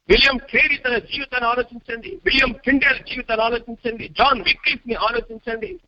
విలియం 0.09 0.37
కేరీ 0.37 0.77
తన 0.77 0.97
జీవితాన్ని 0.97 1.49
ఆలోచించండి. 1.49 2.19
విలియం 2.25 2.51
కిండెల్ 2.51 2.99
జీవితాన్ని 2.99 3.45
ఆలోచించండి. 3.45 4.07
జాన్ 4.07 4.43
విక్రీస్ని 4.43 4.93
ఆలోచించండి. 4.93 5.79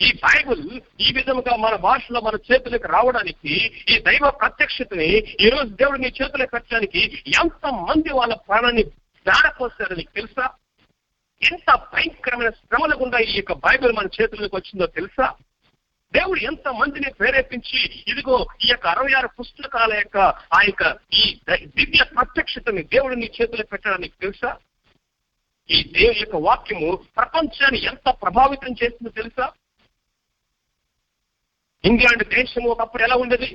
ఈ 0.00 0.12
బైబుల్ 0.12 0.80
ఈ 1.00 1.12
విధముగా 1.12 1.56
మన 1.56 1.76
భాషలో 1.76 2.20
మన 2.20 2.38
చేతులకు 2.52 2.88
రావడానికి 2.88 3.72
ఈ 3.88 3.98
దైవ 3.98 4.30
ప్రత్యక్షతని 4.30 5.06
ఈ 5.40 5.48
రోజు 5.48 5.68
దేవుడు 5.68 5.98
నీ 5.98 6.12
చేతులకు 6.22 6.50
పెట్టడానికి 6.50 7.22
ఎంత 7.26 7.72
మంది 7.72 8.12
వాళ్ళ 8.12 8.34
ప్రాణాన్ని 8.34 8.82
దాడపోస్తారో 9.26 9.96
నీకు 9.96 10.14
తెలుసా? 10.14 10.50
ఎంత 11.52 11.74
భయంకరమైన 11.74 12.50
శ్రమల 12.50 12.94
గుండా 13.00 13.18
ఈ 13.18 13.36
యొక్క 13.36 13.52
బైబిల్ 13.52 13.92
మన 13.92 14.06
చేతులకు 14.22 14.56
వచ్చిందో 14.56 14.86
తెలుసా? 14.86 15.34
దేవుడు 16.14 16.40
ఎంత 16.40 16.68
మందిని 16.68 17.10
ప్రేరేపించి 17.12 17.78
ఇదిగో 18.08 18.46
ఈ 18.64 18.68
యొక్క 18.70 18.86
అరవై 18.86 19.12
ఆరు 19.12 19.28
పుస్తకాల 19.28 19.92
యొక్క 19.94 20.18
ఆ 20.54 20.60
యొక్క 20.62 20.98
ఈ 21.12 21.40
దివ్య 21.76 22.04
ప్రత్యక్షతని 22.04 22.82
దేవుడు 22.82 23.14
నీ 23.14 23.30
చేతులకు 23.40 23.68
పెట్టడానికి 23.68 24.14
తెలుసా? 24.20 24.50
ఈ 25.70 25.82
దేవుని 25.82 26.20
యొక్క 26.20 26.36
వాక్యము 26.36 26.96
ప్రపంచాన్ని 27.16 27.82
ఎంత 27.84 28.08
ప్రభావితం 28.22 28.72
చేస్తుందో 28.72 29.10
తెలుసా? 29.10 29.46
ఇంగ్లాండ్ 31.84 32.28
దేశము 32.28 32.68
ఒకప్పుడు 32.68 33.02
ఎలా 33.02 33.16
ఉండేది? 33.16 33.50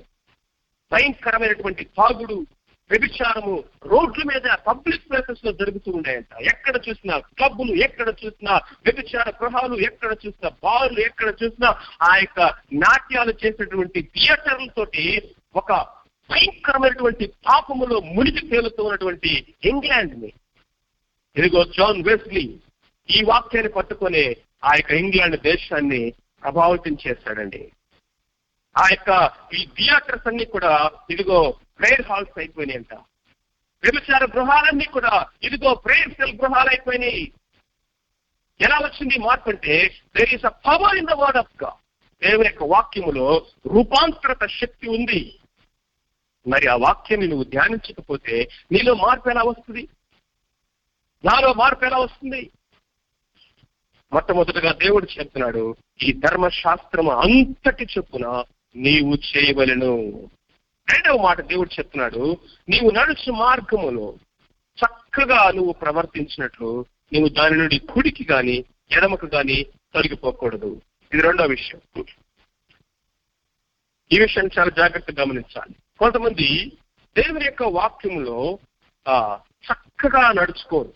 భయంకరమైనటువంటి 0.92 1.84
తాగుడు 1.84 2.38
వ్యభిచారము 2.92 3.54
రోడ్ల 3.86 4.24
మీద 4.32 4.48
పబ్లిక్ 4.68 5.06
ప్లేసెస్లో 5.10 5.52
జరుగుతూ 5.52 5.92
ఉన్నాయంట. 5.92 6.32
ఎక్కడ 6.54 6.76
చూసినా 6.90 7.18
క్లబ్బులు 7.20 7.74
ఎక్కడ 7.86 8.10
చూసినా 8.24 8.54
వ్యభిచార 8.86 9.30
గృహాలు 9.30 9.76
ఎక్కడ 9.90 10.12
చూసినా 10.26 10.50
బార్లు 10.64 11.00
ఎక్కడ 11.00 11.30
చూసినా 11.44 11.70
ఆ 12.10 12.12
యొక్క 12.18 12.40
నాట్యాలు 12.74 13.34
చేసేటువంటి 13.46 14.02
థియేటర్లతోటి 14.16 15.06
ఒక 15.56 15.72
భయంకరమైనటువంటి 16.30 17.26
పాపములో 17.48 17.98
మునిగి 18.16 18.44
తేలుతూ 18.50 18.84
ఉన్నటువంటి 18.84 19.32
ఇంగ్లాండ్ని 19.64 20.32
ఇదిగో 21.36 21.64
జాన్ 21.78 22.04
వెస్లీ 22.04 22.46
ఈ 23.10 23.20
వాక్యాన్ని 23.24 23.72
పట్టుకొని 23.72 24.24
ఆ 24.64 24.72
యొక్క 24.76 24.92
ఇంగ్లాండ్ 24.92 25.38
దేశాన్ని 25.42 26.14
ప్రభావితం 26.44 26.98
చేశాడండి. 27.08 27.62
ఆ 28.76 28.86
యొక్క 28.92 29.12
ఈ 29.54 29.66
థియేటర్స్ 29.66 30.28
అన్ని 30.28 30.46
కూడా 30.46 30.72
ఇదిగో 31.10 31.52
ప్రేయర్ 31.80 32.06
హాల్స్ 32.12 32.40
అయిపోయినాయంట 32.40 32.94
వ్యభిచార 33.84 34.26
గృహాలన్నీ 34.26 34.86
కూడా 34.86 35.30
ఇదిగో 35.44 35.74
ప్రేయర్ 35.76 36.14
సెల్ 36.14 36.36
గృహాలు 36.36 36.70
అయిపోయినాయి. 36.70 37.34
ఎలా 38.60 38.78
వచ్చింది 38.78 39.20
మార్పు 39.20 39.50
అంటే 39.50 39.76
there 40.16 40.34
is 40.34 40.46
a 40.46 40.50
power 40.50 40.96
in 40.96 41.08
the 41.08 41.12
word 41.12 41.38
ఆఫ్గా 41.38 41.72
దేవుని 42.22 42.48
యొక్క 42.48 42.64
వాక్యములో 42.64 43.46
రూపాంతరత 43.74 44.48
శక్తి 44.48 44.88
ఉంది. 44.90 45.40
మరి 46.48 46.68
ఆ 46.68 46.76
వాక్యాన్ని 46.76 47.28
నువ్వు 47.28 47.44
ధ్యానించకపోతే 47.44 48.48
నీలో 48.72 48.96
మార్పు 48.96 49.30
ఎలా 49.30 49.44
వస్తుంది? 49.44 49.90
నాలో 51.24 51.54
మార్పు 51.54 51.86
ఎలా 51.86 51.98
వస్తుంది? 51.98 52.52
మొట్టమొదటిగా 54.14 54.72
దేవుడు 54.72 55.08
చెప్తున్నాడు 55.20 55.76
ఈ 56.02 56.14
ధర్మశాస్త్రము 56.14 57.12
అంతటి 57.12 57.88
చొప్పున 57.98 58.44
నీవు 58.76 59.38
చేయవలను. 59.38 59.96
రెండవ 60.94 61.24
మాట 61.24 61.42
దేవుడు 61.42 61.70
చెప్తున్నాడు 61.70 62.38
నీవు 62.70 62.92
నడుచు 62.92 63.32
మార్గములో 63.32 64.16
చక్కగా 64.78 65.52
నువ్వు 65.52 65.74
ప్రవర్తించినట్లు 65.74 66.86
నువ్వు 67.14 67.30
దాని 67.30 67.58
నుండి 67.58 67.80
కుడికి 67.80 68.28
గాని 68.32 68.66
ఎడమకు 68.92 69.26
గాని 69.26 69.64
తొలగిపోకూడదు. 69.64 70.82
ఇది 71.14 71.24
రెండో 71.24 71.44
విషయం. 71.44 72.06
ఈ 74.12 74.20
విషయం 74.20 74.50
చాలా 74.60 74.70
జాగ్రత్తగా 74.70 75.24
గమనించాలి. 75.24 75.76
కొంతమంది 76.00 76.78
దేవుని 77.18 77.46
యొక్క 77.46 77.64
వాక్యములో 77.64 78.60
ఆ 79.08 79.40
చక్కగా 79.66 80.32
నడుచుకోరు. 80.32 80.94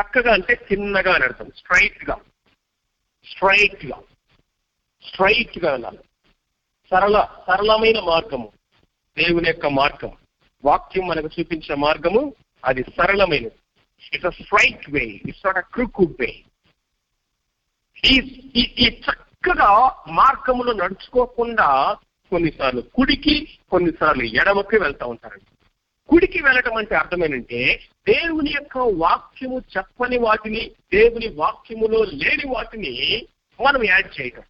చక్కగా 0.00 0.32
అంటే 0.32 0.66
చిన్నగా 0.72 1.18
నడతాం 1.18 1.50
స్ట్రైట్గా 1.56 2.16
స్ట్రైట్గా 3.30 3.98
స్ట్రైట్గా 5.08 5.70
వెళ్ళాలి 5.70 5.98
సరళ 6.90 7.26
సరళమైన 7.46 8.00
మార్గము. 8.00 8.52
దేవుని 9.18 9.48
యొక్క 9.48 9.66
మార్గం. 9.66 10.12
వాక్యం 10.64 11.06
మనకు 11.06 11.28
చూపించే 11.40 11.74
మార్గము 11.74 12.34
అది 12.64 12.82
సరళమైనది. 12.82 13.50
It's 14.12 14.26
a 14.26 14.30
straight 14.30 14.90
way 14.90 15.00
it's 15.00 15.46
not 15.46 15.56
a 15.56 15.60
crick 15.60 16.00
way 16.00 16.34
ఈ 18.04 18.16
ఈ- 18.56 18.88
చక్కగా 18.88 19.96
మార్గములో 20.08 20.72
నడుచుకోకుండా 20.72 21.96
కొన్నిసార్లు 22.30 22.80
కుడికి 22.80 23.58
కొన్నిసార్లు 23.70 24.22
ఎడమకి 24.22 24.76
వెళ్తా 24.76 25.06
ఉంటారండి 25.06 25.44
కుడికి 26.08 26.42
వెళ్ళటం 26.42 26.76
అంటే 26.76 26.96
అర్థమేనంటే 26.96 27.80
దేవుని 28.08 28.50
యొక్క 28.50 28.78
వాక్యము 28.78 29.62
చెప్పని 29.76 30.18
వాటిని 30.18 30.70
దేవుని 30.94 31.28
వాక్యములో 31.28 32.04
లేని 32.04 32.46
వాటిని 32.46 33.22
మనం 33.66 33.84
యాడ్ 33.84 34.20
చేయటం. 34.20 34.42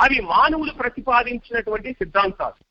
అవి 0.00 0.20
మానవులు 0.20 0.72
ప్రతిపాదించినటువంటి 0.72 1.92
సిద్ధాంతాలు. 1.92 2.64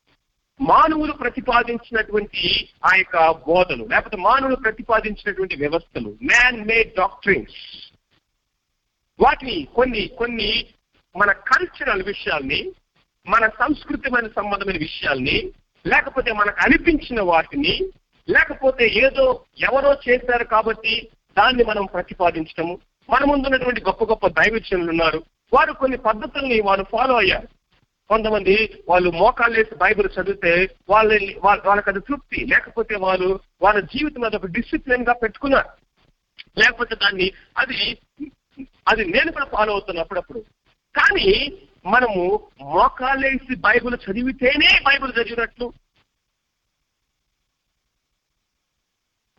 మానవులు 0.63 1.11
ప్రతిపాదించినటువంటి 1.11 2.69
ఆ 2.85 2.95
యొక్క 2.95 3.31
బోధలు 3.31 3.85
లేకపోతే 3.85 4.17
మానవులు 4.17 4.55
ప్రతిపాదించినటువంటి 4.55 5.55
వ్యవస్థలు 5.55 6.09
మ్యాన్ 6.23 6.67
మేడ్ 6.67 6.95
డాక్టరీన్స్ 6.95 7.91
వాటిని 9.19 9.67
కొన్ని 9.75 10.07
కొన్ని 10.07 10.65
మన 11.15 11.31
కల్చరల్ 11.31 12.03
విషయాల్ని 12.03 12.71
మన 13.27 13.47
సంస్కృతిమైన 13.47 14.27
సంబంధమైన 14.27 14.77
విషయాల్ని 14.77 15.51
లేకపోతే 15.87 16.31
మనకు 16.31 16.57
అనిపించిన 16.61 17.21
వాటిని 17.21 17.89
లేకపోతే 18.29 18.87
ఏదో 18.87 19.43
ఎవరో 19.59 19.97
చేశారు 20.09 20.43
కాబట్టి 20.43 21.07
దాన్ని 21.37 21.63
మనం 21.63 21.85
ప్రతిపాదించటము. 21.85 22.79
మన 23.09 23.23
ముందున్నటువంటి 23.23 23.83
గొప్ప 23.83 24.03
గొప్ప 24.03 24.27
దైవజనులు 24.27 24.89
ఉన్నారు. 24.89 25.23
వారు 25.53 25.73
కొన్ని 25.73 25.97
పద్ధతుల్ని 25.97 26.61
వారు 26.61 26.83
ఫాలో 26.83 27.17
అయ్యారు. 27.17 27.47
కొంతమంది 28.07 28.83
వాళ్ళు 28.89 29.09
మోకాళ్ళు 29.09 29.57
వేసి 29.57 29.75
బైబిల్ 29.75 30.09
చదివితే 30.21 30.75
వాళ్ళ 30.89 31.35
వాళ్ళకి 31.43 31.89
అది 31.89 31.99
తృప్తి. 31.99 32.45
లేకపోతే 32.45 32.95
వాళ్ళు 32.95 33.39
వాళ్ళ 33.61 33.79
జీవితం 33.79 34.23
అది 34.23 34.35
ఒక 34.35 34.45
డిసిప్లిన్గా 34.45 35.13
పెట్టుకున్నారు. 35.13 35.69
లేకపోతే 36.59 36.95
దాన్ని 36.95 37.31
అది 37.57 37.97
అది 38.87 39.05
నేను 39.05 39.31
కూడా 39.31 39.45
ఫాలో 39.45 39.71
అవుతాను 39.73 39.99
అప్పుడప్పుడు. 39.99 40.39
కానీ 40.95 41.57
మనము 41.85 42.47
మోకాళ్ళేసి 42.61 43.55
బైబిల్ 43.55 43.97
చదివితేనే 44.11 44.79
బైబిల్ 44.87 45.13
చదివినట్లు. 45.13 45.73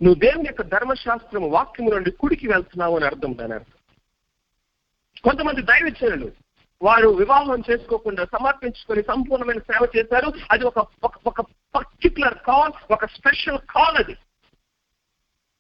నువ్వు 0.03 0.15
దేవుని 0.15 0.47
యొక్క 0.47 0.63
ధర్మశాస్త్రం 0.63 1.51
వాక్యము 1.51 1.91
నుండి 1.91 2.11
కుడికి 2.11 2.49
వెళ్తున్నావు 2.49 2.97
అని 2.97 3.07
అర్థం 3.07 3.39
దాని 3.39 3.55
అర్థం. 3.55 3.78
కొంతమంది 5.25 5.63
దైవచనులు 5.63 6.33
వారు 6.83 7.09
వివాహం 7.09 7.63
చేసుకోకుండా 7.71 8.25
సమర్పించుకొని 8.25 9.03
సంపూర్ణమైన 9.03 9.59
సేవ 9.59 9.89
చేశారు. 9.97 10.33
అది 10.51 10.65
ఒక 10.65 10.79
ఒక- 10.79 11.21
ఒక 11.27 11.41
పర్టికులర్ 11.41 12.35
కాల్ 12.35 12.93
ఒక 12.93 13.05
స్పెషల్ 13.05 13.59
కాల్ 13.59 13.97
అది. 13.97 14.17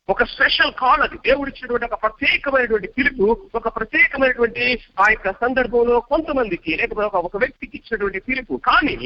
ఒక 0.08 0.24
స్పెషల్ 0.24 0.72
కాల్ 0.72 1.00
అది. 1.00 1.14
దేవుడు 1.16 1.50
ఇచ్చినటువంటి 1.50 1.86
ఒక 1.86 2.02
ప్రత్యేకమైనటువంటి 2.02 2.88
పిలుపు 2.88 3.50
ఒక 3.54 3.76
ప్రత్యేకమైనటువంటి 3.76 4.78
ఆ 5.00 5.04
యొక్క 5.10 5.32
సందర్భంలో 5.32 6.00
కొంతమందికి 6.00 6.76
లేకపోతే 6.76 7.06
ఒక- 7.06 7.20
ఒక 7.20 7.36
వ్యక్తికి 7.36 7.76
ఇచ్చినటువంటి 7.76 8.20
పిలుపు. 8.20 8.60
కానీ 8.64 8.96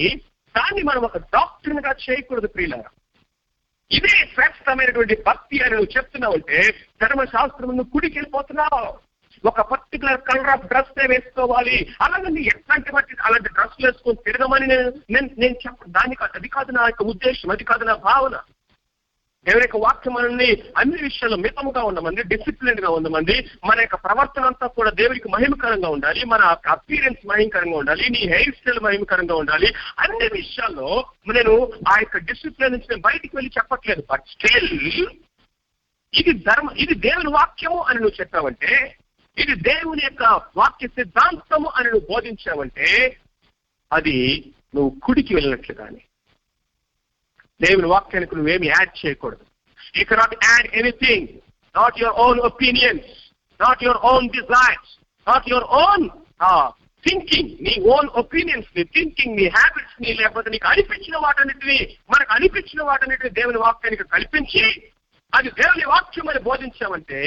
దాన్ని 0.57 0.83
మనం 0.83 1.03
ఒక 1.03 1.19
డాక్టర్ని 1.19 1.83
గా 1.87 1.95
చేయకూడదు 2.11 2.47
ప్రియులారా. 2.47 2.91
ఇదే 3.93 4.09
శ్రేష్టమైనటువంటి 4.09 5.23
భక్తి 5.27 5.61
అని 5.61 5.71
నువ్వు 5.71 5.97
చెప్తున్నావు 5.97 6.35
అంటే 6.35 6.75
ధర్మశాస్త్రం 7.03 7.69
నువ్వు 7.69 7.91
కుడికి 7.91 8.19
వెళ్ళిపోతున్నావు 8.19 9.12
ఒక 9.45 9.61
పర్టికులర్ 9.61 10.21
కలర్ 10.21 10.49
ఆఫ్ 10.49 10.67
డ్రెస్ 10.67 11.09
వేసుకోవాలి. 11.09 11.95
అలాగని 12.03 12.47
ఎట్లాంటి 12.47 12.93
బట్టి 12.93 13.17
అలాంటి 13.23 13.49
డ్రెస్ 13.49 13.85
వేసుకొని 13.85 14.17
తిరగమని 14.27 14.67
నేను 14.67 14.93
నేను 15.11 15.29
నేను 15.39 15.55
చెప్ప 15.55 15.79
దానికి 15.89 16.25
అది 16.25 16.49
కాదు 16.49 16.73
నా 16.73 16.85
యొక్క 16.85 17.03
ఉద్దేశం 17.03 17.51
అది 17.51 17.65
కాదు 17.65 17.85
నా 17.85 17.95
భావన. 17.95 18.41
దేవుని 19.47 19.65
యొక్క 19.65 19.77
వాక్యం 19.77 20.15
మనల్ని 20.15 20.63
అన్ని 20.79 21.03
విషయాల్లో 21.03 21.37
మితముగా 21.37 21.83
ఉండమండి 21.83 22.23
డిసిప్లిన్గా 22.23 22.89
ఉండమండి 22.89 23.51
మన 23.65 23.81
యొక్క 23.81 23.95
ప్రవర్తన 23.95 24.45
అంతా 24.45 24.67
కూడా 24.67 24.91
దేవునికి 24.91 25.29
మహిమకరంగా 25.29 25.89
ఉండాలి. 25.89 26.25
మన 26.25 26.43
అపీరెన్స్ 26.67 27.27
మహిమకరంగా 27.27 27.77
ఉండాలి. 27.77 28.11
నీ 28.11 28.19
హెయిర్ 28.19 28.55
స్టైల్ 28.55 28.81
మహిమకరంగా 28.81 29.35
ఉండాలి. 29.35 29.75
అన్ని 29.99 30.29
విషయాల్లో 30.29 31.05
నేను 31.29 31.73
ఆ 31.89 31.99
యొక్క 31.99 32.19
డిసిప్లిన్ 32.19 32.73
నుంచి 32.73 32.87
నేను 32.91 33.03
బయటికి 33.03 33.37
వెళ్ళి 33.37 33.53
చెప్పట్లేదు. 33.59 34.05
బట్ 34.11 34.23
స్టిల్ 34.31 35.07
ఇది 36.15 36.33
ధర్మ 36.33 36.69
ఇది 36.77 36.95
దేవుని 36.95 37.31
వాక్యము 37.31 37.83
అని 37.83 38.01
నువ్వు 38.01 38.21
చెప్పావంటే 38.21 38.97
ఇది 39.37 39.55
దేవుని 39.69 40.03
యొక్క 40.05 40.25
వాక్య 40.57 40.89
సిద్ధాంతము 40.97 41.69
అని 41.71 41.89
నువ్వు 41.91 42.07
బోధించావంటే 42.09 42.89
అది 43.91 44.17
నువ్వు 44.75 44.91
కుడికి 45.05 45.33
వెళ్ళినట్లు 45.35 45.75
కానీ 45.75 46.03
దేవుని 47.61 47.89
వాక్యానికి 47.89 48.37
నువ్వేమి 48.37 48.67
యాడ్ 48.69 48.93
చేయకూడదు. 49.01 49.45
You 49.95 50.05
cannot 50.05 50.37
add 50.45 50.69
anything 50.75 51.29
not 51.75 51.99
your 52.01 52.17
own 52.25 52.41
opinions 52.43 53.11
not 53.61 53.83
your 53.83 54.01
own 54.11 54.27
desires 54.31 54.93
not 55.27 55.49
your 55.49 55.69
own 55.83 56.05
thinking 57.05 57.53
నీ 57.67 57.75
ఓన్ 57.95 58.09
ఒపీనియన్స్ని 58.23 58.83
థింకింగ్ 58.95 59.37
నీ 59.39 59.47
హ్యాబిట్స్ని 59.55 60.11
లేకపోతే 60.15 60.51
నీకు 60.51 60.67
అనిపించిన 60.67 61.17
వాటన్నిటిని 61.19 61.79
మనకు 62.13 62.33
అనిపించిన 62.33 62.83
వాటన్నిటిని 62.83 63.31
దేవుని 63.31 63.61
వాక్యానికి 63.65 64.05
కల్పించి 64.15 64.65
అది 65.33 65.51
దేవుని 65.61 65.87
వాక్యం 65.87 66.29
అని 66.29 66.41
బోధించామంటే 66.43 67.21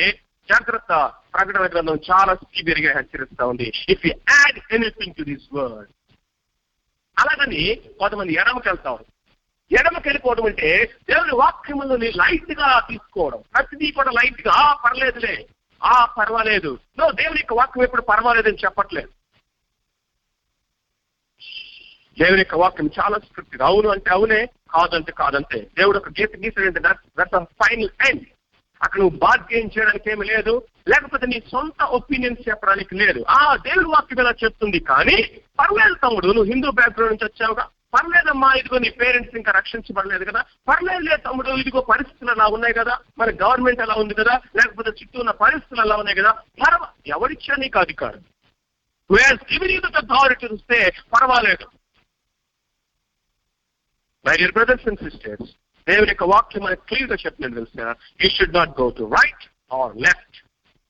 జాగ్రత్త 0.50 1.14
ప్రకటన 1.34 1.66
గ్రంథం 1.66 2.00
చాలా 2.12 2.36
సివియర్గా 2.36 2.94
హెచ్చరిస్తా 2.94 3.46
ఉంది. 3.46 3.72
If 3.90 4.06
you 4.06 4.14
add 4.14 4.74
anything 4.74 5.16
to 5.16 5.24
this 5.24 5.48
word 5.54 5.92
అలాగని 7.18 7.76
కొంతమంది 8.00 8.34
ఎడమకి 8.34 8.70
వెళ్తాం 8.70 8.98
ఎడమకి 9.72 10.08
వెళ్ళిపోవడం 10.08 10.46
అంటే 10.46 10.70
దేవుని 11.10 11.36
వాక్యములని 11.36 12.12
లైట్గా 12.12 12.80
తీసుకోవడం. 12.90 13.44
ప్రతిదీ 13.54 13.92
కూడా 13.92 14.12
లైట్గా 14.12 14.54
"ఆ, 14.54 14.74
పర్లేదులే. 14.86 15.48
ఆ 15.84 16.06
పర్వాలేదు. 16.06 16.80
నో 17.00 17.12
దేవుని 17.12 17.40
యొక్క 17.40 17.54
వాక్యం 17.54 17.84
ఎప్పుడు 17.84 18.02
పర్వాలేదని 18.02 18.58
చెప్పట్లేదు. 18.66 19.10
దేవుని 22.20 22.40
యొక్క 22.40 22.56
వాక్యం 22.56 22.90
చాలా 23.00 23.18
స్ట్రిక్ట్ 23.18 23.62
అవును 23.62 23.90
అంటే 23.90 24.10
అవునే 24.12 24.46
కాదంటే 24.46 25.12
కాదంతే 25.12 25.60
దేవుడు 25.78 25.98
ఒక 25.98 26.10
గీత 26.10 26.36
గీసాడంటే 26.36 26.80
దట్స్ 26.80 27.46
ఫైనల్ 27.64 27.90
ఎండ్ 28.10 28.26
అక్కడ 28.86 29.00
నువ్వు 29.00 29.18
బాధ్యం 29.18 29.60
చేయడానికి 29.60 30.12
ఏమి 30.12 30.26
లేదు. 30.26 30.64
లేకపోతే 30.90 31.28
నీ 31.28 31.44
సొంత 31.52 31.84
ఒపీనియన్స్ 31.84 32.50
చెప్పడానికి 32.50 32.96
లేదు. 32.96 33.26
ఆ 33.30 33.56
దేవుడి 33.56 33.86
వాక్యం 33.86 34.20
ఇలా 34.20 34.34
చెప్తుంది. 34.44 34.80
కానీ 34.80 35.42
పర్లేదు 35.60 35.94
తమ్ముడు 35.94 36.28
నువ్వు 36.28 36.44
హిందూ 36.44 36.72
బ్యాక్గ్రౌండ్ 36.72 37.14
నుంచి 37.14 37.32
వచ్చావుగా. 37.32 37.68
పర్లేదమ్మా 37.94 38.54
ఇదిగో 38.54 38.78
నీ 38.78 38.90
పేరెంట్స్ 38.90 39.36
ఇంకా 39.36 39.52
రక్షించబడలేదు 39.52 40.26
కదా. 40.26 40.42
పర్లేదులే 40.42 41.18
తమ్ముడు 41.18 41.50
ఇదిగో 41.50 41.82
పరిస్థితులు 41.82 42.32
అలా 42.32 42.48
ఉన్నాయి 42.48 42.74
కదా. 42.74 43.00
మన 43.18 43.30
గవర్నమెంట్ 43.30 43.80
అలా 43.80 43.94
ఉంది 43.94 44.14
కదా. 44.14 44.42
లేకపోతే 44.56 44.90
చుట్టూ 44.90 45.20
ఉన్న 45.20 45.32
పరిస్థితులు 45.32 45.82
అలా 45.82 45.96
ఉన్నాయి 45.96 46.18
కదా. 46.18 46.32
పర్వ 46.32 46.88
ఎవరిచ్చా 47.08 47.56
నీకు 47.56 47.80
అధికారం? 47.80 48.24
అథారిటీ 49.96 50.48
చూస్తే 50.54 50.92
పర్వాలేదు. 51.14 51.68
My 54.28 54.38
dear 54.38 54.52
brothers 54.52 54.88
and 54.88 55.10
sisters 55.10 55.65
దేవుని 55.90 56.10
యొక్క 56.10 56.24
వాక్యం 56.24 56.64
మనకు 56.64 56.86
క్లియర్గా 56.88 57.18
చెప్పినట్టు 57.26 57.56
తెలిసిన 57.56 57.94
you 58.24 58.30
should 58.30 58.54
not 58.54 58.82
go 58.82 58.90
to 58.90 59.04
right 59.04 59.74
or 59.74 59.98
left 59.98 60.38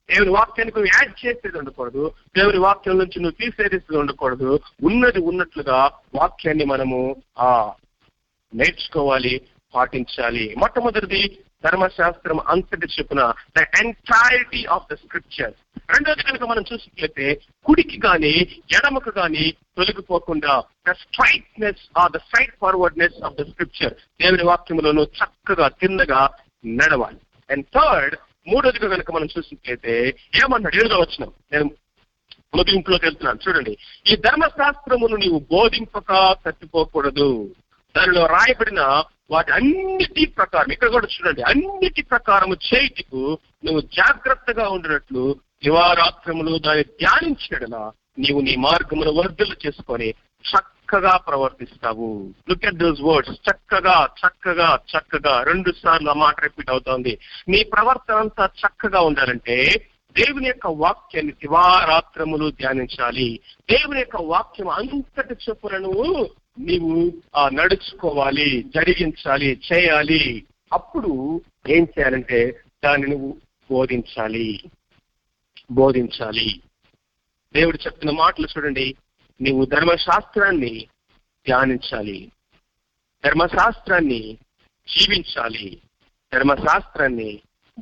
దేవుని 0.10 0.30
వాక్యానికి 0.30 0.80
నువ్వు 0.80 1.06
యాడ్ 1.06 1.26
చేసేది 1.26 1.58
ఉండకూడదు. 1.58 2.12
దేవుని 2.38 2.58
వాక్యం 2.58 2.98
నుంచి 2.98 3.20
నువ్వు 3.20 3.46
తీసేది 3.46 3.98
ఉండకూడదు. 3.98 4.60
ఉన్నది 4.84 5.20
ఉన్నట్లుగా 5.20 5.92
వాక్యాన్ని 6.16 6.66
మనము 6.66 7.16
ఆ 7.40 7.74
నేర్చుకోవాలి 8.56 9.42
పాటించాలి. 9.76 10.56
మొట్టమొదటిది 10.58 11.40
ధర్మశాస్త్రం 11.66 12.40
అంతటి 12.48 12.88
చెప్పిన 13.00 13.22
the 13.58 13.62
entirety 13.82 14.66
of 14.66 14.88
the 14.92 14.96
scripture 14.96 15.54
రెండోది 15.90 16.24
కనుక 16.24 16.44
మనం 16.44 16.64
చూసినట్లయితే 16.74 17.26
కుడికి 17.66 17.98
గాని 18.06 18.34
ఎడమకు 18.78 19.12
గాని 19.18 19.52
తొలగిపోకుండా 19.52 20.54
the 20.88 20.92
straightness 20.92 21.84
or 21.98 22.12
the 22.12 22.18
straight 22.18 22.56
forwardness 22.62 23.24
of 23.24 23.34
the 23.34 23.44
scripture 23.50 23.94
దేవుని 24.22 24.44
వాక్యములను 24.44 25.02
చక్కగా 25.02 25.68
తిన్నగా 25.68 26.30
నడవాలి. 26.66 27.20
అండ్ 27.50 27.66
థర్డ్ 27.76 28.16
మూడోదిగా 28.48 28.88
కనుక 28.88 29.12
మనం 29.12 29.28
చూసినట్లయితే 29.38 29.94
ఏమన్నాడు? 30.36 30.86
ఏదో 30.86 30.96
వచ్చినాం 31.00 31.32
నేను 31.52 31.66
ముగింపులోకి 32.56 33.06
వెళ్తున్నాను. 33.06 33.40
చూడండి. 33.48 33.78
ఈ 34.12 34.16
ధర్మశాస్త్రమును 34.16 35.16
నీవు 35.16 35.40
బోధింపక 35.52 36.38
తప్పిపోకూడదు 36.46 37.56
దానిలో 37.96 38.26
రాయబడిన 38.26 38.82
వాటి 39.32 39.52
అన్నిటి 39.52 40.26
ప్రకారం 40.26 40.72
ఇక్కడ 40.72 40.90
కూడా 40.90 41.08
చూడండి 41.16 41.42
అన్నిటి 41.42 42.02
ప్రకారము 42.02 42.56
చేతికు 42.68 43.40
నువ్వు 43.66 43.82
జాగ్రత్తగా 43.82 44.70
ఉండినట్లు 44.70 45.36
దివారాత్రములు 45.64 46.58
దాన్ని 46.58 46.84
ధ్యానించడన 46.84 47.92
నీవు 48.20 48.42
నీ 48.42 48.56
మార్గమును 48.56 49.12
వర్ధలు 49.12 49.56
చేసుకొని 49.68 50.10
చక్కగా 50.46 51.18
ప్రవర్తిస్తావు. 51.18 52.34
లుక్ 52.50 52.66
అట్ 52.66 52.76
దోస్ 52.76 53.02
వర్డ్స్ 53.02 53.32
చక్కగా 53.32 54.08
చక్కగా 54.22 54.80
చక్కగా. 54.92 55.44
రెండు 55.44 55.74
సార్లు 55.84 56.10
ఆ 56.10 56.14
మాట 56.14 56.40
రిపీట్ 56.40 56.70
అవుతోంది. 56.70 57.20
నీ 57.48 57.64
ప్రవర్తన 57.64 58.16
అంతా 58.16 58.46
చక్కగా 58.46 59.00
ఉండాలంటే 59.02 59.58
దేవుని 60.16 60.48
యొక్క 60.48 60.68
వాక్యాన్ని 60.68 61.32
దివారాత్రములు 61.32 62.52
ధ్యానించాలి. 62.52 63.40
దేవుని 63.72 64.00
యొక్క 64.00 64.16
వాక్యం 64.22 64.70
అంతటి 64.70 65.36
చొప్పున 65.50 65.78
నువ్వు 65.78 66.30
నీవు 66.60 67.14
ఆ, 67.36 67.50
నడుచుకోవాలి 67.50 68.66
జరిగించాలి 68.76 69.62
చేయాలి. 69.74 70.44
అప్పుడు 70.74 71.42
ఏం 71.70 71.84
చేయాలంటే 71.84 72.60
దాన్ని 72.86 73.08
నువ్వు 73.08 73.38
బోధించాలి. 73.72 74.64
బోధించాలి. 75.72 76.62
దేవుడు 77.56 77.78
చెప్తున్న 77.78 78.12
మాటలు 78.12 78.48
చూడండి. 78.58 78.96
నీవు 79.42 79.66
ధర్మశాస్త్రాన్ని 79.66 80.88
ధ్యానించాలి. 81.48 82.32
ధర్మశాస్త్రాన్ని 83.26 84.38
జీవించాలి. 84.98 85.82
ధర్మశాస్త్రాన్ని 86.34 87.40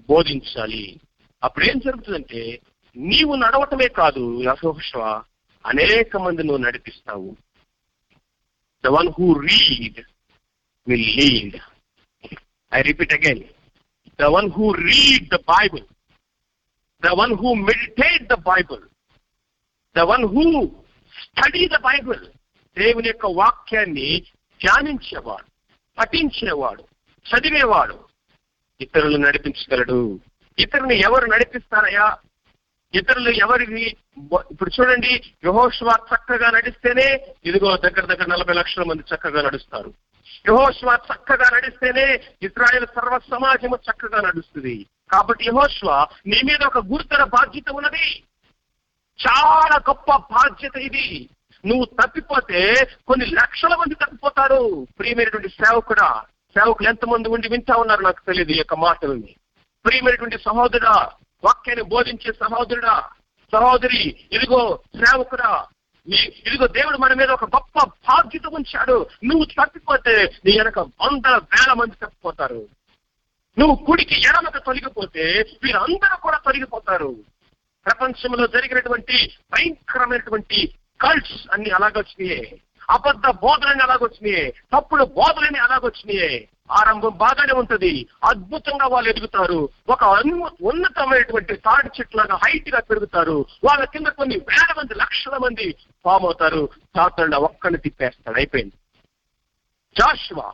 బోధించాలి. 0.09 0.99
అప్పుడు 1.43 1.65
ఏం 1.65 1.79
జరుగుతుందంటే 1.79 2.59
నీవు 2.97 3.35
నడవటమే 3.35 3.87
కాదు 3.87 4.43
యహోషవ 4.43 5.21
అనేక 5.65 6.17
మంది 6.17 6.43
నువ్వు 6.43 6.63
నడిపిస్తావు. 6.63 7.35
The 8.83 8.87
one 8.87 9.09
who 9.17 9.27
read 9.49 9.99
will 10.87 11.05
lead 11.19 11.57
I 12.71 12.81
repeat 12.81 13.11
again. 13.19 13.39
The 14.19 14.29
one 14.35 14.47
who 14.55 14.65
read 14.89 15.25
the 15.27 15.37
Bible, 15.51 15.85
the 17.03 17.11
one 17.11 17.33
who 17.33 17.49
meditate 17.69 18.23
the 18.27 18.37
Bible 18.49 18.83
the 19.95 19.99
one 20.11 20.23
who 20.25 20.45
study 21.15 21.63
the 21.67 21.77
Bible 21.79 22.23
దేవుని 22.77 23.07
యొక్క 23.07 23.25
వాక్యాన్ని 23.25 24.07
ధ్యానించేవాడు 24.61 25.47
పఠించేవాడు 25.97 26.83
చదివేవాడు. 27.25 27.97
ఇతరులు 28.81 29.17
నడిపించగలడు. 29.17 29.99
ఇతరుని 30.57 30.95
ఎవరు 30.99 31.25
నడిపిస్తారయా 31.25 32.05
ఇతరులు 32.93 33.29
ఎవరివి? 33.29 33.97
ఇప్పుడు 34.51 34.71
చూడండి 34.79 35.33
యహోష్వా 35.45 35.95
చక్కగా 36.13 36.51
నడిస్తేనే 36.51 37.27
ఇదిగో 37.45 37.77
దగ్గర 37.77 38.05
దగ్గర 38.05 38.25
నలభై 38.27 38.53
లక్షల 38.53 38.83
మంది 38.83 39.03
చక్కగా 39.15 39.41
నడుస్తారు. 39.41 39.93
యహోష్వా 40.49 40.95
చక్కగా 40.95 41.49
నడిస్తేనే 41.53 42.21
ఇస్రాయల్ 42.41 42.85
సర్వ 42.85 43.19
సమాజము 43.31 43.75
చక్కగా 43.75 44.21
నడుస్తుంది. 44.21 44.85
కాబట్టి 45.11 45.45
యహోష్వా 45.47 46.07
నీ 46.27 46.41
మీద 46.45 46.63
ఒక 46.65 46.77
గురుతర 46.77 47.23
బాధ్యత 47.23 47.69
ఉన్నది. 47.71 48.23
చాలా 49.25 49.75
గొప్ప 49.89 50.15
బాధ్యత 50.15 50.75
ఇది. 50.77 51.29
నువ్వు 51.65 51.85
తప్పిపోతే 51.85 52.87
కొన్ని 53.07 53.25
లక్షల 53.25 53.75
మంది 53.75 53.95
తప్పిపోతారు. 53.95 54.87
ప్రియమైనటువంటి 54.99 55.49
సేవకుడా 55.49 56.23
సేవకులు 56.57 56.89
ఎంతమంది 56.89 57.29
ఉండి 57.29 57.47
వింటా 57.47 57.75
ఉన్నారు 57.75 58.01
నాకు 58.01 58.25
తెలియదు 58.25 58.51
ఈ 58.51 58.57
యొక్క 58.57 58.73
మాటలని. 58.73 59.35
ప్రియమైనటువంటి 59.85 60.37
సహోదర 60.37 61.09
వాక్యాన్ని 61.43 61.85
బోధించే 61.85 62.33
సహోదరుడా 62.33 63.09
సహోదరి 63.51 64.15
ఇదిగో 64.31 64.79
సేవకుడా 64.95 65.65
నీ- 66.07 66.47
ఇదిగో 66.47 66.67
దేవుడు 66.67 66.97
మన 66.97 67.13
మీద 67.13 67.29
ఒక 67.29 67.43
గొప్ప 67.43 67.85
బాధ్యత 67.85 68.47
ఉంచాడు. 68.47 69.07
నువ్వు 69.23 69.45
తప్పిపోతే 69.45 70.31
నీ 70.45 70.57
వెనక 70.57 70.79
వందల 70.79 71.35
వేల 71.35 71.73
మంది 71.73 71.91
తప్పిపోతారు. 71.91 72.67
నువ్వు 73.59 73.85
కుడికి 73.85 74.15
ఎడమకు 74.19 74.59
తొలగిపోతే 74.59 75.21
వీరందరూ 75.63 76.17
కూడా 76.17 76.37
తొలగిపోతారు. 76.37 77.15
ప్రపంచంలో 77.85 78.47
జరిగినటువంటి 78.47 79.37
భయంకరమైనటువంటి 79.53 80.73
కల్ట్స్ 81.01 81.47
అన్ని 81.51 81.69
అలాగొచ్చినాయే. 81.69 82.59
అబద్ధ 82.89 83.25
బోధనని 83.27 83.83
అలాగొచ్చినాయే. 83.83 84.53
తప్పుడు 84.73 85.03
బోధనని 85.03 85.59
అలాగొచ్చినాయే. 85.59 86.47
ఆరంభం 86.71 87.17
బాగానే 87.17 87.53
ఉంటుంది. 87.53 88.07
అద్భుతంగా 88.23 88.87
వాళ్ళు 88.87 89.09
ఎదుగుతారు. 89.09 89.69
ఒక 89.89 90.03
అన్ను- 90.03 90.49
ఉన్నతమైనటువంటి 90.61 91.55
తాడి 91.55 91.89
చెట్లాగా 91.99 92.35
హైట్గా 92.35 92.79
పెరుగుతారు. 92.79 93.45
వాళ్ళ 93.63 93.85
కింద 93.85 94.07
కొన్ని 94.07 94.35
వేల 94.35 94.73
మంది 94.77 94.93
లక్షల 94.93 95.37
మంది 95.37 95.75
ఫామ్ 96.03 96.23
అవుతారు. 96.23 96.69
తాతండ 96.95 97.35
ఒక్కని 97.35 97.77
తిప్పేస్తాడు. 97.77 98.37
అయిపోయింది. 98.37 98.73
జాషువా 99.99 100.51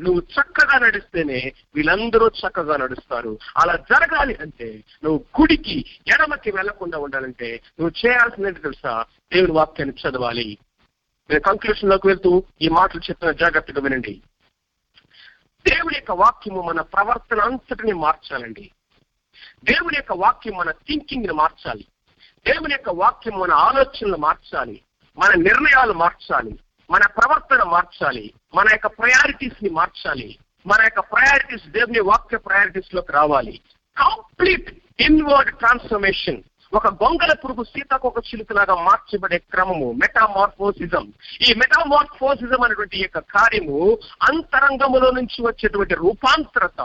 నువ్వు 0.00 0.20
చక్కగా 0.20 0.78
నడిస్తేనే 0.78 1.52
వీళ్ళందరూ 1.74 2.28
చక్కగా 2.28 2.76
నడుస్తారు. 2.76 3.38
అలా 3.56 3.76
జరగాలి 3.76 4.34
అంటే 4.34 4.84
నువ్వు 5.04 5.24
గుడికి 5.40 5.84
ఎడమకి 6.08 6.50
వెళ్ళకుండా 6.50 6.98
ఉండాలంటే 6.98 7.60
నువ్వు 7.80 8.08
చేయాల్సింది 8.08 8.52
తెలుసా? 8.52 9.04
దేవుని 9.34 9.52
వాక్యాన్ని 9.52 10.08
చదవాలి. 10.08 10.58
నేను 11.30 11.40
కంక్లూషన్లోకి 11.40 12.06
వెళ్తూ 12.06 12.44
ఈ 12.62 12.68
మాటలు 12.68 13.00
చెప్పిన 13.00 13.30
జాగ్రత్తగా 13.30 13.80
వినండి. 13.80 14.22
దేవుని 15.68 15.96
యొక్క 15.96 16.10
వాక్యము 16.10 16.62
మన 16.62 16.80
ప్రవర్తన 16.80 17.40
అంతటిని 17.40 17.92
మార్చాలండి. 17.92 18.70
దేవుని 19.64 19.96
యొక్క 19.96 20.12
వాక్యం 20.12 20.56
మన 20.56 20.70
థింకింగ్ని 20.70 21.32
మార్చాలి. 21.32 21.84
దేవుని 22.46 22.74
యొక్క 22.74 22.88
వాక్యం 22.88 23.38
మన 23.38 23.52
ఆలోచనలు 23.52 24.16
మార్చాలి. 24.16 24.80
మన 25.18 25.28
నిర్ణయాలు 25.34 25.92
మార్చాలి. 25.92 26.58
మన 26.90 27.06
ప్రవర్తన 27.06 27.62
మార్చాలి. 27.62 28.34
మన 28.54 28.66
యొక్క 28.70 28.86
ప్రయారిటీస్ని 28.86 29.70
మార్చాలి. 29.70 30.38
మన 30.66 30.82
యొక్క 30.82 31.00
ప్రయారిటీస్ 31.00 31.68
దేవుని 31.68 32.00
వాక్య 32.00 32.36
ప్రయారిటీస్లోకి 32.36 33.12
రావాలి. 33.12 33.60
కంప్లీట్ 33.98 34.78
ఇన్వర్డ్ 35.00 35.58
ట్రాన్స్ఫర్మేషన్ 35.58 36.42
ఒక 36.72 36.86
గొంగల 36.86 37.32
పురుగు 37.32 37.62
సీతాకొక 37.64 38.18
చిలుకలాగా 38.18 38.74
మార్చబడే 38.74 39.38
క్రమము 39.38 39.92
మెటామార్ఫోసిజం 39.92 41.04
ఈ 41.48 41.54
మెటామార్ఫోసిజం 41.54 42.62
అనేటువంటి 42.62 42.98
యొక్క 42.98 43.18
కార్యము 43.18 43.78
అంతరంగములో 44.30 45.10
నుంచి 45.10 45.38
వచ్చేటువంటి 45.42 45.94
రూపాంతరత. 45.94 46.80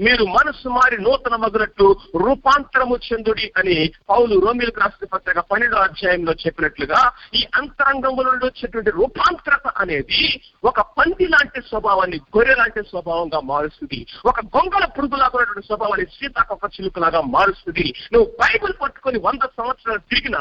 మీరు 0.00 0.24
మనసు 0.24 0.68
మారి 0.68 1.02
నూతన 1.02 1.36
మగునట్టు 1.36 1.96
రూపాంతరము 2.16 2.96
చెందుడి 2.96 3.52
అని 3.56 3.90
పౌలు 4.10 4.40
రోమిలకు 4.40 4.80
రాసిన 4.80 5.06
పత్రిక 5.12 5.38
పన్నెండో 5.38 5.76
అధ్యాయంలో 5.76 6.32
చెప్పినట్లుగా 6.32 7.12
ఈ 7.34 7.46
అంతరంగంలో 7.54 8.30
వచ్చేటువంటి 8.30 8.90
రూపాంతరత 8.90 9.68
అనేది 9.68 10.40
ఒక 10.64 10.80
పంది 10.80 11.26
లాంటి 11.26 11.60
స్వభావాన్ని 11.68 12.20
గొర్రె 12.36 12.54
లాంటి 12.54 12.88
స్వభావంగా 12.88 13.40
మారుస్తుంది. 13.40 14.06
ఒక 14.24 14.40
గొంగల 14.40 14.84
పురుగులాగా 14.84 15.30
ఉన్నటువంటి 15.34 15.66
స్వభావాన్ని 15.66 16.06
సీతాకొక 16.06 16.64
చిలుకలాగా 16.64 17.20
మారుస్తుంది. 17.20 17.94
నువ్వు 18.12 18.36
బైబిల్ 18.40 18.72
పట్టుకొని 18.82 19.18
వంద 19.18 19.42
సంవత్సరాలు 19.44 19.98
తిరిగినా 19.98 20.38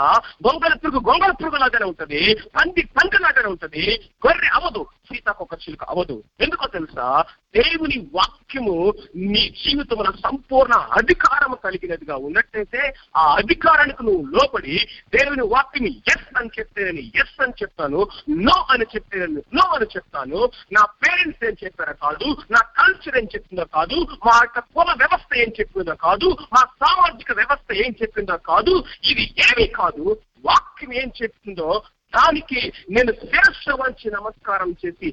గొంగల 0.47 0.73
పురుగు 0.73 1.09
గొంగల 1.09 1.31
పురుగులాగానే 1.31 1.85
ఉంటది. 1.85 2.35
పంది 2.35 2.81
పందిలాగానే 2.81 3.47
ఉంటది. 3.47 4.09
గొర్రె 4.27 4.47
అవదు 4.47 4.85
సీతాకొక 5.13 5.53
చిలుక 5.53 5.83
అవదు. 5.83 6.23
ఎందుకో 6.41 6.67
తెలుసా? 6.67 7.23
దేవుని 7.55 8.09
వాక్యము 8.13 8.93
నీ 9.15 9.40
జీవితంలో 9.61 10.11
సంపూర్ణ 10.23 10.75
అధికారం 10.99 11.53
కలిగినదిగా 11.63 12.15
ఉన్నట్టయితే 12.27 12.81
ఆ 13.15 13.23
అధికారానికి 13.35 14.01
నువ్వు 14.03 14.23
లోపడి 14.35 14.75
దేవుని 15.13 15.45
వాక్యని 15.53 15.91
ఎస్ 16.13 16.29
అని 16.35 16.51
చెప్తే 16.57 16.85
నేను 16.89 17.03
ఎస్ 17.21 17.37
అని 17.39 17.55
చెప్తాను 17.61 18.01
నో 18.41 18.57
అని 18.73 18.87
చెప్తే 18.93 19.15
నేను 19.23 19.43
నో 19.53 19.65
అని 19.77 19.87
చెప్తాను 19.95 20.41
నా 20.71 20.83
పేరెంట్స్ 21.01 21.45
ఏం 21.49 21.55
చెప్పారో 21.63 21.95
కాదు 22.03 22.27
నా 22.51 22.61
కల్చర్ 22.79 23.17
ఏం 23.17 23.27
చెప్పిందో 23.35 23.65
కాదు 23.73 23.97
మా 24.25 24.35
యొక్క 24.41 24.65
కుల 24.75 24.89
వ్యవస్థ 25.01 25.39
ఏం 25.43 25.51
చెప్పిందో 25.59 25.95
కాదు 26.05 26.29
మా 26.53 26.63
సామాజిక 26.81 27.31
వ్యవస్థ 27.33 27.71
ఏం 27.83 27.93
చెప్పిందో 28.01 28.37
కాదు 28.51 28.75
ఇది 29.11 29.25
ఏమీ 29.47 29.67
కాదు 29.73 30.05
వాక్యం 30.45 30.93
ఏం 31.01 31.09
చెప్తుందో 31.17 31.69
దానికి 32.13 32.59
నేను 32.89 33.11
శిరస్సు 33.21 33.73
వంచి 33.81 34.07
నమస్కారం 34.11 34.69
చేసి 34.81 35.07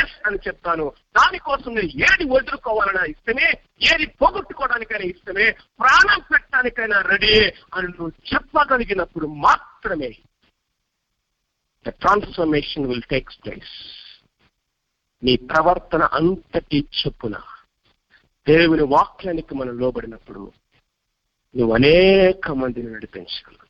ఎస్ 0.00 0.16
అని 0.26 0.38
చెప్తాను. 0.46 0.84
దానికోసం 1.16 1.70
నేను 1.74 1.92
ఏది 2.06 2.24
వదులుకోవాలన్నా 2.30 3.04
ఇష్టమే 3.04 3.48
ఏది 3.92 4.06
పోగొట్టుకోవడానికైనా 4.20 5.04
ఇష్టమే 5.04 5.46
ప్రాణం 5.80 6.20
పెట్టడానికైనా 6.32 7.00
రెడీ 7.00 7.34
అని 7.74 7.88
నువ్వు 7.88 8.12
చెప్పగలిగినప్పుడు 8.32 9.26
మాత్రమే 9.46 10.12
the 11.86 11.88
transformation 12.02 12.86
will 12.86 13.08
takes 13.10 13.38
place 13.44 13.74
నీ 15.22 15.36
ప్రవర్తన 15.50 16.02
అంతటి 16.12 16.78
చెప్పున 17.00 17.36
దేవుని 18.46 18.82
వాక్యానికి 18.82 19.54
మనం 19.54 19.74
లోబడినప్పుడు 19.78 20.52
నువ్వు 21.54 21.74
అనేక 21.74 22.50
మందిని 22.50 22.92
నడిపించగలవు. 22.92 23.63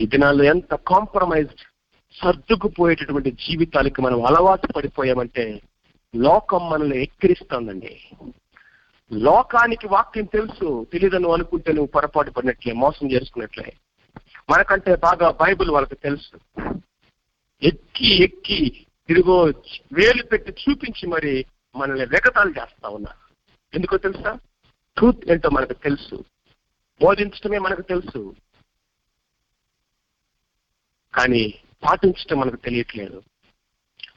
ఈ 0.00 0.06
దినాల్లో 0.06 0.44
ఎంత 0.44 0.74
కాంప్రమైజ్డ్ 0.74 1.60
సర్దుకుపోయేటటువంటి 2.22 3.30
జీవితాలకి 3.30 4.02
మనం 4.02 4.26
అలవాటు 4.26 4.72
పడిపోయామంటే 4.72 5.62
లోకం 6.16 6.70
మనల్ని 6.70 7.02
ఎక్కిరిస్తోందండి. 7.02 8.00
లోకానికి 9.12 9.88
వాక్యం 9.88 10.24
తెలుసు 10.24 10.86
తెలియదని 10.92 11.32
అనుకుంటే 11.32 11.72
నువ్వు 11.72 11.86
పొరపాటు 11.86 12.30
పడినట్లే 12.30 12.72
మోసం 12.72 13.12
చేసుకున్నట్లే. 13.12 13.72
మనకంటే 14.50 14.96
బాగా 14.96 15.30
బైబిల్ 15.30 15.70
వాళ్ళకి 15.70 15.94
తెలుసు. 15.94 16.60
ఎక్కి 17.62 18.24
ఎక్కి 18.24 18.86
తిరుగో 19.08 19.42
వేలు 19.92 20.22
పెట్టి 20.22 20.50
చూపించి 20.50 21.06
మరి 21.06 21.44
మనల్ని 21.76 22.06
వెగతాలు 22.06 22.50
చేస్తా 22.50 22.88
ఉన్నారు 22.88 23.34
ఎందుకో 23.74 23.96
తెలుసా? 23.96 24.38
ట్రూత్ 24.96 25.30
ఏంటో 25.30 25.50
మనకు 25.50 25.72
తెలుసు. 25.72 26.24
బోధించడమే 27.02 27.58
మనకు 27.58 27.82
తెలుసు. 27.82 28.34
కానీ 31.18 31.54
పాటించడం 31.84 32.40
మనకు 32.40 32.56
తెలియట్లేదు. 32.56 33.22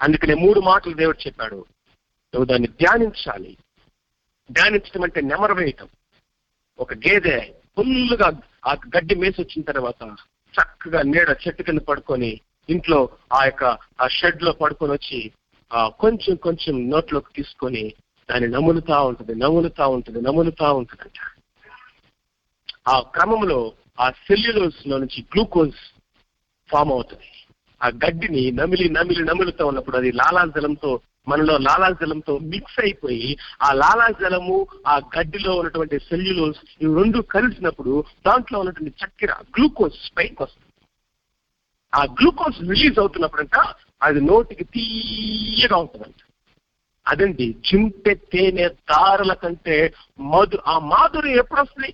అందుకనే 0.02 0.34
మూడు 0.34 0.60
మాటలు 0.60 0.94
దేవుడు 0.94 1.18
చెప్పాడు. 1.28 1.66
నువ్వు 2.34 2.46
దాన్ని 2.46 2.68
ధ్యానించాలి. 2.68 3.58
ధ్యానించడం 4.52 5.04
అంటే 5.04 5.22
నెమరవేయటం. 5.22 5.90
ఒక 6.80 6.94
గేదె 6.94 7.54
ఫుల్గా 7.78 8.42
ఆ 8.66 8.74
గడ్డి 8.74 9.16
మేసి 9.16 9.42
వచ్చిన 9.42 9.64
తర్వాత 9.64 10.16
చక్కగా 10.54 11.02
నీడ 11.02 11.36
చెట్టు 11.48 11.64
కింద 11.64 11.80
పడుకొని 11.80 12.42
ఇంట్లో 12.70 13.10
ఆ 13.34 13.46
యొక్క 13.46 13.64
ఆ 14.02 14.08
షెడ్లో 14.08 14.52
పడుకొని 14.52 14.92
వచ్చి 14.92 15.32
ఆ 15.74 15.88
కొంచెం 15.88 16.36
కొంచెం 16.36 16.90
నోట్లోకి 16.90 17.34
తీసుకొని 17.36 17.94
దాన్ని 18.32 18.50
నములుతా 18.50 19.02
ఉంటుంది 19.02 19.36
నములుతా 19.36 19.88
ఉంటుంది 19.88 20.22
నములుతా 20.22 20.72
ఉంటుందంట. 20.72 21.20
ఆ 22.88 23.00
క్రమంలో 23.00 23.74
ఆ 24.00 24.12
సెల్యులోస్లో 24.12 24.98
నుంచి 24.98 25.22
గ్లూకోజ్ 25.22 25.91
ఫామ్ 26.72 26.92
అవుతుంది. 26.92 27.28
ఆ 27.82 27.88
గడ్డిని 27.88 28.52
నమిలి 28.52 28.90
నమిలి 28.90 29.24
నమిలుతూ 29.24 29.68
ఉన్నప్పుడు 29.68 29.98
అది 29.98 30.12
లాలాజలంతో 30.12 30.92
మనలో 31.28 31.58
లాలాజలంతో 31.58 32.34
మిక్స్ 32.38 32.80
అయిపోయి 32.80 33.38
ఆ 33.62 33.74
లాలాజలము 33.74 34.68
ఆ 34.88 34.96
గడ్డిలో 35.18 35.56
ఉన్నటువంటి 35.56 35.98
సెల్యులోస్ 36.00 36.62
ఇవి 36.82 36.94
రెండు 36.96 37.20
కలిసినప్పుడు 37.20 37.94
దాంట్లో 38.28 38.60
ఉన్నటువంటి 38.60 39.06
చక్కెర 39.06 39.32
గ్లూకోజ్ 39.58 39.94
స్పైక్ 39.94 40.42
వస్తుంది. 40.42 40.68
ఆ 41.94 42.04
గ్లూకోజ్ 42.04 42.60
రిలీజ్ 42.70 43.00
అవుతున్నప్పుడంట 43.00 43.58
అది 44.02 44.22
నోటికి 44.22 44.64
తీయగా 44.64 45.78
ఉంటుందంట. 45.78 46.20
అదండి 47.08 47.56
చింపె 47.68 48.14
తేనె 48.32 48.68
దారుల 48.92 49.34
కంటే 49.34 49.78
మధు 50.20 50.58
ఆ 50.68 50.80
మాధురి 50.80 51.32
ఎప్పుడు 51.38 51.62
వస్తుంది 51.62 51.90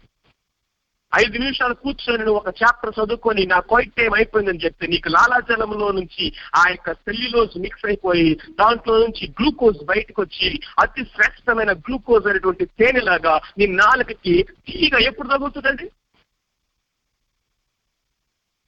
ఐదు 1.22 1.36
నిమిషాలు 1.38 1.76
కూర్చొని 1.84 2.32
ఒక 2.32 2.50
చాప్టర్ 2.62 2.96
చదువుకొని 2.98 3.44
నా 3.46 3.60
క్వైట్ 3.70 3.94
టైం 3.98 4.14
అయిపోయిందని 4.14 4.64
చెప్తే 4.66 4.88
నీకు 4.88 5.10
లాలాజలంలో 5.10 5.88
నుంచి 5.92 6.26
ఆ 6.60 6.64
యొక్క 6.70 6.94
సెల్యులోజ్ 7.06 7.56
మిక్స్ 7.58 7.86
అయిపోయి 7.86 8.28
దాంట్లో 8.60 8.96
నుంచి 8.98 9.26
గ్లూకోజ్ 9.40 9.80
బయటకు 9.84 10.20
వచ్చి 10.22 10.50
అతి 10.84 11.04
శ్రేష్టమైన 11.14 11.74
గ్లూకోజ్ 11.88 12.28
అనేటువంటి 12.28 12.66
తేనెలాగా 12.80 13.36
నీ 13.60 13.68
నాలుకకి 13.76 14.36
తీయగా 14.68 15.02
ఎప్పుడు 15.10 15.30
తగ్గుతుందండి 15.30 15.88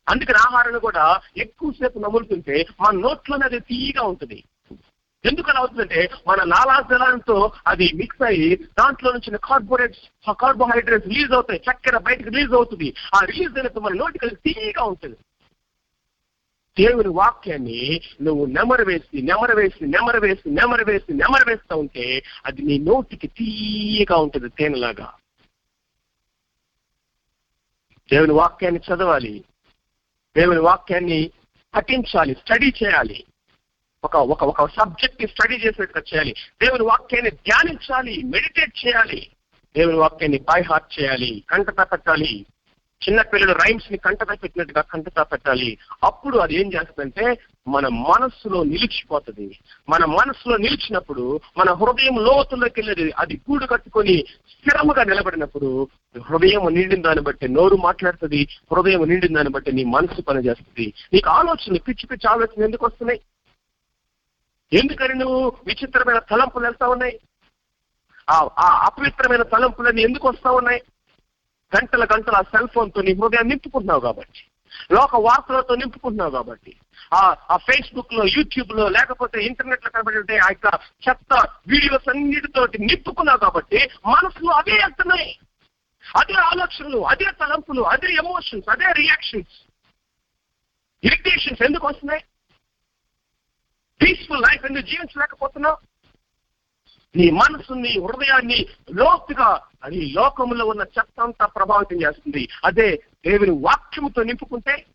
అందుకని 0.07 0.39
ఆహారాన్ని 0.39 0.79
కూడా 0.79 1.03
ఎక్కువసేపు 1.37 1.99
నములుతుంటే 1.99 2.55
మన 2.81 2.93
నోట్లోనే 2.99 3.45
అది 3.45 3.59
తీయగా 3.67 4.03
ఉంటుంది. 4.03 4.39
ఎందుకని 5.25 5.57
అవుతుందంటే 5.57 6.09
మన 6.27 6.43
లాలాజలంతో 6.43 7.51
అది 7.67 7.91
మిక్స్ 7.95 8.21
అయ్యి 8.21 8.55
దాంట్లో 8.55 9.11
నుంచి 9.11 9.39
కార్బోరేట్స్ 9.43 10.31
కార్బోహైడ్రేట్స్ 10.31 11.07
రిలీజ్ 11.07 11.31
అవుతాయి 11.31 11.61
చక్కెర 11.71 11.97
బయటకు 11.97 12.29
రిలీజ్ 12.29 12.53
అవుతుంది. 12.53 12.93
ఆ 13.15 13.19
రిలీజ్ 13.25 13.57
అయినప్పుడు 13.57 13.83
మన 13.83 13.93
నోటికి 13.93 14.35
తీగా 14.35 14.83
ఉంటుంది. 14.83 15.17
దేవుని 16.79 17.07
వాక్యాన్ని 17.07 18.01
నువ్వు 18.21 18.45
నెమరు 18.45 18.83
వేసి 18.83 19.21
నెమరు 19.21 19.55
వేసి 19.55 19.85
నెమరు 19.87 20.19
వేసి 20.19 20.49
నెమరు 20.49 20.85
వేసి 20.85 21.13
నెమరు 21.13 21.49
వేస్తూ 21.49 21.77
ఉంటే 21.77 22.23
అది 22.45 22.61
నీ 22.61 22.77
నోటికి 22.77 23.27
తీయగా 23.27 24.15
ఉంటుంది 24.15 24.49
తేనెలాగా. 24.49 25.13
దేవుని 28.11 28.33
వాక్యాన్ని 28.33 28.79
చదవాలి. 28.79 29.43
దేవుని 30.37 30.59
వాక్యాన్ని 30.59 31.31
పఠించాలి 31.75 32.33
స్టడీ 32.33 32.73
చేయాలి. 32.83 33.23
ఒక 34.03 34.15
ఒక 34.15 34.43
ఒక 34.43 34.69
సబ్జెక్ట్ని 34.69 35.27
స్టడీ 35.27 35.55
చేసినట్టుగా 35.55 36.03
చేయాలి. 36.13 36.35
దేవుని 36.63 36.83
వాక్యాన్ని 36.83 37.31
ధ్యానించాలి 37.31 38.23
మెడిటేట్ 38.25 38.87
చేయాలి. 38.87 39.27
దేవుని 39.77 39.97
వాక్యాన్ని 39.97 40.37
బై 40.37 40.61
హార్ట్ 40.61 41.01
చేయాలి 41.01 41.43
కంటతా 41.49 41.83
పెట్టాలి. 41.83 42.45
చిన్న 43.07 43.21
పిల్లలు 43.21 43.51
రైమ్స్ని 43.51 43.97
కంటత 43.97 44.27
పెట్టినట్టుగా 44.43 44.81
కంటతా 44.81 45.23
పెట్టాలి. 45.23 45.77
అప్పుడు 46.03 46.37
అది 46.37 46.55
ఏం 46.55 46.73
చేస్తుందంటే 46.73 47.37
మన 47.67 47.87
మనస్సులో 47.87 48.63
నిలిచిపోతుంది. 48.63 49.59
మన 49.89 50.05
మనస్సులో 50.05 50.57
నిలిచినప్పుడు 50.57 51.39
మన 51.57 51.73
హృదయం 51.73 52.15
లోతుల్లోకి 52.15 52.81
వెళ్ళేది 52.81 53.13
అది 53.17 53.41
గూడు 53.51 53.65
కట్టుకొని 53.65 54.23
స్థిరముగా 54.49 55.03
నిలబడినప్పుడు 55.03 55.87
హృదయం 56.29 56.67
నిండిన 56.73 57.01
దాన్ని 57.01 57.23
బట్టి 57.23 57.47
నోరు 57.47 57.75
మాట్లాడుతుంది 57.75 58.47
హృదయం 58.71 59.03
నిండిన 59.03 59.35
దాన్ని 59.35 59.53
బట్టి 59.53 59.71
నీ 59.71 59.83
మనసు 59.83 60.21
పనిచేస్తుంది. 60.21 60.93
నీకు 61.13 61.29
ఆలోచనలు 61.29 61.79
పిచ్చి 61.79 62.07
పిచ్చి 62.07 62.29
ఆలోచన 62.29 62.63
ఎందుకు 62.63 62.85
వస్తున్నాయి? 62.85 63.21
ఎందుకని 64.71 65.13
నువ్వు 65.13 65.39
విచిత్రమైన 65.67 66.19
తలంపులు 66.29 66.63
వెళ్తా 66.63 66.87
ఉన్నాయి? 66.87 67.15
ఆ 68.27 68.35
ఆ 68.57 68.67
అపవిత్రమైన 68.87 69.43
తలంపులన్నీ 69.53 70.01
ఎందుకు 70.01 70.25
వస్తా 70.27 70.49
ఉన్నాయి? 70.51 70.81
గంటల 71.71 72.03
గంటల 72.03 72.35
ఆ 72.35 72.45
సెల్ 72.51 72.67
ఫోన్తో 72.67 73.01
నీ 73.01 73.11
హృదయాన్ని 73.13 73.51
నింపుకుంటున్నావు 73.51 74.01
కాబట్టి 74.01 74.39
లోక 74.91 75.15
వార్తలతో 75.25 75.75
నింపుకుంటున్నావు 75.75 76.31
కాబట్టి 76.31 76.71
ఆ 77.11 77.19
ఆ 77.49 77.55
ఫేస్బుక్లో 77.57 78.23
యూట్యూబ్లో 78.35 78.85
లేకపోతే 78.89 79.37
ఇంటర్నెట్లో 79.45 79.89
కనబడి 79.89 80.37
ఆ 80.37 80.49
యొక్క 80.49 80.67
చెత్త 81.07 81.31
వీడియోస్ 81.67 82.09
అన్నిటితోటి 82.09 82.77
నింపుకున్నావు 82.85 83.41
కాబట్టి 83.45 83.79
మనసులో 84.05 84.51
అవే 84.51 84.75
వెళ్తున్నాయి 84.81 85.29
అదే 86.05 86.35
ఆలోచనలు 86.49 86.99
అదే 87.03 87.27
తలంపులు 87.39 87.81
అదే 87.85 88.09
ఎమోషన్స్ 88.15 88.69
అదే 88.69 88.87
రియాక్షన్స్ 88.93 89.57
ఇరిటేషన్స్ 91.03 91.61
ఎందుకు 91.61 91.87
వస్తున్నాయి? 91.87 92.21
పీస్ఫుల్ 94.01 94.41
లైఫ్ 94.41 94.65
ఎందుకు 94.65 94.85
జీవించలేకపోతున్నావు? 94.85 95.77
నీ 97.15 97.29
మనసు 97.29 97.73
నీ 97.73 97.89
హృదయాన్ని 97.89 98.65
లోతుగా 98.91 99.61
అది 99.83 100.13
లోకంలో 100.15 100.65
ఉన్న 100.65 100.81
చెత్త 100.81 101.21
అంతా 101.21 101.45
ప్రభావితం 101.45 102.01
చేస్తుంది. 102.01 102.49
అదే 102.65 103.03
దేవుని 103.27 103.51
వాక్యముతో 103.51 104.23
నింపుకుంటే 104.23 104.85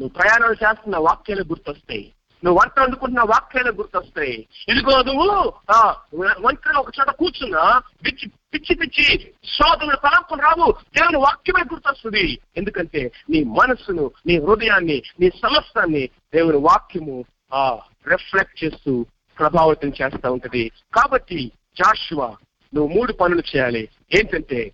నువ్వు 0.00 0.08
ప్రయాణాలు 0.08 0.52
చేస్తున్న 0.52 0.96
వాక్యాలు 0.96 1.42
గుర్తొస్తాయి. 1.42 2.12
నువ్వు 2.44 2.60
వంట 2.60 2.80
వండుకుంటున్న 2.80 3.20
వాక్యాలు 3.20 3.72
గుర్తొస్తాయి. 3.72 4.48
ఇదిగో 4.68 5.02
నువ్వు 5.02 5.52
ఆ, 5.70 5.96
వంటలో 6.40 6.80
ఒక 6.80 6.92
చోట 7.00 7.10
కూర్చున్నా 7.10 7.82
పిచ్చి 8.06 8.30
పిచ్చి 8.54 8.74
పిచ్చి 8.74 9.32
శోధనలు 9.44 9.96
తలంపులు 9.96 10.42
రావు. 10.42 10.72
దేవుని 10.72 11.16
వాక్యమే 11.16 11.62
గుర్తొస్తుంది. 11.72 12.38
ఎందుకంటే 12.56 13.10
నీ 13.30 13.44
మనస్సును 13.44 14.10
నీ 14.26 14.38
హృదయాన్ని 14.38 15.02
నీ 15.20 15.30
సమస్తాన్ని 15.30 16.06
దేవుని 16.34 16.56
వాక్యము 16.56 17.24
ఆ 17.54 17.78
రిఫ్లెక్ట్ 18.08 18.64
చేస్తూ 18.64 19.06
ప్రభావితం 19.38 19.88
చేస్తూ 19.88 20.32
ఉంటది. 20.32 20.70
కాబట్టి 20.94 21.52
జాషువా 21.78 22.36
నువ్వు 22.74 22.94
మూడు 22.94 23.12
పనులు 23.12 23.42
చేయాలి. 23.56 23.88
ఏంటంటే 24.14 24.72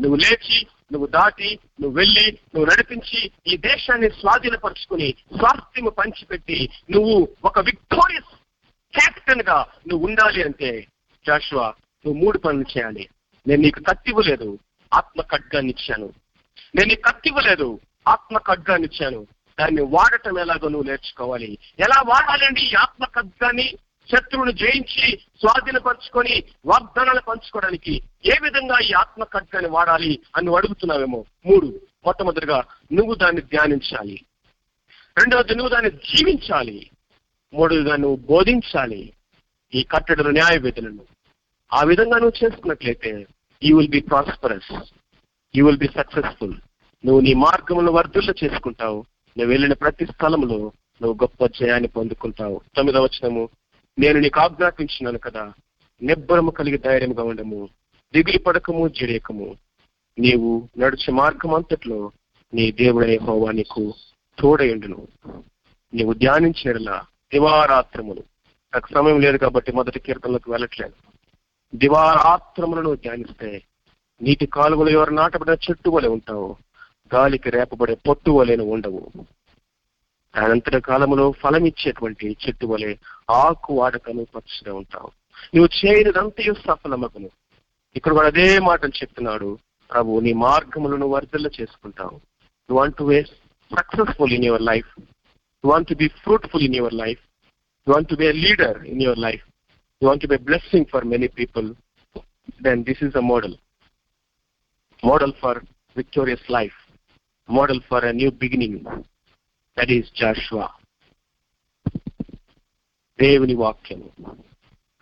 నువ్వు 0.00 0.16
లేచి 0.16 0.66
నువ్వు 0.92 1.06
దాటి 1.06 1.58
నువ్వు 1.80 1.98
వెళ్ళి 1.98 2.38
నువ్వు 2.54 2.64
నడిపించి 2.64 3.30
ఈ 3.46 3.56
దేశాన్ని 3.56 4.08
స్వాధీనపరుచుకుని 4.10 5.14
స్వాస్థ్యము 5.36 5.90
పంచిపెట్టి 5.90 6.70
నువ్వు 6.90 7.28
ఒక 7.44 7.58
విక్టోరియస్ 7.58 8.32
క్యాప్టెన్గా 8.98 9.66
నువ్వు 9.88 10.06
ఉండాలి 10.06 10.42
అంటే 10.42 10.86
జాషువా 11.26 11.74
నువ్వు 12.06 12.24
మూడు 12.24 12.38
పనులు 12.38 12.64
చేయాలి. 12.78 13.08
నేను 13.46 13.62
నీకు 13.62 13.80
కత్తివ్వలేదు 13.80 14.58
ఆత్మ 14.94 15.22
ఖడ్గాన్ని 15.22 15.70
ఇచ్చాను. 15.70 16.12
నేను 16.74 16.88
నీకు 16.88 17.00
కత్తివ్వలేదు 17.00 17.80
ఆత్మ 18.08 18.38
ఖడ్గాన్ని 18.38 18.88
ఇచ్చాను. 18.92 19.26
దాన్ని 19.60 19.82
వాడటం 19.82 20.38
ఎలాగో 20.38 20.68
నువ్వు 20.68 20.88
నేర్చుకోవాలి. 20.88 21.58
ఎలా 21.78 22.02
వాడాలండి? 22.06 22.60
ఈ 22.60 22.74
ఆత్మ 22.74 23.04
శత్రువును 24.12 24.50
జయించి 24.50 25.16
స్వాధీనపరచుకొని 25.16 26.44
వాగ్దానాలు 26.66 27.20
పంచుకోవడానికి 27.20 28.02
ఏ 28.26 28.32
విధంగా 28.42 28.78
ఈ 28.78 28.92
ఆత్మ 28.92 29.24
ఖడ్గాన్ని 29.24 29.70
వాడాలి 29.70 30.18
అని 30.36 30.56
అడుగుతున్నావేమో? 30.56 31.24
మూడు. 31.46 31.80
మొట్టమొదటిగా 32.04 32.64
నువ్వు 32.92 33.14
దాన్ని 33.14 33.40
ధ్యానించాలి. 33.40 34.24
రెండవది 35.18 35.54
నువ్వు 35.54 35.68
దాన్ని 35.68 35.90
జీవించాలి. 35.90 36.90
మూడవదిగా 37.54 37.96
నువ్వు 37.96 38.26
బోధించాలి. 38.26 39.12
ఈ 39.74 39.82
కట్టడలు 39.82 40.28
న్యాయ 40.28 40.58
విధులను 40.58 41.00
ఆ 41.72 41.82
విధంగా 41.82 42.18
నువ్వు 42.18 42.44
చేసుకున్నట్లయితే 42.44 43.26
you 43.62 43.76
will 43.76 43.90
be 43.90 44.00
prosperous 44.00 44.72
you 45.56 45.66
will 45.66 45.78
be 45.78 45.86
successful 45.86 46.54
నువ్వు 47.06 47.20
నీ 47.20 47.34
మార్గములను 47.34 47.92
వర్ధుల్లో 47.92 48.34
చేసుకుంటావు. 48.44 49.04
నువ్వు 49.36 49.52
వెళ్ళిన 49.52 49.72
ప్రతి 49.72 50.06
స్థలంలో 50.06 50.58
నువ్వు 51.02 51.14
గొప్ప 51.14 51.46
జయాన్ని 51.46 51.88
పొందుకుంటావు. 51.88 52.60
తొమ్మిదవ 52.76 53.04
వచనము 53.04 53.48
నేను 53.98 54.18
నీకు 54.20 54.40
ఆజ్ఞాపించినాను 54.40 55.18
కదా 55.18 55.52
నిబ్బరము 56.02 56.50
కలిగి 56.50 56.78
ధైర్యంగా 56.78 57.22
ఉండము 57.22 57.68
దిగులు 58.14 58.38
పడకము 58.38 58.88
జడేకము 58.88 59.56
నీవు 60.18 60.68
నడిచే 60.78 61.12
మార్గం 61.12 61.54
అంతట్లో 61.54 62.12
నీ 62.54 62.72
దేవుడనే 62.72 63.16
హోవా 63.16 63.50
నీకు 63.50 63.94
తోడయుండును 64.38 65.08
నీవు 65.94 66.12
ధ్యానించినలా 66.12 67.06
దివారాత్రములు. 67.32 68.22
నాకు 68.74 68.88
సమయం 68.94 69.20
లేదు 69.20 69.36
కాబట్టి 69.36 69.72
మొదటి 69.72 70.00
కీర్తనలకు 70.00 70.50
వెళ్ళట్లేదు. 70.50 70.94
దివారాత్రములను 71.76 72.94
ధ్యానిస్తే 72.94 73.62
నీటి 74.22 74.46
కాలువలు 74.46 74.90
ఎవరు 74.90 75.10
నాటబడిన 75.10 75.52
చెట్టు 75.52 75.90
వలె 75.90 76.08
ఉంటావు. 76.08 76.56
గాలికి 77.10 77.50
రేపబడే 77.50 77.94
పొట్టు 78.06 78.30
వలెను 78.30 78.64
ఉండవు. 78.64 79.02
అనంతర 80.34 80.78
కాలంలో 80.78 81.32
ఫలమిచ్చేటువంటి 81.32 82.36
చెట్టు 82.42 82.66
వలె 82.66 82.96
ఆకు 83.30 83.74
వాడకను 83.74 84.26
పచ్చగా 84.34 84.74
ఉంటావు. 84.74 85.10
నువ్వు 85.54 85.68
చేయనిదంతయు 85.78 86.54
సఫలమగును. 86.54 87.30
ఇక్కడ 87.96 88.12
కూడా 88.12 88.26
అదే 88.26 88.58
మాటలు 88.58 88.92
చెప్తున్నాడు. 89.02 89.58
ప్రభు 89.90 90.20
నీ 90.20 90.32
మార్గములను 90.32 91.06
వర్ధల్ల 91.06 91.48
చేసుకుంటావు. 91.60 92.20
You 92.70 92.76
want 92.76 92.96
to 92.96 93.04
be 93.04 93.22
successful 93.70 94.32
in 94.32 94.44
your 94.44 94.62
life 94.62 94.90
you 95.64 95.70
want 95.70 95.88
to 95.88 95.94
be 95.94 96.08
fruitful 96.08 96.62
in 96.62 96.74
your 96.74 96.94
life 96.94 97.22
you 97.86 97.92
want 97.94 98.08
to 98.08 98.14
be 98.14 98.32
leader 98.32 98.84
in 98.84 99.02
your 99.02 99.18
life 99.18 99.44
you 100.02 100.08
want 100.08 100.22
to 100.22 100.26
be 100.26 100.36
blessing 100.36 100.86
for 100.86 101.04
many 101.04 101.28
people 101.40 101.68
then 102.62 102.84
this 102.84 103.04
is 103.04 103.16
a 103.16 103.24
model 103.32 103.56
model 105.04 105.32
for 105.32 105.60
victorious 105.96 106.50
life 106.50 106.78
model 107.50 107.80
for 107.80 108.04
a 108.04 108.10
new 108.10 108.30
beginning 108.30 109.02
that 109.78 109.90
is 109.90 110.14
Joshua 110.20 110.68
దేవుని 113.20 113.54
వాక్యము. 113.54 114.10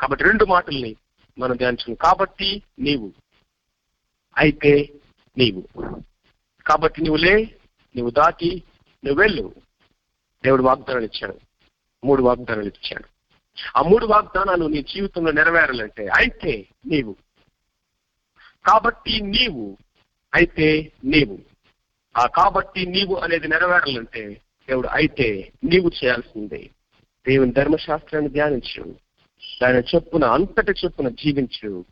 కాబట్టి 0.01 0.25
రెండు 0.25 0.45
మాటల్ని 0.45 0.97
మనం 1.39 1.57
ధ్యానించుకున్నాం 1.57 2.11
కాబట్టి 2.11 2.63
నీవు 2.79 3.13
అయితే 4.39 4.93
నీవు. 5.39 5.69
కాబట్టి 6.67 7.03
నువ్వు 7.03 7.17
లే 7.17 7.59
నువ్వు 7.97 8.11
దాటి 8.11 8.63
నువ్వు 9.05 9.23
వెళ్ళు. 9.23 9.55
దేవుడు 10.45 10.63
వాగ్దానాలు 10.63 11.05
ఇచ్చాడు. 11.05 11.41
మూడు 12.05 12.23
వాగ్దానాలు 12.23 12.67
ఇచ్చాడు. 12.67 13.09
ఆ 13.77 13.83
మూడు 13.83 14.07
వాగ్దానాలు 14.07 14.65
నీ 14.65 14.83
జీవితంలో 14.83 15.33
నెరవేరాలంటే 15.33 16.07
అయితే 16.07 16.69
నీవు. 16.87 17.17
కాబట్టి 18.67 19.21
నీవు 19.21 19.77
అయితే 20.35 20.93
నీవు. 21.05 21.52
ఆ 22.17 22.27
కాబట్టి 22.27 22.87
నీవు 22.87 23.15
అనేది 23.15 23.49
నెరవేరాలంటే 23.49 24.41
దేవుడు 24.69 24.89
అయితే 24.89 25.53
నీవు 25.65 25.91
చేయాల్సిందే. 26.05 26.71
దేవుని 27.29 27.53
ధర్మశాస్త్రాన్ని 27.53 28.31
ధ్యానించు. 28.31 28.95
దాని 29.63 29.79
చొప్పున 29.79 30.25
అంతట 30.25 30.71
చొప్పున 30.85 31.09
జీవించు. 31.09 31.85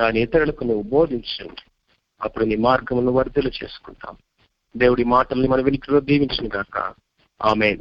దాని 0.00 0.20
ఇతరులకు 0.20 0.64
నువ్వు 0.64 0.82
బోధించు. 0.82 1.50
అప్పుడు 2.22 2.44
నీ 2.44 2.56
మార్గములను 2.56 3.12
వర్ధలు 3.12 3.48
చేసుకుంటాం. 3.48 4.16
దేవుడి 4.76 5.04
మాటల్ని 5.04 5.48
మన 5.48 5.60
వెనుకలో 5.60 6.00
దీవించిన 6.00 6.48
గాక 6.56 6.94
ఆమె 7.42 7.76